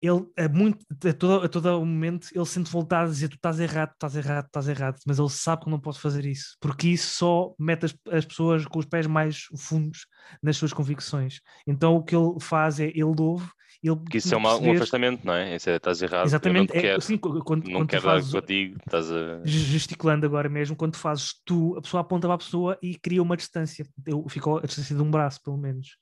ele 0.05 0.25
é 0.35 0.47
muito, 0.47 0.85
a 1.07 1.13
todo, 1.13 1.45
a 1.45 1.49
todo 1.49 1.79
momento, 1.79 2.27
ele 2.33 2.45
sente 2.45 2.71
vontade 2.71 3.09
de 3.09 3.15
dizer 3.15 3.29
tu 3.29 3.35
estás 3.35 3.59
errado, 3.59 3.91
estás 3.93 4.15
errado, 4.15 4.45
estás 4.45 4.67
errado, 4.67 4.97
mas 5.05 5.19
ele 5.19 5.29
sabe 5.29 5.63
que 5.63 5.69
não 5.69 5.79
pode 5.79 5.99
fazer 5.99 6.25
isso, 6.25 6.55
porque 6.59 6.89
isso 6.89 7.17
só 7.17 7.53
mete 7.59 7.85
as, 7.85 7.95
as 8.11 8.25
pessoas 8.25 8.65
com 8.65 8.79
os 8.79 8.85
pés 8.85 9.07
mais 9.07 9.45
fundos 9.57 10.05
nas 10.41 10.57
suas 10.57 10.73
convicções. 10.73 11.39
Então 11.65 11.95
o 11.95 12.03
que 12.03 12.15
ele 12.15 12.39
faz 12.39 12.79
é, 12.79 12.87
ele 12.87 13.03
ouve, 13.03 13.47
ele... 13.83 13.97
Que 14.09 14.17
isso 14.17 14.33
é 14.33 14.37
uma, 14.37 14.55
um 14.57 14.71
afastamento, 14.71 15.25
não 15.25 15.33
é? 15.33 15.55
Isso 15.55 15.69
é, 15.69 15.75
estás 15.75 16.01
errado, 16.01 16.25
Exatamente, 16.25 16.73
não 16.73 16.79
é, 16.79 16.81
quero, 16.81 16.97
assim, 16.97 17.17
quando, 17.17 17.65
não 17.67 17.79
quando 17.79 17.89
quero 17.89 18.01
fazes, 18.01 18.31
dar 18.31 18.41
contigo, 18.41 18.77
estás 18.85 19.11
a... 19.11 19.41
Gesticulando 19.43 20.25
agora 20.25 20.49
mesmo, 20.49 20.75
quando 20.75 20.95
fazes 20.95 21.33
tu, 21.45 21.75
a 21.77 21.81
pessoa 21.81 22.01
aponta 22.01 22.27
para 22.27 22.35
a 22.35 22.39
pessoa 22.39 22.77
e 22.81 22.95
cria 22.95 23.21
uma 23.21 23.37
distância, 23.37 23.85
eu, 24.05 24.25
ficou 24.29 24.57
a 24.57 24.61
distância 24.61 24.95
de 24.95 25.01
um 25.01 25.11
braço, 25.11 25.41
pelo 25.43 25.57
menos. 25.57 25.97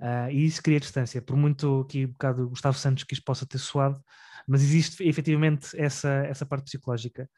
Uh, 0.00 0.30
e 0.30 0.46
isso 0.46 0.62
cria 0.62 0.80
distância, 0.80 1.20
por 1.20 1.36
muito 1.36 1.84
que 1.84 2.06
um 2.06 2.12
bocado 2.12 2.48
Gustavo 2.48 2.78
Santos 2.78 3.04
que 3.04 3.12
isto 3.12 3.22
possa 3.22 3.44
ter 3.44 3.58
suado, 3.58 4.02
mas 4.48 4.62
existe 4.62 5.06
efetivamente 5.06 5.78
essa, 5.78 6.08
essa 6.24 6.46
parte 6.46 6.64
psicológica. 6.64 7.28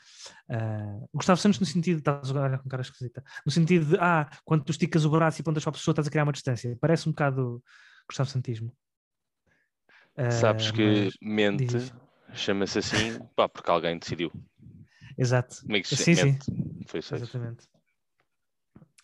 Uh, 0.48 1.08
Gustavo 1.12 1.40
Santos 1.40 1.58
no 1.58 1.66
sentido, 1.66 1.98
estás 1.98 2.30
a 2.30 2.40
olhar 2.40 2.58
com 2.58 2.68
cara 2.68 2.82
esquisita, 2.82 3.22
no 3.44 3.50
sentido 3.50 3.86
de, 3.86 3.96
ah, 3.98 4.30
quando 4.44 4.62
tu 4.62 4.70
esticas 4.70 5.04
o 5.04 5.10
braço 5.10 5.40
e 5.40 5.42
apontas 5.42 5.64
para 5.64 5.70
a 5.70 5.72
pessoa 5.72 5.92
estás 5.92 6.06
a 6.06 6.10
criar 6.10 6.22
uma 6.22 6.32
distância, 6.32 6.78
parece 6.80 7.08
um 7.08 7.12
bocado 7.12 7.60
Gustavo 8.08 8.30
Santismo. 8.30 8.72
Uh, 10.16 10.30
Sabes 10.30 10.70
que 10.70 11.10
mente 11.20 11.92
chama-se 12.32 12.78
assim, 12.78 13.18
pá, 13.34 13.48
porque 13.48 13.70
alguém 13.70 13.98
decidiu. 13.98 14.30
Exato. 15.18 15.62
Como 15.62 15.76
é 15.76 15.80
que 15.80 15.88
se 15.88 15.96
sim, 15.96 16.14
sim. 16.14 16.38
Foi 16.86 17.00
isso. 17.00 17.14
Exatamente. 17.14 17.66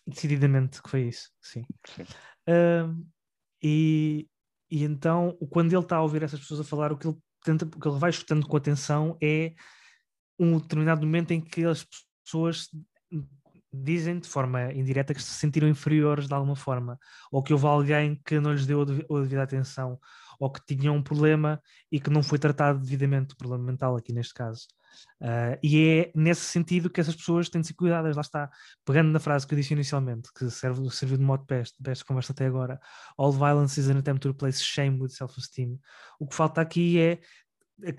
Decididamente 0.07 0.81
que 0.81 0.89
foi 0.89 1.01
isso, 1.03 1.29
sim. 1.41 1.65
sim. 1.85 2.03
Uh, 2.47 3.05
e, 3.61 4.27
e 4.69 4.83
então, 4.83 5.37
quando 5.49 5.71
ele 5.73 5.81
está 5.81 5.97
a 5.97 6.01
ouvir 6.01 6.23
essas 6.23 6.39
pessoas 6.39 6.61
a 6.61 6.63
falar, 6.63 6.91
o 6.91 6.97
que 6.97 7.07
ele, 7.07 7.17
tenta, 7.43 7.65
o 7.65 7.79
que 7.79 7.87
ele 7.87 7.99
vai 7.99 8.09
escutando 8.09 8.47
com 8.47 8.57
atenção 8.57 9.17
é 9.21 9.53
um 10.39 10.57
determinado 10.57 11.05
momento 11.05 11.31
em 11.31 11.41
que 11.41 11.65
as 11.65 11.85
pessoas 12.23 12.69
dizem 13.71 14.19
de 14.19 14.27
forma 14.27 14.73
indireta 14.73 15.13
que 15.13 15.21
se 15.21 15.31
sentiram 15.31 15.67
inferiores 15.67 16.27
de 16.27 16.33
alguma 16.33 16.55
forma, 16.55 16.97
ou 17.31 17.43
que 17.43 17.53
houve 17.53 17.65
alguém 17.67 18.19
que 18.25 18.39
não 18.39 18.53
lhes 18.53 18.65
deu 18.65 18.81
a 18.81 18.85
devida 19.21 19.43
atenção, 19.43 19.99
ou 20.39 20.49
que 20.51 20.61
tinham 20.65 20.95
um 20.95 21.03
problema 21.03 21.61
e 21.91 21.99
que 21.99 22.09
não 22.09 22.23
foi 22.23 22.39
tratado 22.39 22.79
devidamente, 22.79 23.33
o 23.33 23.37
problema 23.37 23.63
mental 23.65 23.95
aqui 23.95 24.13
neste 24.13 24.33
caso. 24.33 24.67
Uh, 25.21 25.57
e 25.61 25.81
é 25.81 26.11
nesse 26.15 26.41
sentido 26.41 26.89
que 26.89 26.99
essas 27.01 27.15
pessoas 27.15 27.49
têm 27.49 27.61
de 27.61 27.67
ser 27.67 27.73
cuidadas, 27.73 28.15
lá 28.15 28.21
está, 28.21 28.49
pegando 28.85 29.11
na 29.11 29.19
frase 29.19 29.45
que 29.45 29.53
eu 29.53 29.57
disse 29.57 29.73
inicialmente, 29.73 30.29
que 30.33 30.49
serve, 30.49 30.89
serviu 30.91 31.17
de 31.17 31.23
modo 31.23 31.45
peste, 31.45 31.81
peste 31.81 32.05
conversa 32.05 32.31
até 32.31 32.45
agora, 32.45 32.79
all 33.17 33.31
violence 33.31 33.79
is 33.79 33.89
an 33.89 33.97
attempt 33.97 34.21
to 34.21 34.29
replace 34.29 34.63
shame 34.63 34.99
with 35.01 35.09
self-esteem. 35.09 35.79
O 36.19 36.27
que 36.27 36.35
falta 36.35 36.61
aqui 36.61 36.99
é, 36.99 37.19
é 37.83 37.93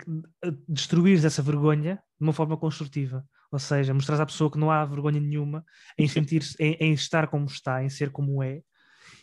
destruir 0.67 1.23
essa 1.25 1.41
vergonha 1.41 1.95
de 2.19 2.25
uma 2.25 2.33
forma 2.33 2.57
construtiva, 2.57 3.25
ou 3.51 3.59
seja, 3.59 3.93
mostrar 3.93 4.19
à 4.21 4.25
pessoa 4.25 4.51
que 4.51 4.57
não 4.57 4.71
há 4.71 4.83
vergonha 4.85 5.19
nenhuma 5.19 5.63
em 5.97 6.07
sentir 6.09 6.43
em, 6.59 6.73
em 6.79 6.93
estar 6.93 7.27
como 7.27 7.45
está, 7.45 7.83
em 7.83 7.89
ser 7.89 8.09
como 8.09 8.41
é, 8.41 8.61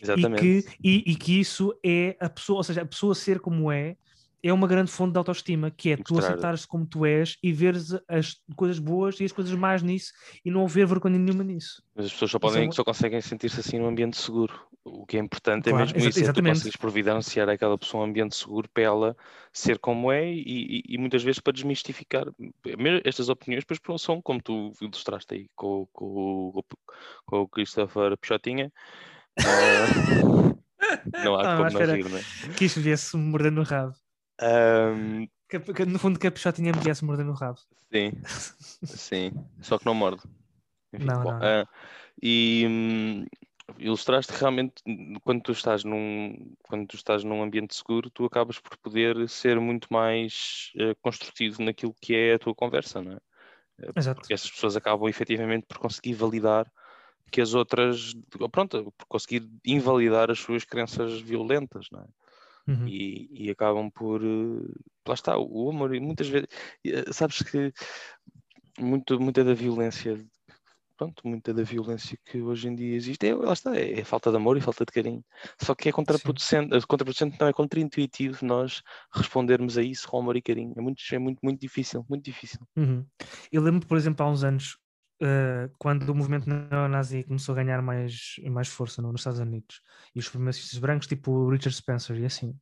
Exatamente. 0.01 0.45
E 0.45 0.63
que, 0.63 0.69
e, 0.83 1.13
e 1.13 1.17
que 1.17 1.41
isso 1.41 1.79
é 1.85 2.17
a 2.21 2.29
pessoa, 2.29 2.59
ou 2.59 2.65
seja, 2.65 2.83
a 2.83 2.87
pessoa 2.87 3.15
ser 3.15 3.41
como 3.41 3.71
é, 3.71 3.97
é 4.43 4.53
uma 4.53 4.67
grande 4.69 4.91
fonte 4.91 5.13
de 5.13 5.19
autoestima, 5.19 5.71
que 5.71 5.91
é 5.91 5.97
tu 5.97 6.19
aceitares 6.19 6.65
como 6.65 6.87
tu 6.87 7.05
és 7.05 7.37
e 7.43 7.53
veres 7.53 7.93
as 8.07 8.37
coisas 8.55 8.79
boas 8.79 9.19
e 9.21 9.25
as 9.25 9.33
coisas 9.33 9.53
más 9.55 9.83
nisso 9.83 10.13
e 10.45 10.51
não 10.51 10.65
haver 10.65 10.87
vergonha 10.87 11.19
nenhuma 11.19 11.43
nisso. 11.43 11.83
Mas 11.95 12.07
as 12.07 12.13
pessoas 12.13 12.31
só, 12.31 12.39
podem, 12.39 12.69
é... 12.69 12.73
só 12.73 12.85
conseguem 12.85 13.21
sentir-se 13.21 13.61
assim 13.61 13.79
num 13.79 13.89
ambiente 13.89 14.17
seguro. 14.17 14.69
O 14.85 15.05
que 15.05 15.17
é 15.17 15.21
importante 15.21 15.69
claro, 15.69 15.77
é 15.77 15.87
mesmo 15.87 15.99
exa 15.99 16.09
isso, 16.09 16.21
exatamente. 16.21 16.51
é 16.51 16.55
tu 16.55 16.59
consegues 16.59 16.77
providenciar 16.77 17.49
àquela 17.49 17.77
pessoa 17.77 18.05
um 18.05 18.07
ambiente 18.07 18.37
seguro 18.37 18.69
para 18.73 18.85
ela 18.85 19.17
ser 19.53 19.79
como 19.79 20.11
é 20.11 20.33
e, 20.33 20.39
e, 20.39 20.83
e 20.89 20.99
muitas 20.99 21.23
vezes 21.23 21.41
para 21.41 21.53
desmistificar. 21.53 22.25
Estas 23.05 23.29
opiniões 23.29 23.65
depois 23.69 24.01
são 24.01 24.23
como 24.23 24.41
tu 24.41 24.73
ilustraste 24.81 25.35
aí 25.35 25.47
com, 25.55 25.87
com, 25.93 26.53
com, 26.53 26.63
com 27.27 27.41
o 27.41 27.49
Christopher 27.49 28.17
Pichotinha. 28.17 28.73
Uh, 29.39 30.59
não 31.25 31.35
há 31.35 31.55
ah, 31.55 31.57
como 31.57 31.71
não 31.71 31.95
rir, 31.95 32.09
não 32.09 32.19
é? 32.19 32.23
Quis 32.57 32.77
ver-se 32.77 33.17
mordendo 33.17 33.57
no 33.57 33.63
rabo. 33.63 33.95
Um... 34.41 35.29
No 35.87 35.99
fundo, 35.99 36.19
que 36.19 36.27
a 36.27 36.31
Pichotinha 36.31 36.73
me 36.73 36.81
viesse 36.81 37.05
morder 37.05 37.25
no 37.25 37.33
rabo. 37.33 37.59
Sim, 37.91 38.13
sim. 38.85 39.33
Só 39.63 39.79
que 39.79 39.87
não 39.87 39.95
morde. 39.95 40.23
Enfim, 40.93 41.07
não, 41.07 41.23
bom, 41.23 41.33
não. 41.33 41.39
Uh, 41.39 41.67
e 42.23 42.67
hum, 42.69 43.27
ilustraste 43.79 44.33
realmente 44.33 44.83
quando 45.23 45.43
tu 45.43 45.53
estás 45.53 45.85
num 45.85 46.55
quando 46.63 46.87
tu 46.87 46.97
estás 46.97 47.25
num 47.25 47.43
ambiente 47.43 47.75
seguro, 47.75 48.11
tu 48.11 48.25
acabas 48.25 48.59
por 48.59 48.77
poder 48.79 49.29
ser 49.29 49.59
muito 49.59 49.89
mais 49.91 50.73
uh, 50.77 50.95
construtivo 51.01 51.63
naquilo 51.63 51.95
que 52.01 52.15
é 52.15 52.35
a 52.35 52.39
tua 52.39 52.55
conversa, 52.55 53.03
não 53.03 53.13
é? 53.13 53.19
Exato. 53.97 54.21
Porque 54.21 54.35
essas 54.35 54.51
pessoas 54.51 54.77
acabam 54.77 55.09
efetivamente 55.09 55.67
por 55.67 55.79
conseguir 55.79 56.15
validar 56.15 56.71
que 57.31 57.41
as 57.41 57.55
outras, 57.55 58.15
pronto, 58.51 58.93
por 58.97 59.07
conseguir 59.07 59.49
invalidar 59.65 60.31
as 60.31 60.39
suas 60.39 60.65
crenças 60.65 61.21
violentas, 61.21 61.87
não 61.93 62.01
é? 62.01 62.07
Uhum. 62.69 62.87
e, 62.87 63.47
e 63.47 63.51
acabam 63.51 63.91
por. 63.91 64.23
eh, 64.23 64.89
Lá 65.07 65.15
está, 65.15 65.39
o 65.39 65.71
amor, 65.71 65.95
e 65.95 66.01
muitas 66.01 66.29
vezes. 66.29 66.49
eh, 66.85 67.11
Sabes 67.13 67.43
que 67.43 67.73
muito, 68.79 69.19
muita 69.21 69.43
da 69.45 69.55
violência. 69.55 70.17
Pronto, 70.97 71.23
muita 71.25 71.55
da 71.55 71.63
violência 71.63 72.19
que 72.27 72.43
hoje 72.43 72.67
em 72.67 72.75
dia 72.75 72.97
existe 72.97 73.25
é, 73.25 73.33
lá 73.33 73.53
está, 73.53 73.77
é, 73.77 74.01
é 74.01 74.05
falta 74.05 74.33
de 74.33 74.37
amor 74.37 74.57
e 74.57 74.61
falta 74.61 74.85
de 74.85 74.91
carinho. 74.93 75.25
Só 75.63 75.73
que 75.73 75.89
é 75.89 75.93
contraproducente, 75.93 76.75
eh, 76.75 76.81
contraproducente 76.81 77.37
não 77.41 77.47
é 77.47 77.53
contraintuitivo 77.53 78.45
nós 78.45 78.83
respondermos 79.15 79.79
a 79.79 79.83
isso 79.83 80.09
com 80.09 80.19
amor 80.19 80.37
e 80.37 80.43
carinho. 80.43 80.75
É 80.77 80.81
muito, 80.81 81.01
é 81.13 81.19
muito, 81.19 81.39
muito 81.41 81.61
difícil, 81.61 82.05
muito 82.09 82.25
difícil. 82.25 82.59
Uhum. 82.77 83.07
Eu 83.53 83.63
lembro, 83.63 83.87
por 83.87 83.97
exemplo, 83.97 84.27
há 84.27 84.29
uns 84.29 84.43
anos, 84.43 84.77
eh, 85.21 85.71
quando 85.79 86.09
o 86.11 86.15
movimento 86.15 86.49
neonazi 86.49 87.25
começou 87.25 87.53
a 87.55 87.57
ganhar 87.57 87.83
mais, 87.83 88.35
mais 88.51 88.69
força 88.69 89.03
no- 89.03 89.13
nos 89.13 89.21
Estados 89.21 89.41
Unidos 89.41 89.81
e 90.15 90.19
os 90.19 90.27
supremacistas 90.27 90.79
brancos, 90.79 91.07
tipo 91.07 91.49
Richard 91.51 91.75
Spencer 91.77 92.17
e 92.19 92.25
assim. 92.27 92.55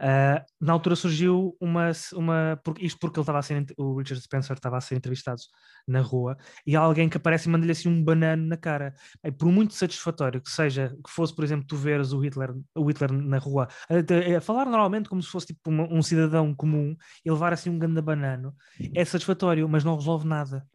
eh, 0.00 0.44
na 0.60 0.72
altura 0.72 0.96
surgiu 0.96 1.56
uma, 1.60 1.90
uma 2.14 2.60
porque, 2.64 2.84
isto 2.86 2.98
porque 2.98 3.18
ele 3.18 3.22
estava 3.22 3.38
a 3.38 3.42
ser, 3.42 3.64
o 3.76 3.98
Richard 3.98 4.22
Spencer 4.22 4.56
estava 4.56 4.78
a 4.78 4.80
ser 4.80 4.96
entrevistado 4.96 5.40
na 5.86 6.00
rua 6.00 6.36
e 6.66 6.76
há 6.76 6.80
alguém 6.80 7.08
que 7.08 7.16
aparece 7.16 7.48
e 7.48 7.52
manda-lhe 7.52 7.72
assim 7.72 7.88
um 7.88 8.02
banano 8.02 8.46
na 8.46 8.56
cara. 8.56 8.94
E 9.24 9.30
por 9.32 9.50
muito 9.50 9.74
satisfatório 9.74 10.40
que 10.40 10.50
seja, 10.50 10.96
que 11.04 11.10
fosse, 11.10 11.34
por 11.34 11.44
exemplo, 11.44 11.66
tu 11.66 11.76
veres 11.76 12.12
o 12.12 12.20
Hitler, 12.20 12.54
o 12.74 12.84
Hitler 12.88 13.12
na 13.12 13.38
rua 13.38 13.68
a, 13.88 14.36
a 14.38 14.40
falar 14.40 14.64
normalmente 14.66 15.08
como 15.08 15.22
se 15.22 15.28
fosse 15.30 15.48
tipo 15.48 15.70
uma- 15.70 15.84
um 15.92 16.02
cidadão 16.02 16.54
comum 16.54 16.96
e 17.24 17.30
levar 17.30 17.52
assim 17.52 17.70
um 17.70 17.78
ganda 17.78 18.00
banano, 18.02 18.54
é 18.94 19.04
satisfatório, 19.04 19.68
mas 19.68 19.84
não 19.84 19.96
resolve 19.96 20.26
nada. 20.26 20.66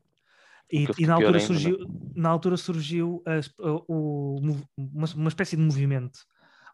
E, 0.75 1.03
e 1.03 1.07
na, 1.07 1.15
altura 1.15 1.37
ainda, 1.37 1.37
é? 1.37 1.47
surgiu, 1.47 1.77
na 2.15 2.29
altura 2.29 2.57
surgiu 2.57 3.23
as- 3.25 3.51
o, 3.59 3.85
o 3.87 4.39
uma, 4.77 5.07
uma 5.15 5.27
espécie 5.29 5.55
de 5.55 5.61
movimento, 5.63 6.19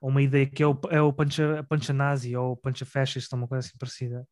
ou 0.02 0.10
uma 0.10 0.22
ideia 0.22 0.46
que 0.46 0.64
é 0.64 0.68
o, 0.68 0.80
é 0.90 1.02
o 1.02 1.14
pancha, 1.14 1.64
pancha 1.70 1.94
nazi 1.94 2.36
ou 2.36 2.58
pancha 2.58 2.86
fascist, 2.86 3.32
ou 3.32 3.40
uma 3.40 3.48
coisa 3.48 3.68
assim 3.68 3.78
parecida. 3.78 4.28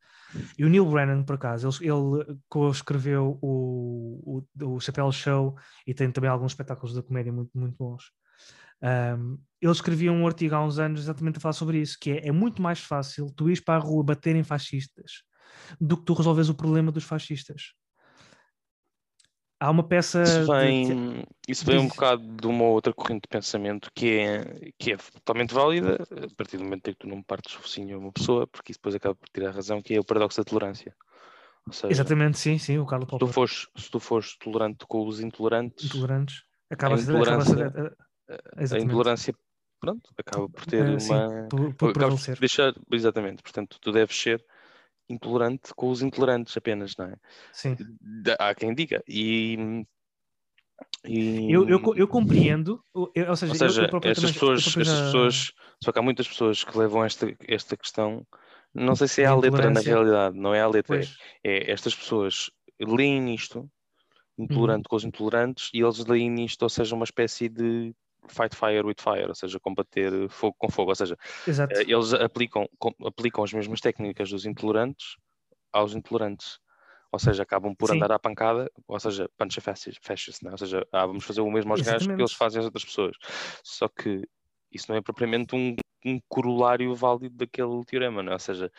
E 0.57 0.65
o 0.65 0.69
Neil 0.69 0.85
Brennan, 0.85 1.23
por 1.23 1.35
acaso, 1.35 1.69
ele, 1.81 1.89
ele 1.89 2.37
co-escreveu 2.49 3.37
o, 3.41 4.41
o, 4.61 4.75
o 4.75 4.79
Chapéu 4.79 5.11
Show 5.11 5.55
e 5.87 5.93
tem 5.93 6.11
também 6.11 6.29
alguns 6.29 6.51
espetáculos 6.51 6.93
de 6.93 7.01
comédia 7.01 7.31
muito, 7.31 7.51
muito 7.57 7.75
bons. 7.77 8.11
Um, 8.81 9.37
ele 9.61 9.71
escrevia 9.71 10.11
um 10.11 10.25
artigo 10.25 10.55
há 10.55 10.63
uns 10.65 10.79
anos 10.79 11.01
exatamente 11.01 11.37
a 11.37 11.41
falar 11.41 11.53
sobre 11.53 11.79
isso, 11.81 11.97
que 11.99 12.11
é, 12.11 12.27
é 12.27 12.31
muito 12.31 12.61
mais 12.61 12.79
fácil 12.79 13.27
tu 13.35 13.49
ires 13.49 13.59
para 13.59 13.75
a 13.75 13.79
rua 13.79 14.03
bater 14.03 14.35
em 14.35 14.43
fascistas 14.43 15.23
do 15.79 15.97
que 15.97 16.05
tu 16.05 16.13
resolves 16.13 16.49
o 16.49 16.55
problema 16.55 16.91
dos 16.91 17.03
fascistas. 17.03 17.73
Há 19.59 19.69
uma 19.69 19.83
peça 19.83 20.23
Isso 20.23 20.41
de- 20.41 20.47
vem, 20.47 21.25
isso 21.47 21.65
vem 21.65 21.77
um 21.79 21.87
bocado 21.87 22.23
de 22.23 22.47
uma 22.47 22.63
outra 22.63 22.93
corrente 22.93 23.23
de 23.23 23.27
pensamento 23.27 23.91
que 23.93 24.17
é, 24.19 24.71
que 24.77 24.93
é 24.93 24.97
totalmente 24.97 25.53
válida 25.53 25.97
a 26.11 26.35
partir 26.35 26.57
do 26.57 26.63
momento 26.63 26.87
em 26.89 26.93
que 26.93 26.99
tu 26.99 27.07
não 27.07 27.21
partes 27.21 27.55
o 27.55 27.59
focinho 27.59 27.97
a 27.97 27.99
uma 27.99 28.11
pessoa, 28.11 28.47
porque 28.47 28.71
isso 28.71 28.79
depois 28.79 28.95
acaba 28.95 29.15
por 29.15 29.27
tirar 29.29 29.49
a 29.49 29.51
razão, 29.51 29.81
que 29.81 29.93
é 29.93 29.99
o 29.99 30.03
paradoxo 30.03 30.39
da 30.39 30.45
tolerância. 30.45 30.95
Seja, 31.71 31.91
Exatamente, 31.91 32.39
sim, 32.39 32.57
sim, 32.57 32.77
o 32.79 32.85
Carlos 32.85 33.07
se 33.07 33.11
tu, 33.11 33.19
Popper. 33.19 33.33
fores, 33.33 33.67
se 33.75 33.91
tu 33.91 33.99
fores 33.99 34.37
tolerante 34.37 34.85
com 34.87 35.05
os 35.05 35.19
intolerantes, 35.19 35.85
Intolerantes. 35.85 36.43
Acaba 36.69 36.95
a 36.95 36.99
intolerância- 36.99 37.67
acaba 37.67 38.75
a 38.75 38.79
intolerância 38.79 39.35
pronto, 39.79 40.09
acaba 40.17 40.49
por 40.49 40.65
ter 40.65 40.99
sim, 40.99 41.13
uma. 41.13 41.47
por, 41.49 41.59
por 41.59 41.75
por 41.75 41.93
prevalecer. 41.93 42.39
deixar, 42.39 42.73
exatamente, 42.91 43.43
portanto, 43.43 43.77
tu 43.81 43.91
deves 43.91 44.15
ser 44.15 44.43
intolerante 45.09 45.73
com 45.75 45.89
os 45.89 46.01
intolerantes 46.01 46.55
apenas, 46.55 46.95
não 46.97 47.05
é? 47.05 47.15
Sim. 47.51 47.75
Há 48.37 48.53
quem 48.53 48.73
diga. 48.73 49.03
E, 49.07 49.85
e- 51.05 51.51
Eu, 51.51 51.67
eu, 51.67 51.81
eu 51.95 52.07
compreendo, 52.07 52.83
eu- 53.15 53.29
ou 53.29 53.35
seja, 53.35 53.51
Ou 53.51 53.57
eu- 53.57 53.65
eu 53.67 53.69
seja, 53.71 53.87
próprio 53.87 54.11
estas 54.11 54.29
eu 54.29 54.33
pessoas, 54.33 54.67
estas 54.67 54.87
já- 54.87 55.03
pessoas, 55.05 55.51
só 55.83 55.91
que 55.91 55.99
há 55.99 56.01
muitas 56.01 56.27
pessoas 56.27 56.63
que 56.63 56.77
levam 56.77 57.03
esta, 57.03 57.35
esta 57.47 57.75
questão, 57.75 58.25
não 58.73 58.95
sei 58.95 59.07
se 59.07 59.21
é 59.21 59.25
à 59.25 59.35
letra 59.35 59.69
na 59.69 59.79
realidade, 59.81 60.37
não 60.37 60.53
é 60.53 60.61
à 60.61 60.67
letra, 60.67 61.01
é- 61.43 61.69
é 61.69 61.71
estas 61.71 61.95
pessoas 61.95 62.51
leem 62.79 63.21
nisto, 63.21 63.69
intolerante 64.37 64.87
com 64.87 64.95
os 64.95 65.03
intolerantes, 65.03 65.69
e 65.73 65.81
eles 65.81 66.05
leem 66.05 66.29
nisto, 66.29 66.61
ou 66.63 66.69
seja, 66.69 66.95
uma 66.95 67.03
espécie 67.03 67.49
de 67.49 67.93
fight 68.27 68.55
fire 68.55 68.85
with 68.85 68.95
fire, 68.99 69.27
ou 69.27 69.35
seja, 69.35 69.59
combater 69.59 70.29
fogo 70.29 70.55
com 70.57 70.69
fogo, 70.69 70.91
ou 70.91 70.95
seja, 70.95 71.17
exato. 71.45 71.73
eh, 71.73 71.83
eles 71.87 72.13
aplicam, 72.13 72.67
com- 72.79 72.93
aplicam 73.05 73.43
as 73.43 73.53
mesmas 73.53 73.79
técnicas 73.81 74.29
dos 74.29 74.45
intolerantes 74.45 75.15
aos 75.71 75.93
intolerantes. 75.95 76.59
Ou 77.11 77.17
seja, 77.19 77.41
acabam 77.43 77.75
por 77.75 77.89
Sim. 77.89 77.95
andar 77.95 78.11
à 78.11 78.19
pancada, 78.19 78.71
ou 78.87 78.99
seja, 78.99 79.27
punch 79.37 79.59
fascist, 79.61 79.99
fascist 80.03 80.43
né? 80.43 80.51
ou 80.51 80.57
seja, 80.57 80.85
ah, 80.91 81.07
vamos 81.07 81.25
fazer 81.25 81.41
o 81.41 81.49
mesmo 81.49 81.71
aos 81.71 81.81
gajos 81.81 82.07
que 82.07 82.13
eles 82.21 82.33
fazem 82.33 82.59
às 82.59 82.65
outras 82.65 82.85
pessoas. 82.85 83.17
Só 83.63 83.87
que 83.87 84.21
isso 84.71 84.85
não 84.91 84.97
é 84.97 85.01
propriamente 85.01 85.55
um, 85.55 85.75
um 86.05 86.19
corolário 86.27 86.93
válido 86.95 87.35
daquele 87.35 87.83
teorema, 87.85 88.21
não 88.21 88.31
é? 88.31 88.35
ou 88.35 88.39
seja, 88.39 88.71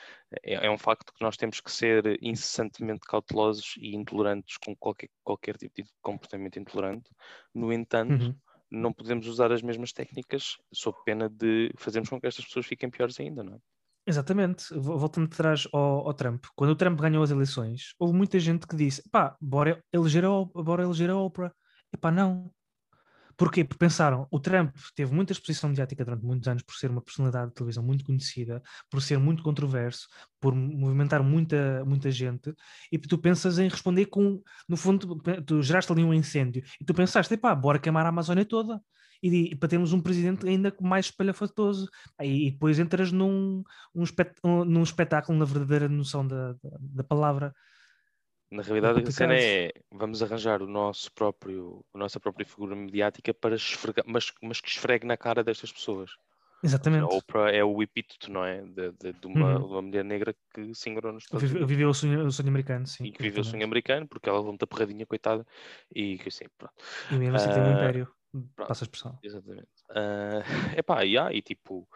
é, 0.44 0.66
é 0.66 0.70
um 0.70 0.78
facto 0.78 1.12
que 1.12 1.22
nós 1.24 1.36
temos 1.36 1.60
que 1.60 1.70
ser 1.72 2.18
incessantemente 2.22 3.00
cautelosos 3.06 3.74
e 3.78 3.96
intolerantes 3.96 4.56
com 4.58 4.76
qualquer, 4.76 5.10
qualquer 5.24 5.56
tipo 5.56 5.82
de 5.82 5.90
comportamento 6.00 6.58
intolerante. 6.58 7.10
No 7.52 7.72
entanto, 7.72 8.14
Uhum. 8.14 8.36
Não 8.70 8.92
podemos 8.92 9.26
usar 9.26 9.52
as 9.52 9.62
mesmas 9.62 9.92
técnicas 9.92 10.56
sob 10.72 10.98
pena 11.04 11.28
de 11.28 11.72
fazermos 11.78 12.08
com 12.10 12.20
que 12.20 12.26
estas 12.26 12.44
pessoas 12.46 12.66
fiquem 12.66 12.90
piores 12.90 13.18
ainda, 13.20 13.42
não 13.42 13.54
é? 13.54 13.58
Exatamente, 14.06 14.72
Vo- 14.74 14.98
voltando 14.98 15.26
atrás 15.26 15.68
ao, 15.72 16.06
ao 16.08 16.14
Trump, 16.14 16.44
quando 16.56 16.70
o 16.70 16.76
Trump 16.76 16.98
ganhou 17.00 17.22
as 17.22 17.30
eleições, 17.30 17.94
houve 17.98 18.14
muita 18.16 18.38
gente 18.40 18.66
que 18.66 18.74
disse: 18.76 19.02
pá, 19.10 19.36
bora 19.40 19.82
eleger 19.92 20.24
a, 20.24 20.30
bora 20.62 20.82
eleger 20.82 21.10
a 21.10 21.16
Oprah. 21.16 21.52
Epá, 21.92 22.10
não. 22.10 22.50
Porquê? 23.40 23.64
Porque 23.64 23.78
pensaram, 23.78 24.26
o 24.30 24.38
Trump 24.38 24.76
teve 24.94 25.14
muita 25.14 25.32
exposição 25.32 25.70
mediática 25.70 26.04
durante 26.04 26.22
muitos 26.26 26.46
anos 26.46 26.62
por 26.62 26.74
ser 26.74 26.90
uma 26.90 27.00
personalidade 27.00 27.48
de 27.48 27.54
televisão 27.54 27.82
muito 27.82 28.04
conhecida, 28.04 28.62
por 28.90 29.00
ser 29.00 29.18
muito 29.18 29.42
controverso, 29.42 30.06
por 30.38 30.54
movimentar 30.54 31.22
muita, 31.22 31.82
muita 31.86 32.10
gente, 32.10 32.54
e 32.92 32.98
tu 32.98 33.16
pensas 33.16 33.58
em 33.58 33.66
responder 33.66 34.04
com, 34.06 34.42
no 34.68 34.76
fundo, 34.76 35.16
tu- 35.46 35.62
geraste 35.62 35.90
ali 35.90 36.04
um 36.04 36.12
incêndio, 36.12 36.62
e 36.78 36.84
tu 36.84 36.92
pensaste, 36.92 37.32
epá, 37.32 37.54
bora 37.54 37.78
queimar 37.78 38.04
a 38.04 38.10
Amazónia 38.10 38.44
toda, 38.44 38.78
e, 39.22 39.52
e 39.52 39.56
para 39.56 39.70
termos 39.70 39.94
um 39.94 40.02
presidente 40.02 40.46
ainda 40.46 40.74
mais 40.78 41.06
espalhafatoso. 41.06 41.88
Aí, 42.18 42.48
e 42.48 42.50
depois 42.50 42.78
entras 42.78 43.10
num, 43.10 43.62
um 43.94 44.02
espet- 44.02 44.38
um- 44.44 44.66
num 44.66 44.82
espetáculo 44.82 45.38
na 45.38 45.46
verdadeira 45.46 45.88
noção 45.88 46.26
da, 46.28 46.52
da, 46.52 46.76
da 46.78 47.04
palavra. 47.04 47.54
Na 48.50 48.62
realidade, 48.62 49.06
a 49.06 49.10
cena 49.10 49.34
é 49.36 49.72
vamos 49.92 50.22
arranjar 50.22 50.60
o 50.62 50.66
nosso 50.66 51.12
próprio, 51.12 51.84
a 51.94 51.98
nossa 51.98 52.18
própria 52.18 52.44
figura 52.46 52.74
mediática 52.74 53.32
para 53.32 53.54
esfregar, 53.54 54.04
mas, 54.08 54.32
mas 54.42 54.60
que 54.60 54.68
esfregue 54.68 55.06
na 55.06 55.16
cara 55.16 55.44
destas 55.44 55.72
pessoas. 55.72 56.10
Exatamente. 56.62 57.12
A 57.12 57.14
Oprah 57.16 57.50
é 57.52 57.64
o 57.64 57.82
epíteto, 57.82 58.30
não 58.32 58.44
é? 58.44 58.62
De, 58.62 58.92
de- 58.92 59.12
de 59.14 59.26
uma, 59.28 59.58
Uhum. 59.58 59.64
uma 59.64 59.82
mulher 59.82 60.04
negra 60.04 60.34
que 60.54 60.74
se 60.74 60.90
engrou 60.90 61.12
nos 61.12 61.24
Estados 61.24 61.50
Unidos 61.52 61.70
Viveu 61.70 61.88
o 61.90 61.94
sonho, 61.94 62.26
o 62.26 62.30
sonho 62.30 62.48
americano, 62.50 62.86
sim. 62.86 63.06
e 63.06 63.12
que 63.12 63.22
viveu 63.22 63.40
o 63.42 63.44
sonho 63.44 63.64
americano 63.64 64.06
porque 64.08 64.28
ela 64.28 64.38
levou 64.38 64.52
muita 64.52 64.66
porradinha, 64.66 65.06
coitada, 65.06 65.46
e 65.94 66.18
que 66.18 66.28
assim, 66.28 66.44
pronto. 66.58 66.74
E 67.10 67.18
mesmo 67.18 67.36
assim 67.36 67.50
tem 67.50 67.62
um 67.62 67.68
Ah, 67.72 67.76
império. 67.76 68.10
pronto. 68.56 68.66
Passa 68.66 68.84
a 68.84 68.86
expressão. 68.86 69.22
Exatamente. 69.22 69.68
Ah, 69.90 70.40
epá, 70.78 71.04
e 71.04 71.18
há, 71.18 71.32
e 71.32 71.42
tipo, 71.42 71.88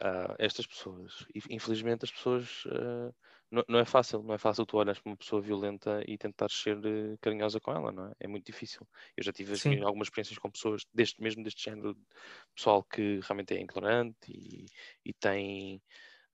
ah, 0.00 0.36
estas 0.38 0.66
pessoas, 0.66 1.26
infelizmente 1.50 2.04
as 2.04 2.12
pessoas, 2.12 2.64
ah, 2.68 3.12
não, 3.50 3.64
não 3.68 3.78
é 3.78 3.84
fácil, 3.84 4.22
não 4.22 4.34
é 4.34 4.38
fácil 4.38 4.66
tu 4.66 4.76
olhas 4.76 4.98
para 4.98 5.10
uma 5.10 5.16
pessoa 5.16 5.40
violenta 5.40 6.02
e 6.06 6.18
tentar 6.18 6.50
ser 6.50 6.78
eh, 6.84 7.16
carinhosa 7.20 7.60
com 7.60 7.72
ela, 7.72 7.92
não 7.92 8.06
é? 8.08 8.12
É 8.20 8.28
muito 8.28 8.46
difícil. 8.46 8.86
Eu 9.16 9.22
já 9.24 9.32
tive 9.32 9.56
Sim. 9.56 9.82
algumas 9.82 10.06
experiências 10.06 10.38
com 10.38 10.50
pessoas 10.50 10.82
deste 10.92 11.22
mesmo 11.22 11.42
deste 11.42 11.64
género, 11.64 11.96
pessoal 12.54 12.82
que 12.82 13.20
realmente 13.22 13.54
é 13.54 13.60
intolerante 13.60 14.16
e, 14.28 14.66
e 15.04 15.12
tem 15.12 15.80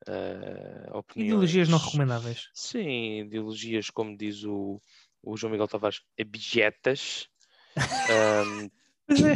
ah, 0.07 0.99
opiniões. 0.99 1.29
Ideologias 1.29 1.69
não 1.69 1.79
recomendáveis. 1.79 2.51
Sim, 2.55 3.21
ideologias, 3.21 3.91
como 3.91 4.17
diz 4.17 4.45
o, 4.45 4.81
o 5.23 5.37
João 5.37 5.53
Miguel 5.53 5.69
Tavares, 5.69 6.01
abjetas. 6.21 7.29
Pois 9.05 9.21
é. 9.21 9.35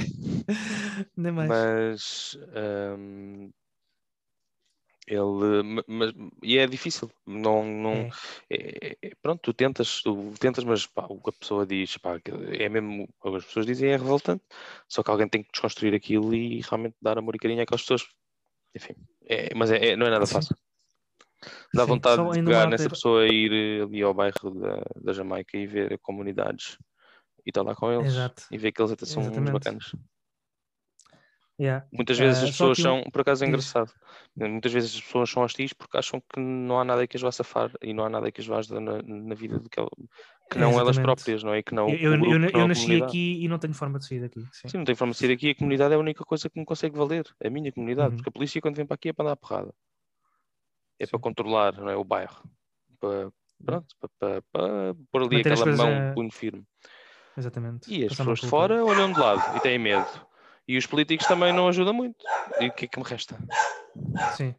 Nem 1.17 1.33
mais. 1.33 1.49
mas 1.49 2.39
hum, 2.99 3.51
ele 5.07 5.63
ma- 5.63 5.85
mas, 5.87 6.13
e 6.43 6.59
é 6.59 6.67
difícil 6.67 7.11
não, 7.27 7.65
não 7.65 7.93
É. 7.93 8.11
é- 8.51 9.13
pronto, 9.23 9.41
tu 9.43 9.53
tentas, 9.55 10.03
tu 10.03 10.33
tentas, 10.41 10.65
mas 10.65 10.87
pá, 10.87 11.07
o 11.09 11.21
que 11.21 11.31
a 11.31 11.33
pessoa 11.33 11.67
diz 11.67 11.97
pá, 11.99 12.19
é 12.59 12.69
mesmo 12.69 13.05
o 13.21 13.31
que 13.31 13.37
as 13.37 13.45
pessoas 13.47 13.67
dizem 13.67 13.91
é 13.91 13.97
revoltante, 13.97 14.43
só 14.89 15.03
que 15.03 15.11
alguém 15.11 15.29
tem 15.29 15.43
que 15.43 15.51
desconstruir 15.53 15.95
aquilo 15.95 16.35
e 16.35 16.61
realmente 16.63 16.97
dar 17.01 17.19
amor 17.19 17.35
e 17.37 17.39
carinho 17.39 17.63
àquelas 17.63 17.83
pessoas. 17.83 18.07
Enfim, 18.77 18.95
é- 19.27 19.55
mas 19.55 19.71
é, 19.71 19.91
é- 19.93 19.97
não 19.97 20.07
é 20.07 20.11
nada 20.11 20.27
fácil. 20.27 20.57
Dá 21.73 21.85
Sim, 21.85 21.91
vontade 21.93 22.23
de 22.31 22.39
pegar 22.43 22.67
nessa 22.67 22.89
pessoa 22.91 23.27
e 23.27 23.31
ir 23.47 23.53
eh, 23.53 23.83
ali 23.83 24.03
ao 24.03 24.15
bairro 24.15 24.51
da, 24.55 24.83
da 24.97 25.13
Jamaica 25.13 25.57
e 25.57 25.67
ver 25.67 25.99
comunidades 26.01 26.79
e 27.47 27.51
estar 27.51 27.63
lá 27.63 27.75
com 27.75 27.93
eles 27.93 28.07
Exato. 28.09 28.45
e 28.51 28.59
ver 28.59 28.73
que 28.73 28.81
eles 28.83 28.93
até 28.93 29.07
são 29.07 29.23
uns 29.23 29.29
Exatamente. 29.29 29.53
bacanas. 29.53 29.93
Yeah. 31.59 31.87
Muitas 31.91 32.19
vezes 32.19 32.43
Ah, 32.43 32.45
as 32.45 32.51
só 32.51 32.67
pessoas 32.67 32.77
que 32.77 32.83
são, 32.83 33.03
por 33.11 33.21
acaso 33.23 33.43
é 33.43 33.47
diz. 33.47 33.49
engraçado, 33.49 33.91
muitas 34.37 34.71
vezes 34.73 34.95
as 34.95 35.01
pessoas 35.01 35.31
são 35.31 35.43
hostis 35.43 35.73
porque 35.73 35.97
acham 35.97 36.21
que 36.21 36.39
não 36.39 36.79
há 36.79 36.85
nada 36.85 37.07
que 37.07 37.17
as 37.17 37.23
vá 37.23 37.33
safar 37.33 37.71
e 37.81 37.95
não 37.95 38.05
há 38.05 38.11
nada 38.11 38.31
que 38.31 38.43
as 38.43 38.47
vá 38.47 38.59
ajudar 38.59 38.81
na, 38.81 39.01
na 39.03 39.35
vida 39.35 39.59
que, 39.71 39.81
ela- 39.81 39.89
que 40.51 40.59
não 40.59 40.79
elas 40.79 40.99
próprias, 40.99 41.43
não 41.43 41.55
é? 41.55 41.63
Que 41.63 41.75
não 41.75 41.89
Eu, 41.89 42.13
eu, 42.15 42.25
eu- 42.33 42.39
não 42.39 42.49
eu 42.51 42.69
nasci 42.69 42.83
comunidade. 42.83 43.11
aqui 43.11 43.43
e 43.43 43.49
não 43.49 43.59
tenho 43.59 43.73
forma 43.73 43.99
de 43.99 44.07
sair 44.07 44.21
daqui. 44.21 44.41
Sim. 44.53 44.69
Sim, 44.69 44.77
não 44.79 44.85
tem 44.85 44.95
forma 44.95 45.13
de 45.13 45.19
sair 45.19 45.33
aqui, 45.33 45.51
a 45.51 45.55
comunidade 45.55 45.95
é 45.95 45.97
a 45.97 45.99
única 46.01 46.25
coisa 46.27 46.51
que 46.51 46.59
me 46.61 46.67
consegue 46.67 46.95
valer, 46.99 47.25
a 47.43 47.49
minha 47.49 47.73
comunidade, 47.73 48.11
Uhum. 48.11 48.17
porque 48.17 48.29
a 48.29 48.33
polícia 48.33 48.61
quando 48.61 48.77
vem 48.77 48.85
para 48.85 48.95
aqui 48.97 49.09
é 49.09 49.13
para 49.15 49.25
dar 49.25 49.33
a 49.33 49.37
porrada. 49.37 49.73
é 50.99 51.05
Sim. 51.07 51.11
para 51.13 51.21
controlar 51.21 51.73
não 51.79 51.89
é, 51.89 51.97
o 51.97 52.05
bairro. 52.05 52.43
Para, 53.01 53.31
pronto, 53.65 53.87
para, 53.99 54.11
para, 54.19 54.43
para 54.53 54.95
pôr 55.11 55.23
ali 55.23 55.37
Manter 55.39 55.53
aquela 55.55 55.77
mão 55.77 56.11
a- 56.11 56.13
punho 56.15 56.31
firme. 56.31 56.65
Exatamente. 57.37 57.91
E 57.93 58.05
as 58.05 58.15
pessoas 58.15 58.41
de 58.41 58.47
fora 58.49 58.85
olham 58.85 59.11
de 59.13 59.19
lado 59.19 59.57
e 59.57 59.61
têm 59.61 59.79
medo. 59.79 60.07
E 60.69 60.77
os 60.77 60.87
políticos 60.87 61.27
também 61.27 61.53
não 61.53 61.69
ajudam 61.69 61.95
muito. 61.95 62.25
E 62.61 62.69
o 62.69 62.73
que 62.73 62.87
é 62.87 62.89
que 62.89 62.99
me 62.99 63.05
resta? 63.05 63.37
Sim. 64.37 64.55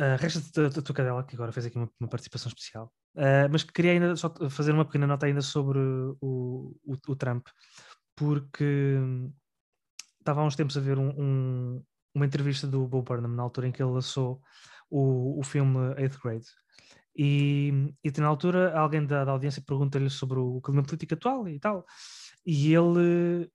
Uh, 0.00 0.16
Resta-te 0.18 0.60
a, 0.60 0.66
a 0.66 0.82
tua 0.82 0.94
cadela, 0.94 1.22
que 1.24 1.34
agora 1.36 1.52
fez 1.52 1.66
aqui 1.66 1.76
uma, 1.76 1.88
uma 2.00 2.08
participação 2.08 2.48
especial. 2.48 2.92
Uh, 3.14 3.46
mas 3.50 3.62
queria 3.62 3.92
ainda 3.92 4.16
só 4.16 4.32
fazer 4.50 4.72
uma 4.72 4.84
pequena 4.84 5.06
nota 5.06 5.26
ainda 5.26 5.42
sobre 5.42 5.78
o, 5.78 6.74
o, 6.84 6.96
o 7.08 7.16
Trump, 7.16 7.46
porque 8.16 8.98
estava 10.18 10.40
há 10.40 10.44
uns 10.44 10.56
tempos 10.56 10.76
a 10.76 10.80
ver 10.80 10.98
um- 10.98 11.14
um- 11.16 11.84
uma 12.14 12.26
entrevista 12.26 12.66
do 12.66 12.86
Bo 12.86 13.02
Burnham 13.02 13.28
na 13.28 13.42
altura 13.42 13.68
em 13.68 13.72
que 13.72 13.82
ele 13.82 13.92
lançou 13.92 14.40
o, 14.90 15.38
o 15.38 15.42
filme 15.42 15.94
Eighth 15.96 16.18
Grade. 16.22 16.46
E, 17.16 17.94
e 18.02 18.20
na 18.20 18.26
altura 18.26 18.76
alguém 18.78 19.04
da, 19.06 19.24
da 19.24 19.32
audiência 19.32 19.62
pergunta-lhe 19.66 20.08
sobre 20.08 20.38
o 20.38 20.60
clima 20.62 20.82
político 20.82 21.14
atual 21.14 21.46
e 21.46 21.58
tal. 21.60 21.84
E 22.44 22.74
ele, 22.74 23.50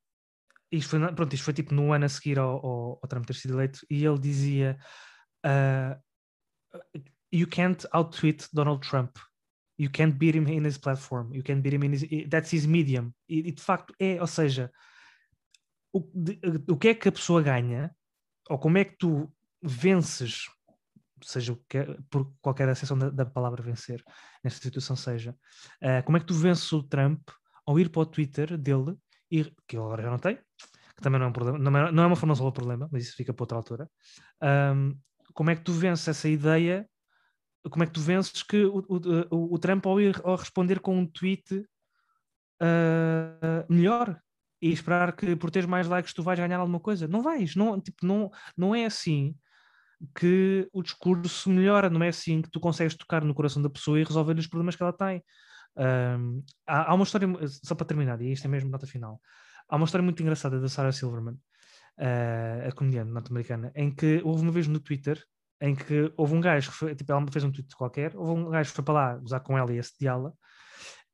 isto 0.71 0.89
foi, 0.89 1.13
pronto, 1.13 1.33
isto 1.33 1.43
foi 1.43 1.53
tipo 1.53 1.73
no 1.73 1.93
ano 1.93 2.05
a 2.05 2.09
seguir 2.09 2.39
ao, 2.39 2.65
ao, 2.65 2.99
ao 3.01 3.07
Trump 3.07 3.25
ter 3.25 3.35
sido 3.35 3.53
eleito, 3.55 3.79
e 3.89 4.05
ele 4.05 4.19
dizia: 4.19 4.77
uh, 5.45 6.01
You 7.31 7.47
can't 7.47 7.85
out-tweet 7.91 8.47
Donald 8.53 8.87
Trump. 8.87 9.17
You 9.77 9.91
can't 9.91 10.17
beat 10.17 10.35
him 10.35 10.47
in 10.47 10.65
his 10.65 10.77
platform. 10.77 11.33
You 11.33 11.43
can't 11.43 11.61
beat 11.61 11.75
him 11.75 11.83
in 11.83 11.93
his. 11.93 12.29
That's 12.29 12.51
his 12.51 12.65
medium. 12.65 13.13
E, 13.29 13.49
e 13.49 13.51
de 13.51 13.61
facto 13.61 13.93
é, 13.99 14.19
ou 14.19 14.27
seja, 14.27 14.71
o, 15.93 15.99
de- 16.13 16.39
o 16.69 16.77
que 16.77 16.89
é 16.89 16.95
que 16.95 17.09
a 17.09 17.11
pessoa 17.11 17.41
ganha, 17.41 17.95
ou 18.49 18.57
como 18.57 18.77
é 18.77 18.85
que 18.85 18.97
tu 18.97 19.31
vences, 19.61 20.45
seja 21.21 21.53
o 21.53 21.57
que 21.69 21.85
por 22.09 22.33
qualquer 22.41 22.69
acessão 22.69 22.97
da, 22.97 23.09
da 23.09 23.25
palavra 23.25 23.61
vencer, 23.61 24.03
nesta 24.43 24.61
situação 24.61 24.95
seja, 24.95 25.35
uh, 25.83 26.03
como 26.05 26.17
é 26.17 26.19
que 26.19 26.27
tu 26.27 26.33
vences 26.33 26.71
o 26.71 26.83
Trump 26.83 27.29
ao 27.65 27.79
ir 27.79 27.89
para 27.89 28.01
o 28.01 28.05
Twitter 28.05 28.57
dele, 28.57 28.95
e, 29.29 29.43
que 29.67 29.75
ele 29.75 29.83
agora 29.83 30.03
já 30.03 30.09
não 30.09 30.19
tem, 30.19 30.39
que 30.97 31.03
também 31.03 31.19
não 31.19 31.27
é 31.27 31.29
um 31.29 31.33
problema, 31.33 31.59
não 31.59 31.77
é, 31.77 31.91
não 31.91 32.03
é 32.03 32.07
uma 32.07 32.15
forma 32.17 32.33
de 32.33 32.39
resolver 32.39 32.49
o 32.51 32.53
problema, 32.53 32.89
mas 32.91 33.03
isso 33.03 33.15
fica 33.15 33.33
para 33.33 33.43
outra 33.43 33.57
altura. 33.57 33.89
Um, 34.43 34.97
como 35.33 35.51
é 35.51 35.55
que 35.55 35.63
tu 35.63 35.71
vences 35.73 36.07
essa 36.07 36.27
ideia? 36.27 36.89
Como 37.69 37.83
é 37.83 37.87
que 37.87 37.93
tu 37.93 38.01
vences 38.01 38.43
que 38.43 38.65
o, 38.65 38.79
o, 38.89 39.55
o- 39.55 39.59
Trump 39.59 39.85
ao, 39.85 39.99
ir, 40.01 40.19
ao 40.23 40.35
responder 40.37 40.79
com 40.79 40.97
um 40.97 41.05
tweet 41.05 41.65
ah, 42.61 43.65
melhor 43.69 44.19
e 44.61 44.71
esperar 44.71 45.15
que 45.15 45.35
por 45.35 45.51
teres 45.51 45.67
mais 45.69 45.87
likes 45.87 46.13
tu 46.13 46.23
vais 46.23 46.39
ganhar 46.39 46.59
alguma 46.59 46.79
coisa? 46.79 47.07
Não 47.07 47.21
vais, 47.21 47.55
não, 47.55 47.79
tipo, 47.81 48.05
não, 48.05 48.31
não 48.57 48.73
é 48.75 48.85
assim 48.85 49.35
que 50.15 50.69
o 50.73 50.83
discurso 50.83 51.49
melhora, 51.49 51.89
não 51.89 52.03
é 52.03 52.09
assim 52.09 52.41
que 52.41 52.49
tu 52.51 52.59
consegues 52.59 52.95
tocar 52.95 53.23
no 53.23 53.33
coração 53.35 53.61
da 53.61 53.69
pessoa 53.69 53.99
e 53.99 54.03
resolver 54.03 54.37
os 54.37 54.47
problemas 54.47 54.75
que 54.75 54.83
ela 54.83 54.93
tem. 54.93 55.23
Um, 55.77 56.43
há, 56.67 56.91
há 56.91 56.95
uma 56.95 57.03
história, 57.03 57.27
só 57.63 57.75
para 57.75 57.87
terminar, 57.87 58.21
e 58.21 58.31
isto 58.31 58.45
é 58.45 58.47
mesmo 58.49 58.69
nota 58.69 58.87
final. 58.87 59.21
Há 59.69 59.75
uma 59.75 59.85
história 59.85 60.03
muito 60.03 60.21
engraçada 60.21 60.59
da 60.59 60.69
Sarah 60.69 60.91
Silverman, 60.91 61.35
uh, 61.35 62.67
a 62.67 62.71
comediante 62.71 63.11
norte-americana, 63.11 63.71
em 63.75 63.93
que 63.93 64.21
houve 64.23 64.43
uma 64.43 64.51
vez 64.51 64.67
no 64.67 64.79
Twitter 64.79 65.21
em 65.61 65.75
que 65.75 66.11
houve 66.15 66.35
um 66.35 66.41
gajo 66.41 66.69
que 66.71 66.77
foi, 66.77 66.95
tipo, 66.95 67.11
ela 67.11 67.25
fez 67.31 67.43
um 67.43 67.51
tweet 67.51 67.75
qualquer, 67.75 68.15
houve 68.15 68.41
um 68.41 68.49
gajo 68.49 68.69
que 68.69 68.75
foi 68.75 68.85
para 68.85 68.93
lá 68.93 69.15
gozar 69.17 69.39
com 69.41 69.57
ela 69.57 69.73
e 69.73 69.79
assediá-la, 69.79 70.31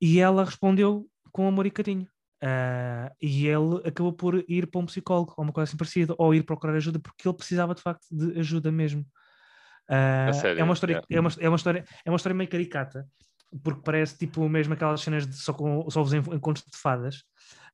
e 0.01 0.20
ela 0.20 0.43
respondeu 0.43 1.08
com 1.32 1.47
amor 1.47 1.66
e 1.66 1.72
carinho. 1.72 2.08
Uh, 2.43 3.08
e 3.22 3.47
ele 3.47 3.78
acabou 3.86 4.12
por 4.12 4.43
ir 4.49 4.68
para 4.68 4.82
um 4.82 4.86
psicólogo 4.86 5.34
ou 5.38 5.45
uma 5.45 5.54
coisa 5.54 5.70
assim 5.70 5.78
parecida, 5.78 6.14
ou 6.18 6.36
ir 6.36 6.43
procurar 6.43 6.76
ajuda 6.76 6.99
porque 6.99 7.26
ele 7.26 7.38
precisava 7.38 7.74
de 7.74 7.82
facto 7.82 8.06
de 8.12 8.38
ajuda 8.38 8.70
mesmo. 8.70 9.06
Uh, 9.89 10.34
sério? 10.34 10.60
é, 10.60 10.64
uma 10.64 10.74
história, 10.74 10.93
Yeah. 10.93 11.08
é, 11.10 11.20
uma, 11.22 11.30
é, 11.39 11.49
uma 11.49 11.56
história, 11.56 11.86
é 12.06 12.10
uma 12.10 12.18
história 12.18 12.36
meio 12.36 12.49
caricata, 12.49 13.08
porque 13.64 13.82
parece 13.84 14.18
tipo 14.18 14.47
mesmo 14.49 14.74
aquelas 14.74 15.01
cenas 15.01 15.28
de 15.28 15.36
só, 15.36 15.54
com, 15.54 15.89
só 15.89 16.01
os 16.01 16.14
en- 16.14 16.20
encontros 16.34 16.66
de 16.70 16.78
fadas. 16.78 17.24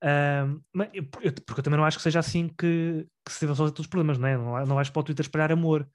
Um, 0.04 0.62
mas 0.74 0.90
eu- 0.94 1.04
porque 1.06 1.60
eu 1.60 1.64
também 1.64 1.78
não 1.78 1.86
acho 1.86 1.98
que 1.98 2.04
seja 2.04 2.20
assim 2.20 2.48
que, 2.50 3.06
que 3.26 3.32
se 3.32 3.42
deve 3.42 3.52
resolver 3.54 3.72
todos 3.72 3.86
os 3.86 3.90
problemas, 3.90 4.18
não 4.18 4.28
é? 4.28 4.38
Não, 4.38 4.66
não 4.66 4.76
vais 4.76 4.90
para 4.90 5.00
o 5.00 5.04
Twitter 5.04 5.24
espalhar 5.26 5.52
amor. 5.52 5.88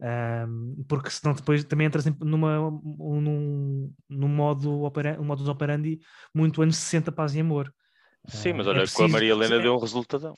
Um, 0.00 0.84
porque 0.88 1.10
senão 1.10 1.32
depois 1.34 1.62
também 1.64 1.86
entras 1.86 2.04
numa, 2.18 2.58
um- 2.60 3.20
num, 3.20 3.94
num 4.08 4.28
modo 4.28 4.82
opera, 4.82 5.16
um 5.20 5.24
modus 5.24 5.46
operandi 5.48 6.00
muito 6.34 6.60
anos 6.60 6.76
60 6.76 7.12
paz 7.12 7.34
e 7.36 7.40
amor. 7.40 7.72
Sim, 8.26 8.54
mas 8.54 8.66
Ah, 8.66 8.70
é 8.70 8.74
olha, 8.74 8.78
com 8.78 8.80
a 8.80 8.84
preciso- 8.84 9.08
Maria 9.12 9.30
Helena 9.32 9.54
é- 9.56 9.60
deu 9.62 9.74
um 9.74 9.78
resultadão. 9.78 10.34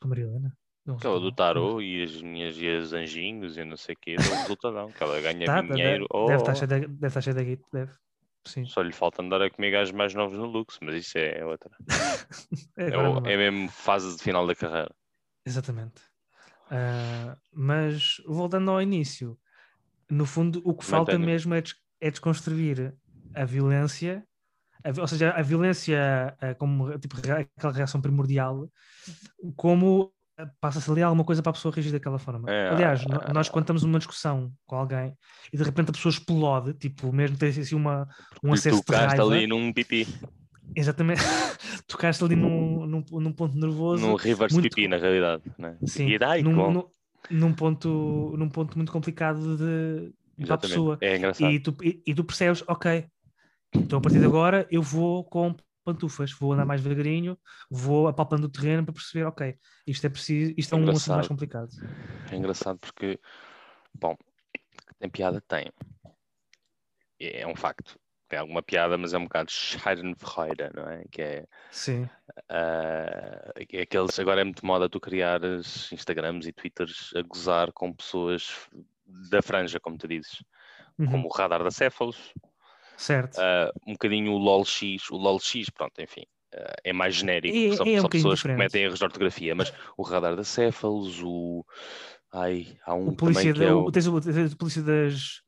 Com 0.00 0.06
a 0.06 0.08
Maria 0.08 0.24
Helena? 0.24 0.56
Não 0.86 0.96
Aquela 0.96 1.14
sei. 1.14 1.22
do 1.22 1.32
tarô 1.32 1.80
e 1.80 2.02
as 2.02 2.20
minhas 2.22 2.56
e 2.56 2.66
os 2.68 2.92
anjinhos 2.92 3.56
e 3.56 3.64
não 3.64 3.76
sei 3.76 3.94
o 3.94 3.98
quê, 3.98 4.16
deu 4.16 4.32
um 4.32 4.36
resultadão. 4.40 4.88
Que 4.90 5.02
ela 5.02 5.20
ganha 5.20 5.46
Tá, 5.46 5.60
dinheiro. 5.62 6.06
deve, 6.10 6.26
deve 6.26 6.36
estar 6.42 6.52
oh, 6.52 6.54
cheio 6.54 6.68
de, 6.68 6.80
deve 6.88 7.06
estar 7.06 7.20
cheio 7.20 7.36
de 7.36 7.44
guito, 7.44 7.66
deve. 7.72 7.92
Sim. 8.46 8.64
Só 8.64 8.80
lhe 8.80 8.92
falta 8.92 9.22
andar 9.22 9.42
a 9.42 9.50
comer 9.50 9.70
gajos 9.70 9.92
mais 9.92 10.14
novos 10.14 10.38
no 10.38 10.46
Lux, 10.46 10.78
mas 10.80 10.94
isso 10.94 11.18
é 11.18 11.44
outra. 11.44 11.70
É, 12.76 12.86
Agora 12.86 13.10
o- 13.10 13.20
não 13.20 13.30
é 13.30 13.36
mesmo 13.36 13.68
fase 13.68 14.16
de 14.16 14.22
final 14.22 14.46
da 14.46 14.54
carreira. 14.54 14.90
Exatamente. 15.44 16.02
Ah, 16.70 17.36
mas 17.52 18.16
voltando 18.26 18.70
ao 18.70 18.80
início, 18.80 19.38
no 20.10 20.24
fundo, 20.24 20.62
o 20.64 20.74
que 20.74 20.84
falta 20.84 21.12
Mantenha. 21.12 21.26
mesmo 21.26 21.54
é, 21.54 21.60
des- 21.60 21.74
é 22.00 22.10
desconstruir 22.10 22.94
a 23.34 23.44
violência, 23.44 24.24
a 24.82 25.00
ou 25.00 25.06
seja, 25.06 25.30
a 25.32 25.42
violência 25.42 26.36
ah, 26.40 26.54
como 26.54 26.98
tipo, 26.98 27.16
aquela 27.18 27.72
reação 27.72 28.00
primordial, 28.00 28.70
como 29.56 30.12
passa-se 30.60 30.90
ali 30.90 31.02
alguma 31.02 31.24
coisa 31.24 31.42
para 31.42 31.50
a 31.50 31.52
pessoa 31.52 31.72
reagir 31.74 31.92
daquela 31.92 32.18
forma. 32.18 32.50
É, 32.50 32.68
Aliás, 32.70 33.04
no- 33.06 33.20
ah, 33.20 33.32
nós 33.32 33.48
quando 33.48 33.64
estamos 33.64 33.82
numa 33.82 33.98
discussão 33.98 34.52
com 34.66 34.76
alguém 34.76 35.14
e 35.52 35.56
de 35.56 35.62
repente 35.62 35.90
a 35.90 35.92
pessoa 35.92 36.10
explode, 36.10 36.74
tipo, 36.74 37.12
mesmo 37.12 37.36
ter 37.36 37.48
assim 37.48 37.74
uma, 37.74 38.06
um 38.42 38.52
acesso 38.52 38.82
de 38.86 38.94
raiva, 38.94 39.22
ali 39.22 39.46
num 39.46 39.72
pipi, 39.72 40.06
exatamente, 40.74 41.20
tocaste 41.86 42.22
ali 42.24 42.36
num, 42.36 42.86
num, 42.86 43.04
num 43.12 43.32
ponto 43.32 43.56
nervoso, 43.58 44.06
num 44.06 44.14
reverse 44.14 44.54
muito- 44.54 44.68
pipi, 44.74 44.88
na 44.88 44.96
realidade. 44.96 45.42
Né? 45.58 45.76
Sim, 45.86 46.08
E 46.08 46.18
daí, 46.18 46.42
num, 46.42 46.70
num, 46.72 46.84
num 47.30 47.52
ponto, 47.52 48.34
num 48.36 48.48
ponto 48.48 48.76
muito 48.76 48.92
complicado 48.92 49.56
de, 49.56 50.12
para 50.46 50.54
a 50.54 50.58
pessoa. 50.58 50.98
É 51.00 51.16
engraçado. 51.16 51.50
E 51.50 51.60
tu, 51.60 51.76
e, 51.82 52.02
e 52.06 52.14
tu 52.14 52.24
percebes, 52.24 52.62
ok, 52.66 53.06
então 53.74 53.98
a 53.98 54.02
partir 54.02 54.18
de 54.18 54.24
agora 54.26 54.66
eu 54.70 54.82
vou 54.82 55.24
com 55.24 55.54
pantufas, 55.92 56.32
vou 56.32 56.52
andar 56.52 56.64
mais 56.66 56.82
devagarinho, 56.82 57.38
vou 57.70 58.08
apalpando 58.08 58.46
o 58.46 58.50
terreno 58.50 58.84
para 58.84 58.94
perceber, 58.94 59.24
ok, 59.24 59.56
isto 59.86 60.06
é 60.06 60.10
preciso, 60.10 60.54
isto 60.56 60.74
é 60.74 60.78
um 60.78 60.90
assunto 60.90 61.14
mais 61.14 61.28
complicado. 61.28 61.68
É 62.30 62.36
engraçado 62.36 62.78
porque, 62.78 63.18
bom, 63.94 64.16
tem 64.98 65.10
piada, 65.10 65.40
tem. 65.40 65.70
É 67.18 67.46
um 67.46 67.56
facto. 67.56 67.98
Tem 68.28 68.38
alguma 68.38 68.62
piada, 68.62 68.96
mas 68.96 69.12
é 69.12 69.18
um 69.18 69.24
bocado 69.24 69.50
Schadenfreude, 69.50 70.70
não 70.72 70.88
é? 70.88 71.04
Que 71.10 71.20
é, 71.20 71.46
Sim, 71.72 72.08
que 73.68 73.76
é 73.76 73.82
aqueles. 73.82 74.18
Agora 74.20 74.40
é 74.40 74.44
muito 74.44 74.64
moda 74.64 74.88
tu 74.88 75.00
criares 75.00 75.90
Instagrams 75.92 76.46
e 76.46 76.52
Twitters 76.52 77.10
a 77.16 77.22
gozar 77.22 77.72
com 77.72 77.92
pessoas 77.92 78.68
da 79.04 79.42
franja, 79.42 79.80
como 79.80 79.98
tu 79.98 80.06
dizes. 80.06 80.44
uhum, 80.96 81.10
Como 81.10 81.26
o 81.26 81.32
radar 81.32 81.64
da 81.64 81.72
Céfalos, 81.72 82.32
certo. 83.00 83.38
ah, 83.38 83.70
um 83.86 83.92
bocadinho 83.92 84.32
o 84.32 84.38
LOLX. 84.38 85.10
O 85.10 85.16
LOLX, 85.16 85.70
pronto, 85.70 86.00
enfim. 86.00 86.22
ah, 86.54 86.74
é 86.84 86.92
mais 86.92 87.14
genérico, 87.14 87.56
É- 87.56 87.76
são, 87.76 87.86
é 87.86 87.90
um 87.98 88.00
são 88.02 88.10
pessoas 88.10 88.38
diferente. 88.38 88.56
que 88.56 88.62
cometem 88.62 88.82
erros 88.84 88.98
de 88.98 89.04
ortografia, 89.04 89.54
mas 89.54 89.72
o 89.96 90.02
radar 90.02 90.36
da 90.36 90.44
Céfalos, 90.44 91.20
o. 91.22 91.64
Ai, 92.32 92.76
há 92.86 92.94
um 92.94 93.08
o 93.08 93.16
polícia, 93.16 93.50
é 93.50 93.72
o... 93.72 93.90
tens, 93.90 94.06
o, 94.06 94.20
tens 94.20 94.52
o 94.52 94.56
polícia 94.56 94.82
das, 94.82 95.40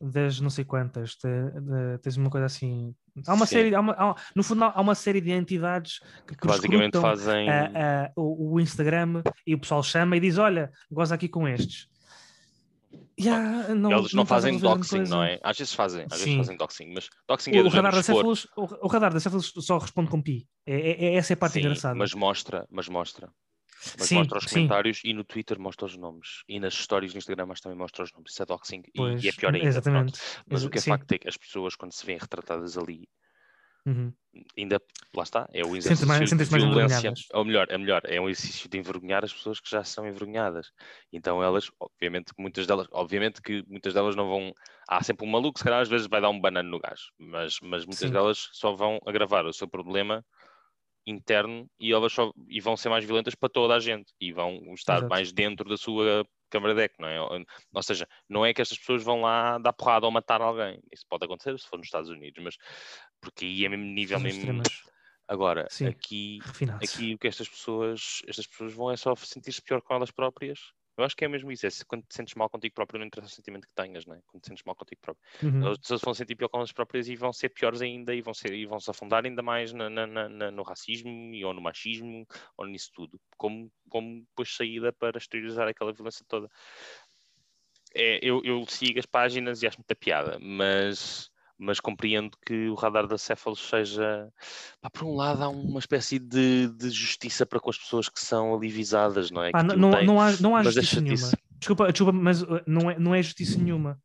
das 0.00 0.38
não 0.40 0.50
sei 0.50 0.64
quantas, 0.64 1.14
te- 1.16 1.26
de- 1.26 1.98
tens 2.02 2.16
uma 2.18 2.28
coisa 2.28 2.46
assim. 2.46 2.94
Há 3.26 3.32
uma 3.32 3.46
Sim. 3.46 3.54
série, 3.56 3.74
há 3.74 3.80
uma- 3.80 3.94
há- 3.94 4.14
no 4.34 4.42
fundo 4.42 4.62
há 4.64 4.78
uma 4.80 4.94
série 4.94 5.22
de 5.22 5.30
entidades 5.30 6.00
que, 6.26 6.36
que 6.36 6.46
basicamente 6.46 6.98
fazem. 7.00 7.48
a- 7.48 7.70
a- 8.06 8.10
o, 8.14 8.54
o 8.56 8.60
Instagram 8.60 9.22
e 9.46 9.54
o 9.54 9.58
pessoal 9.58 9.82
chama 9.82 10.16
e 10.18 10.20
diz: 10.20 10.36
Olha, 10.36 10.70
goza 10.90 11.14
aqui 11.14 11.26
com 11.28 11.48
estes. 11.48 11.88
Há- 13.18 13.74
não, 13.74 13.90
Eles 13.98 14.12
não, 14.12 14.24
a 14.24 14.26
fazem 14.26 14.58
doxing, 14.58 15.04
não 15.08 15.22
é? 15.22 15.40
Às 15.42 15.56
vezes 15.58 15.72
fazem, 15.72 16.02
às 16.04 16.18
vezes 16.18 16.24
Sim. 16.24 16.36
fazem 16.36 16.56
doxing, 16.56 16.92
mas 16.92 17.08
doxing 17.26 17.50
O, 17.52 17.56
é 17.56 17.62
o 17.62 17.68
radar 17.68 17.94
da 17.94 18.02
Céfalos, 18.02 18.46
o, 18.56 18.62
o 18.84 18.88
radar 18.88 19.12
da 19.12 19.20
Céfalos 19.20 19.52
só 19.60 19.78
responde 19.78 20.10
com 20.10 20.20
pi. 20.20 20.46
É, 20.66 20.74
é- 20.74 21.04
é- 21.06 21.14
essa 21.14 21.32
é 21.32 21.34
a 21.34 21.36
parte 21.36 21.54
Sim, 21.54 21.60
engraçada. 21.60 21.94
mas 21.94 22.12
mostra, 22.12 22.66
mas 22.70 22.88
mostra. 22.88 23.30
Mas 23.98 24.08
Sim, 24.08 24.16
mostra 24.16 24.38
os 24.38 24.44
sim. 24.44 24.50
comentários 24.54 25.00
e 25.04 25.12
no 25.14 25.22
Twitter 25.22 25.58
mostra 25.60 25.86
os 25.86 25.96
nomes. 25.96 26.42
E 26.48 26.58
nas 26.58 26.74
stories 26.74 27.12
do 27.12 27.18
Instagram 27.18 27.46
mas 27.46 27.60
também 27.60 27.78
mostra 27.78 28.02
os 28.04 28.12
nomes. 28.12 28.32
Isso 28.32 28.42
é 28.42 28.46
doxing 28.46 28.82
e- 28.88 28.92
Pois, 28.96 29.22
e, 29.24 29.28
é 29.28 29.32
pior 29.32 29.54
ainda. 29.54 29.66
Exatamente. 29.68 30.12
pronto. 30.18 30.44
Mas 30.50 30.64
o 30.64 30.70
que 30.70 30.78
é 30.78 30.80
Sim. 30.80 30.90
facto 30.90 31.12
é 31.12 31.18
que 31.18 31.28
as 31.28 31.36
pessoas, 31.36 31.74
quando 31.76 31.92
se 31.92 32.04
veem 32.04 32.18
retratadas 32.18 32.76
ali, 32.76 33.06
Uhum. 33.86 34.12
ainda 34.58 34.82
lá 35.14 35.22
está, 35.22 35.48
é 35.52 35.64
o 35.64 35.76
exercício 35.76 36.06
mais- 36.06 36.30
de 36.30 36.44
violência. 36.44 37.14
Ou 37.32 37.44
melhor, 37.44 37.66
é 37.70 37.78
melhor, 37.78 38.02
é 38.04 38.20
um 38.20 38.28
exercício 38.28 38.68
de 38.68 38.76
envergonhar 38.78 39.24
as 39.24 39.32
pessoas 39.32 39.60
que 39.60 39.70
já 39.70 39.82
são 39.84 40.06
envergonhadas. 40.06 40.72
Então 41.12 41.42
elas, 41.42 41.70
obviamente, 41.80 42.32
muitas 42.38 42.66
delas, 42.66 42.86
obviamente 42.90 43.40
que 43.40 43.64
muitas 43.66 43.94
delas 43.94 44.14
não 44.16 44.28
vão. 44.28 44.52
Há 44.88 45.02
sempre 45.02 45.26
um 45.26 45.30
maluco, 45.30 45.58
se 45.58 45.64
calhar 45.64 45.80
às 45.80 45.88
vezes 45.88 46.06
vai 46.06 46.20
dar 46.20 46.28
um 46.28 46.40
banano 46.40 46.68
no 46.68 46.78
gajo, 46.78 47.06
mas, 47.18 47.58
mas 47.62 47.86
muitas 47.86 48.08
Sim. 48.08 48.10
delas 48.10 48.48
só 48.52 48.74
vão 48.74 48.98
agravar 49.06 49.46
o 49.46 49.52
seu 49.52 49.68
problema 49.68 50.24
interno 51.06 51.70
e 51.78 51.92
elas 51.92 52.12
só 52.12 52.32
e 52.48 52.60
vão 52.60 52.76
ser 52.76 52.88
mais 52.88 53.04
violentas 53.04 53.34
para 53.34 53.48
toda 53.48 53.74
a 53.74 53.80
gente 53.80 54.12
e 54.20 54.32
vão 54.32 54.58
estar 54.74 54.96
Exato. 54.96 55.08
mais 55.08 55.32
dentro 55.32 55.68
da 55.68 55.76
sua 55.76 56.26
câmara 56.50 56.74
deck, 56.74 56.94
não 56.98 57.08
é? 57.08 57.20
Ou 57.20 57.82
seja, 57.82 58.06
não 58.28 58.44
é 58.44 58.52
que 58.52 58.60
estas 58.60 58.78
pessoas 58.78 59.02
vão 59.02 59.20
lá 59.20 59.58
dar 59.58 59.72
porrada 59.72 60.06
ou 60.06 60.12
matar 60.12 60.40
alguém. 60.40 60.80
Isso 60.92 61.04
pode 61.08 61.24
acontecer 61.24 61.58
se 61.58 61.68
for 61.68 61.76
nos 61.76 61.86
Estados 61.86 62.08
Unidos, 62.08 62.42
mas 62.42 62.56
porque 63.30 63.44
aí 63.44 63.64
é 63.64 63.68
mesmo 63.68 63.84
nível 63.84 64.20
mesmo. 64.20 64.38
extremas, 64.38 64.82
Agora, 65.28 65.66
Sim. 65.70 65.88
aqui, 65.88 66.40
refinados. 66.46 66.88
aqui 66.88 67.14
o 67.14 67.18
que 67.18 67.26
estas 67.26 67.48
pessoas, 67.48 68.22
estas 68.28 68.46
pessoas 68.46 68.72
vão 68.72 68.90
é 68.92 68.96
só 68.96 69.14
sentir-se 69.16 69.60
pior 69.60 69.82
com 69.82 69.94
elas 69.94 70.10
próprias. 70.12 70.60
Eu 70.96 71.04
acho 71.04 71.14
que 71.14 71.24
é 71.26 71.28
mesmo 71.28 71.52
isso, 71.52 71.66
é 71.66 71.70
quando 71.86 72.04
te 72.04 72.14
sentes 72.14 72.34
mal 72.34 72.48
contigo 72.48 72.74
próprio, 72.74 72.98
não 72.98 73.06
interessa 73.06 73.30
o 73.30 73.36
sentimento 73.36 73.66
que 73.66 73.74
tenhas, 73.74 74.06
não 74.06 74.14
é? 74.14 74.20
Quando 74.26 74.42
te 74.42 74.48
sentes 74.48 74.64
mal 74.64 74.74
contigo 74.74 74.98
próprio. 75.02 75.22
Uhum. 75.42 75.72
As 75.72 75.78
pessoas 75.78 76.00
vão 76.00 76.14
sentir 76.14 76.36
pior 76.36 76.48
com 76.48 76.56
elas 76.56 76.72
próprias 76.72 77.06
e 77.08 77.16
vão 77.16 77.32
ser 77.34 77.50
piores 77.50 77.82
ainda 77.82 78.14
e 78.14 78.22
vão, 78.22 78.32
ser, 78.32 78.54
e 78.54 78.64
vão 78.64 78.80
se 78.80 78.90
afundar 78.90 79.24
ainda 79.26 79.42
mais 79.42 79.74
na, 79.74 79.90
na- 79.90 80.06
na- 80.06 80.28
na- 80.28 80.50
no 80.50 80.62
racismo 80.62 81.34
e, 81.34 81.44
ou 81.44 81.52
no 81.52 81.60
machismo 81.60 82.24
ou 82.56 82.66
nisso 82.66 82.90
tudo, 82.94 83.20
como, 83.36 83.70
como 83.90 84.20
depois 84.22 84.54
saída 84.56 84.90
para 84.90 85.18
exteriorizar 85.18 85.68
aquela 85.68 85.92
violência 85.92 86.24
toda. 86.26 86.48
É, 87.94 88.18
eu, 88.22 88.40
eu 88.44 88.64
sigo 88.66 88.98
as 88.98 89.06
páginas 89.06 89.62
e 89.62 89.66
acho 89.66 89.78
muita 89.78 89.94
piada, 89.96 90.38
mas, 90.38 91.30
mas 91.58 91.80
compreendo 91.80 92.36
que 92.46 92.68
o 92.68 92.74
radar 92.74 93.06
da 93.06 93.16
Céfalos 93.18 93.60
seja. 93.68 94.28
Pá, 94.80 94.90
por 94.90 95.04
um 95.04 95.14
lado, 95.14 95.42
há 95.42 95.48
uma 95.48 95.78
espécie 95.78 96.18
de, 96.18 96.68
de 96.68 96.90
justiça 96.90 97.46
para 97.46 97.60
com 97.60 97.70
as 97.70 97.78
pessoas 97.78 98.08
que 98.08 98.20
são 98.20 98.54
alivisadas, 98.54 99.30
não 99.30 99.42
é? 99.42 99.50
Ah, 99.54 99.62
não, 99.62 99.90
tem- 99.90 100.06
não 100.06 100.20
há, 100.20 100.32
não 100.40 100.56
há 100.56 100.62
justiça 100.62 101.00
nenhuma. 101.00 101.30
Desculpa, 101.58 101.90
desculpa, 101.92 102.12
mas 102.12 102.42
uh, 102.42 102.62
não 102.66 102.90
é, 102.90 102.98
não 102.98 103.14
é 103.14 103.22
justiça 103.22 103.58
nenhuma. 103.58 103.98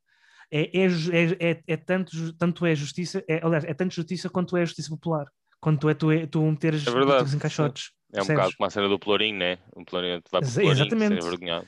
É, 0.49 0.62
é, 0.80 0.86
é, 0.86 1.52
é, 1.52 1.64
é 1.68 1.78
tanto, 1.78 2.34
tanto 2.34 2.66
é 2.66 2.76
justiça, 2.76 3.24
é, 3.28 3.39
aliás, 3.43 3.64
é 3.64 3.74
tanto 3.74 3.93
justiça 3.93 4.30
quanto 4.30 4.56
é 4.58 4.66
justiça 4.66 4.89
popular. 4.89 5.26
Quanto 5.60 5.89
é 5.89 5.93
tu, 5.93 6.12
é, 6.12 6.26
tu 6.26 6.41
meteres 6.43 6.86
É 6.88 6.91
verdade, 6.91 7.36
em 7.36 7.39
caixotes. 7.39 7.91
É 8.14 8.22
um 8.22 8.26
bocado 8.28 8.54
como 8.58 8.68
a 8.68 8.70
cena 8.70 8.89
do 8.89 8.99
Pelourinho, 8.99 9.38
né? 9.38 9.60
O 9.74 9.86
Pelourinho 9.86 10.22
vai 10.32 10.41
para 10.41 10.49
o 10.49 10.54
Pelourinho, 10.54 10.86
exatamente. 10.88 11.64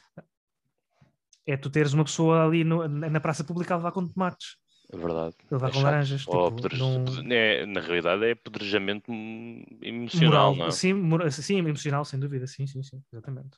É 1.45 1.57
tu 1.57 1.69
teres 1.69 1.93
uma 1.93 2.03
pessoa 2.05 2.45
ali 2.45 2.63
no- 2.63 2.87
na 2.87 3.09
na 3.09 3.19
praça 3.19 3.43
pública 3.43 3.73
a 3.73 3.77
levar 3.77 3.91
com 3.91 4.07
tomates, 4.07 4.55
É 4.93 4.97
verdade. 4.97 5.35
levar 5.49 5.69
É 5.69 5.71
com 5.71 5.81
laranjas. 5.81 6.21
Tipo, 6.21 6.45
apedre- 6.45 6.77
é, 7.31 7.65
na 7.65 7.81
realidade 7.81 8.25
é 8.25 8.31
apedrejamento 8.31 9.11
emocional, 9.81 10.53
moral, 10.53 10.55
não 10.55 10.65
é? 10.67 10.71
sim, 10.71 10.93
sim, 11.31 11.57
emocional, 11.57 12.05
sem 12.05 12.19
dúvida, 12.19 12.45
sim, 12.45 12.67
sim, 12.67 12.83
sim, 12.83 13.03
exatamente. 13.11 13.57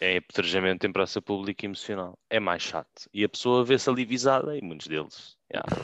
É 0.00 0.18
apedrejamento 0.18 0.86
em 0.86 0.92
praça 0.92 1.22
pública 1.22 1.64
e 1.64 1.68
emocional. 1.68 2.18
É 2.28 2.40
mais 2.40 2.62
chato. 2.62 3.08
E 3.14 3.24
a 3.24 3.28
pessoa 3.28 3.64
vê-se 3.64 3.88
alivisada 3.88 4.56
e 4.56 4.60
muitos 4.62 4.88
deles 4.88 5.36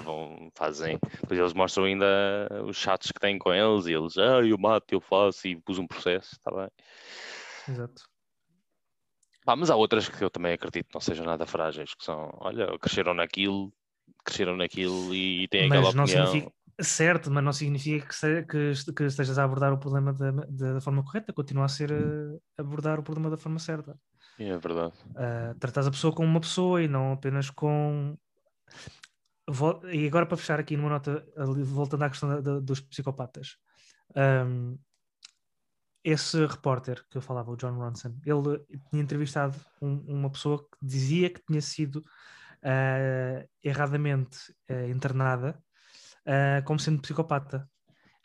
vão, 0.05 0.51
fazem. 0.55 0.99
Depois 1.21 1.39
eles 1.39 1.53
mostram 1.55 1.85
ainda 1.85 2.49
os 2.67 2.77
chatos 2.77 3.11
que 3.11 3.21
têm 3.21 3.39
com 3.39 3.53
eles 3.55 3.87
e 3.87 3.93
eles, 3.93 4.19
ah, 4.19 4.41
eu 4.45 4.59
mato, 4.59 4.93
eu 4.93 5.01
faço 5.01 5.47
e 5.47 5.57
pus 5.57 5.79
um 5.79 5.87
processo, 5.87 6.33
está 6.33 6.51
bem. 6.51 6.69
Exato. 7.69 8.03
Pá, 9.45 9.57
mas 9.57 9.71
há 9.71 9.77
outras 9.77 10.09
que 10.09 10.23
eu 10.23 10.31
também 10.31 10.53
acredito 10.53 10.87
que 10.87 10.95
não 10.95 11.01
sejam 11.01 11.25
nada 11.27 11.45
frágeis, 11.47 11.95
que 11.95 12.05
são, 12.05 12.31
olha, 12.35 12.79
cresceram 12.79 13.13
naquilo, 13.13 13.73
cresceram 14.25 14.57
naquilo 14.57 15.15
e, 15.15 15.47
têm 15.49 15.67
aquela 15.67 15.83
Mas 15.87 15.95
não 15.95 16.05
opinião. 16.05 16.27
significa, 16.27 16.53
certo, 16.81 17.31
mas 17.31 17.45
não 17.45 17.53
significa 17.53 18.07
que, 18.07 18.15
se- 18.15 18.43
que, 18.45 18.57
est- 18.71 18.93
que 18.93 19.05
estejas 19.05 19.39
a 19.39 19.45
abordar 19.45 19.73
o 19.73 19.79
problema 19.79 20.13
da, 20.13 20.31
da, 20.31 20.81
forma 20.81 21.03
correta, 21.05 21.33
continua 21.33 21.65
a 21.67 21.69
ser 21.69 21.91
eh, 21.91 22.39
abordar 22.57 22.99
o 22.99 23.03
problema 23.03 23.31
da 23.31 23.37
forma 23.37 23.59
certa. 23.59 23.99
É 24.39 24.57
verdade. 24.57 24.95
Uh, 25.11 25.55
tratas 25.59 25.87
a 25.87 25.91
pessoa 25.91 26.13
como 26.15 26.29
uma 26.29 26.41
pessoa 26.41 26.83
e 26.83 26.89
não 26.89 27.13
apenas 27.13 27.51
com. 27.51 28.17
Vol- 29.49 29.83
E 29.91 30.07
agora 30.07 30.25
para 30.27 30.37
fechar 30.37 30.59
aqui 30.59 30.77
numa 30.77 30.89
nota, 30.89 31.25
voltando 31.65 32.05
à 32.05 32.09
questão 32.11 32.29
da- 32.29 32.41
da- 32.41 32.61
dos 32.61 32.81
psicopatas. 32.81 33.57
Um, 34.17 34.79
esse 36.05 36.45
repórter 36.47 37.05
que 37.09 37.17
eu 37.19 37.23
falava, 37.23 37.51
o 37.51 37.57
John 37.57 37.75
Ronson, 37.79 38.17
ele 38.27 38.65
tinha 38.91 39.03
entrevistado 39.03 39.57
um- 39.81 40.03
uma 40.09 40.31
pessoa 40.31 40.59
que 40.59 40.79
dizia 40.83 41.31
que 41.31 41.41
tinha 41.47 41.61
sido 41.61 42.03
uh, 42.65 43.49
erradamente 43.63 44.39
uh, 44.71 44.89
internada 44.91 45.59
uh, 46.27 46.65
como 46.65 46.79
sendo 46.79 47.01
psicopata. 47.01 47.69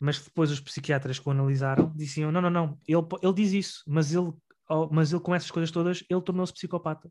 Mas 0.00 0.20
depois 0.20 0.50
os 0.50 0.60
psiquiatras 0.60 1.18
que 1.18 1.28
o 1.28 1.32
analisaram 1.32 1.92
diziam: 1.94 2.30
não, 2.30 2.40
não, 2.40 2.50
não, 2.50 2.78
ele, 2.86 3.02
ele 3.22 3.34
diz 3.34 3.52
isso, 3.52 3.82
mas 3.86 4.14
ele, 4.14 4.32
oh, 4.70 4.88
mas 4.92 5.12
ele 5.12 5.20
com 5.20 5.34
essas 5.34 5.50
coisas 5.50 5.70
todas, 5.70 6.04
ele 6.08 6.22
tornou-se 6.22 6.52
psicopata. 6.52 7.10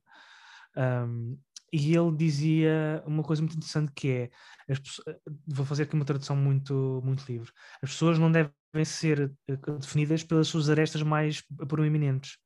Um, 0.76 1.38
e 1.74 1.94
ele 1.94 2.16
dizia 2.16 3.04
uma 3.06 3.24
coisa 3.24 3.42
muito 3.42 3.58
interessante 3.58 3.92
que 3.94 4.10
é, 4.10 4.30
as 4.70 4.80
pesso- 4.80 5.04
vou 5.46 5.66
fazer 5.66 5.84
aqui 5.84 5.96
uma 5.96 6.06
tradução 6.06 6.36
muito, 6.36 7.02
muito 7.04 7.26
livre, 7.30 7.52
as 7.82 7.90
pessoas 7.90 8.18
não 8.18 8.32
devem 8.32 8.54
ser 8.86 9.34
definidas 9.82 10.24
pelas 10.24 10.48
suas 10.48 10.70
arestas 10.70 11.02
mais 11.04 11.44
proeminentes. 11.68 12.38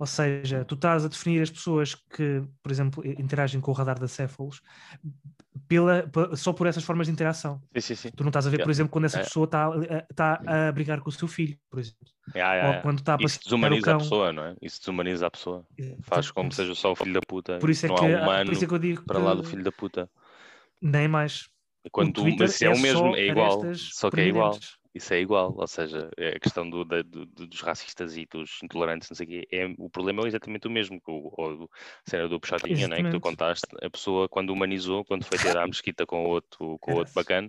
Ou 0.00 0.06
seja, 0.06 0.64
tu 0.64 0.74
estás 0.74 1.04
a 1.04 1.08
definir 1.08 1.42
as 1.42 1.50
pessoas 1.50 1.94
que, 1.94 2.42
por 2.62 2.72
exemplo, 2.72 3.06
interagem 3.06 3.60
com 3.60 3.70
o 3.70 3.74
radar 3.74 4.00
da 4.00 4.08
céfalos 4.08 4.62
pela, 5.68 6.08
pe- 6.08 6.36
só 6.36 6.52
por 6.52 6.66
essas 6.66 6.82
formas 6.84 7.06
de 7.06 7.12
interação. 7.12 7.60
Sim, 7.74 7.80
sim, 7.80 7.94
sim. 7.94 8.10
Tu 8.16 8.22
não 8.24 8.30
estás 8.30 8.46
a 8.46 8.50
ver, 8.50 8.62
por 8.62 8.70
exemplo, 8.70 8.90
quando 8.90 9.04
essa 9.04 9.18
É. 9.18 9.22
pessoa 9.22 9.44
está 9.44 9.66
a, 9.66 10.14
tá 10.14 10.42
a 10.68 10.72
brigar 10.72 11.00
com 11.00 11.10
o 11.10 11.12
seu 11.12 11.28
filho, 11.28 11.58
por 11.70 11.78
exemplo. 11.78 11.98
Yeah, 12.34 12.54
yeah, 12.54 12.76
Ou 12.78 12.82
quando 12.82 12.98
está 13.00 13.14
a 13.14 13.18
Isso 13.22 13.40
desumaniza 13.44 13.92
a 13.92 13.98
pessoa, 13.98 14.32
não 14.32 14.44
é? 14.44 14.56
Isso 14.62 14.80
desumaniza 14.80 15.26
a 15.26 15.30
pessoa. 15.30 15.66
Faz 16.02 16.30
como 16.30 16.50
seja 16.52 16.74
só 16.74 16.92
o 16.92 16.96
filho 16.96 17.12
da 17.14 17.20
puta. 17.20 17.58
Por 17.58 17.70
isso 17.70 17.86
é 17.86 17.88
não 17.88 17.96
que, 17.96 18.04
há 18.04 18.04
humano 18.04 18.46
por 18.46 18.52
isso 18.54 18.64
é 18.64 18.66
que 18.68 18.74
eu 18.74 18.78
digo 18.78 19.02
para 19.04 19.18
que 19.18 19.24
lá 19.24 19.34
do 19.34 19.42
filho 19.42 19.62
da 19.64 19.72
puta. 19.72 20.08
nem 20.80 21.08
mais. 21.08 21.48
Quando 21.92 22.12
tu, 22.12 22.24
mas 22.38 22.62
é, 22.62 22.68
o 22.68 22.74
só 22.74 22.82
mesmo, 22.82 23.16
é 23.16 23.26
igual. 23.26 23.60
Só 23.74 24.10
que 24.10 24.20
é 24.20 24.26
igual. 24.26 24.58
Isso 24.94 25.14
é 25.14 25.20
igual. 25.20 25.54
Ou 25.56 25.66
seja, 25.68 26.10
é 26.16 26.30
a 26.30 26.40
questão 26.40 26.68
do, 26.68 26.84
da- 26.84 27.02
do- 27.02 27.24
do- 27.26 27.46
dos 27.46 27.60
racistas 27.60 28.16
e 28.16 28.26
dos 28.26 28.58
intolerantes, 28.62 29.08
não 29.08 29.14
sei 29.16 29.24
o 29.26 29.28
quê. 29.28 29.48
É, 29.52 29.66
o 29.78 29.88
problema 29.88 30.22
é 30.22 30.26
exatamente 30.26 30.66
o 30.66 30.70
mesmo. 30.70 31.00
Que 31.00 31.10
o, 31.10 31.30
do, 31.56 31.70
a 32.06 32.10
cena 32.10 32.28
do 32.28 32.40
puxadinha, 32.40 32.88
né, 32.88 33.02
que 33.02 33.10
tu 33.10 33.20
contaste. 33.20 33.66
A 33.82 33.88
pessoa, 33.88 34.28
quando 34.28 34.50
humanizou, 34.50 35.04
quando 35.04 35.24
foi 35.24 35.38
ter 35.38 35.56
à 35.56 35.64
mesquita 35.66 36.04
com 36.04 36.24
o 36.24 36.28
outro, 36.28 36.76
com 36.80 36.92
o 36.94 36.96
outro 36.96 37.14
bacana, 37.14 37.48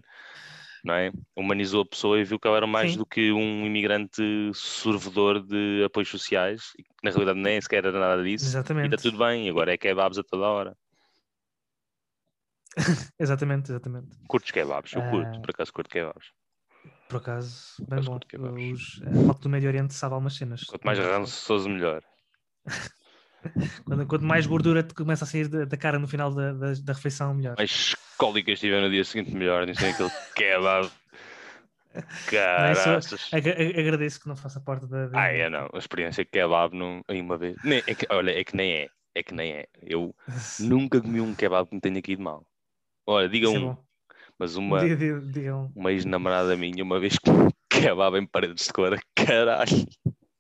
não 0.84 0.94
é? 0.94 1.12
Humanizou 1.36 1.82
a 1.82 1.86
pessoa 1.86 2.20
e 2.20 2.24
viu 2.24 2.40
que 2.40 2.48
ela 2.48 2.58
era 2.58 2.68
mais 2.68 2.92
Sim. 2.92 2.98
do 3.00 3.06
que 3.08 3.32
um 3.32 3.66
imigrante 3.66 4.22
sorvedor 4.54 5.42
de 5.44 5.84
apoios 5.84 6.10
sociais, 6.10 6.74
e 6.78 6.84
que 6.84 6.90
na 7.04 7.10
realidade 7.10 7.40
nem 7.40 7.60
sequer 7.60 7.86
era 7.86 8.00
nada 8.00 8.24
disso. 8.24 8.46
E 8.46 8.50
Exatamente. 8.50 8.94
está 8.96 9.10
tudo 9.10 9.18
bem, 9.18 9.50
agora 9.50 9.74
é 9.74 9.78
kebabs 9.78 10.18
a 10.20 10.24
toda 10.24 10.46
hora. 10.48 10.78
Exatamente, 13.20 13.70
exatamente. 13.72 14.08
Curtos 14.28 14.52
kebabs, 14.52 14.94
eu 14.94 15.02
curto, 15.10 15.38
Ah. 15.38 15.42
por 15.42 15.50
acaso 15.50 15.74
curto 15.74 15.90
kebabs. 15.90 16.28
Por 17.12 17.18
acaso, 17.18 17.86
bem 17.90 18.02
bom. 18.02 18.20
kebabs. 18.20 18.64
Os, 18.72 19.02
a 19.06 19.10
malta 19.22 19.42
do 19.42 19.50
Médio 19.50 19.68
Oriente 19.68 19.94
sabe 19.94 20.14
algumas 20.14 20.34
cenas. 20.34 20.64
Quanto 20.64 20.86
mais 20.86 20.98
rançoso, 20.98 21.70
melhor. 21.70 22.02
Quando, 23.86 24.06
quanto 24.06 24.24
mais 24.24 24.46
gordura 24.46 24.84
te 24.84 24.94
começa 24.94 25.26
a 25.26 25.28
sair 25.28 25.48
da, 25.48 25.66
da 25.66 25.76
cara 25.76 25.98
no 25.98 26.08
final 26.08 26.32
da, 26.34 26.54
da, 26.54 26.74
da 26.74 26.94
refeição, 26.94 27.34
melhor. 27.34 27.56
Mais 27.58 27.96
cólicas 28.16 28.60
tiver 28.60 28.80
no 28.80 28.90
dia 28.90 29.04
seguinte, 29.04 29.36
melhor. 29.36 29.66
Não 29.68 29.74
tem 29.74 29.90
aquele 29.90 30.12
kebab. 30.36 30.90
Caraças. 32.30 33.30
agradeço 33.34 34.22
que 34.22 34.28
não 34.28 34.36
faça 34.38 34.62
parte 34.62 34.88
da. 34.88 35.08
da- 35.08 35.20
Ah, 35.20 35.28
é 35.28 35.50
não. 35.50 35.68
A 35.74 35.78
experiência 35.78 36.24
kebab 36.24 36.74
não, 36.74 37.02
em 37.10 37.22
uma 37.22 37.38
vez. 37.38 37.58
Nem, 37.64 37.80
é 37.86 37.94
que, 37.96 38.08
olha, 38.10 38.32
é 38.32 38.44
que 38.44 38.56
nem 38.56 38.72
é. 38.74 38.90
É 39.14 39.22
que 39.24 39.34
nem 39.34 39.52
é. 39.52 39.68
Eu 39.82 40.16
nunca 40.62 41.02
comi 41.02 41.20
um 41.20 41.36
kebab 41.36 41.68
que 41.68 41.76
me 41.76 41.82
tenha 41.82 42.00
aqui 42.00 42.16
de 42.16 42.22
mal. 42.22 42.46
Olha, 43.06 43.28
diga 43.28 43.48
Isso 43.48 43.56
é 43.56 43.60
um. 43.60 43.74
bom. 43.74 43.84
Mas 44.42 44.56
uma, 44.56 44.80
uma 45.76 45.92
ex-namorada 45.92 46.58
minha, 46.58 46.84
uma 46.84 47.00
vez 47.00 47.14
que 47.22 47.30
kebab 47.70 48.18
em 48.18 48.26
paredes 48.26 48.66
de 48.66 48.74
cor, 48.74 49.00
caralho. 49.14 49.88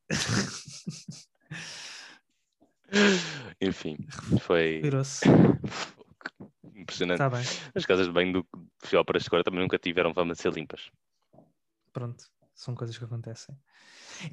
Enfim, 3.62 3.96
foi 4.40 4.82
impressionante. 6.76 7.22
Bem. 7.30 7.44
As 7.76 7.86
casas 7.86 8.08
de 8.08 8.12
banho 8.12 8.34
do 8.34 8.44
de 8.90 8.98
óperas 8.98 9.22
de 9.22 9.30
cor 9.30 9.44
também 9.44 9.62
nunca 9.62 9.78
tiveram 9.78 10.16
fama 10.16 10.34
de 10.34 10.42
ser 10.42 10.52
limpas. 10.52 10.90
Pronto. 11.94 12.24
São 12.56 12.74
coisas 12.74 12.98
que 12.98 13.06
acontecem. 13.06 13.56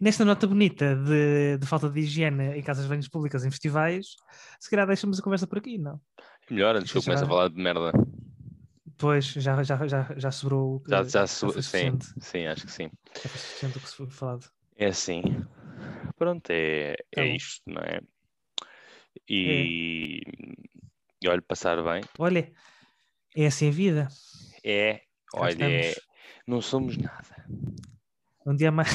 Nesta 0.01 0.25
nota 0.25 0.47
bonita 0.47 0.97
de, 0.97 1.59
de 1.59 1.67
falta 1.67 1.91
de 1.91 2.01
higiene 2.01 2.57
em 2.57 2.63
casas 2.63 2.85
de 2.85 2.89
banhos 2.89 3.09
públicas 3.09 3.45
em 3.45 3.51
festivais, 3.51 4.17
se 4.59 4.71
calhar 4.71 4.87
deixamos 4.87 5.21
a 5.21 5.23
conversa 5.23 5.47
por 5.47 5.59
aqui, 5.59 5.77
não? 5.77 6.01
É 6.49 6.55
melhor 6.55 6.75
antes 6.75 6.91
que 6.91 6.97
eu 6.97 7.03
comece 7.03 7.25
a 7.25 7.27
falar 7.27 7.49
de 7.49 7.61
merda. 7.61 7.93
Pois, 8.99 9.27
já, 9.27 9.63
já, 9.63 9.87
já, 9.87 10.15
já 10.17 10.31
sobrou 10.31 10.83
Já, 10.89 11.05
já, 11.05 11.27
su- 11.27 11.51
sim, 11.51 11.53
suficiente. 11.53 12.07
sim, 12.21 12.47
acho 12.47 12.67
que 12.67 12.73
sim. 12.73 12.91
Já 13.15 13.29
foi 13.31 13.39
suficiente 13.39 13.79
o 13.79 13.81
que 13.81 13.89
se 13.89 13.97
foi 13.97 14.11
falado. 14.11 14.51
É 14.77 14.87
assim. 14.87 15.23
Pronto, 16.17 16.51
é, 16.51 16.97
Tá 17.13 17.23
é 17.23 17.37
isto, 17.37 17.63
não 17.67 17.81
é? 17.83 18.01
E, 19.29 20.23
e 21.23 21.29
olha, 21.29 21.43
passar 21.43 21.83
bem. 21.83 22.03
Olha, 22.19 22.53
é 23.37 23.47
assim 23.47 23.69
a 23.69 23.73
vida. 23.73 24.09
É, 24.65 25.03
olha, 25.35 25.65
é, 25.65 25.95
não 26.47 26.61
somos 26.61 26.97
nada. 26.97 27.47
Um 28.47 28.57
dia 28.57 28.73
mais. 28.73 28.89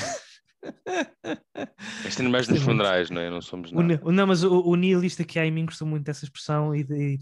Ainda 2.06 2.30
mais 2.30 2.48
nos 2.48 2.58
muito. 2.58 2.66
funerais, 2.66 3.10
não 3.10 3.22
é? 3.22 3.30
Não 3.30 3.42
somos 3.42 3.72
nada. 3.72 4.02
o- 4.04 4.12
não, 4.12 4.28
mas 4.28 4.44
o, 4.44 4.62
o 4.62 4.76
nihilista 4.76 5.24
que 5.24 5.40
há 5.40 5.46
em 5.46 5.52
mim 5.52 5.66
gostou 5.66 5.88
muito 5.88 6.04
dessa 6.06 6.26
expressão 6.26 6.76
e, 6.76 6.84
de- 6.84 7.16
e 7.16 7.20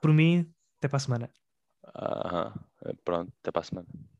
por 0.00 0.12
mim, 0.12 0.52
até 0.78 0.88
para 0.88 0.96
a 0.96 1.00
semana. 1.00 1.30
Aham. 1.94 2.52
Pronto, 3.04 3.32
até 3.40 3.50
para 3.52 3.60
a 3.62 3.64
semana. 3.64 4.04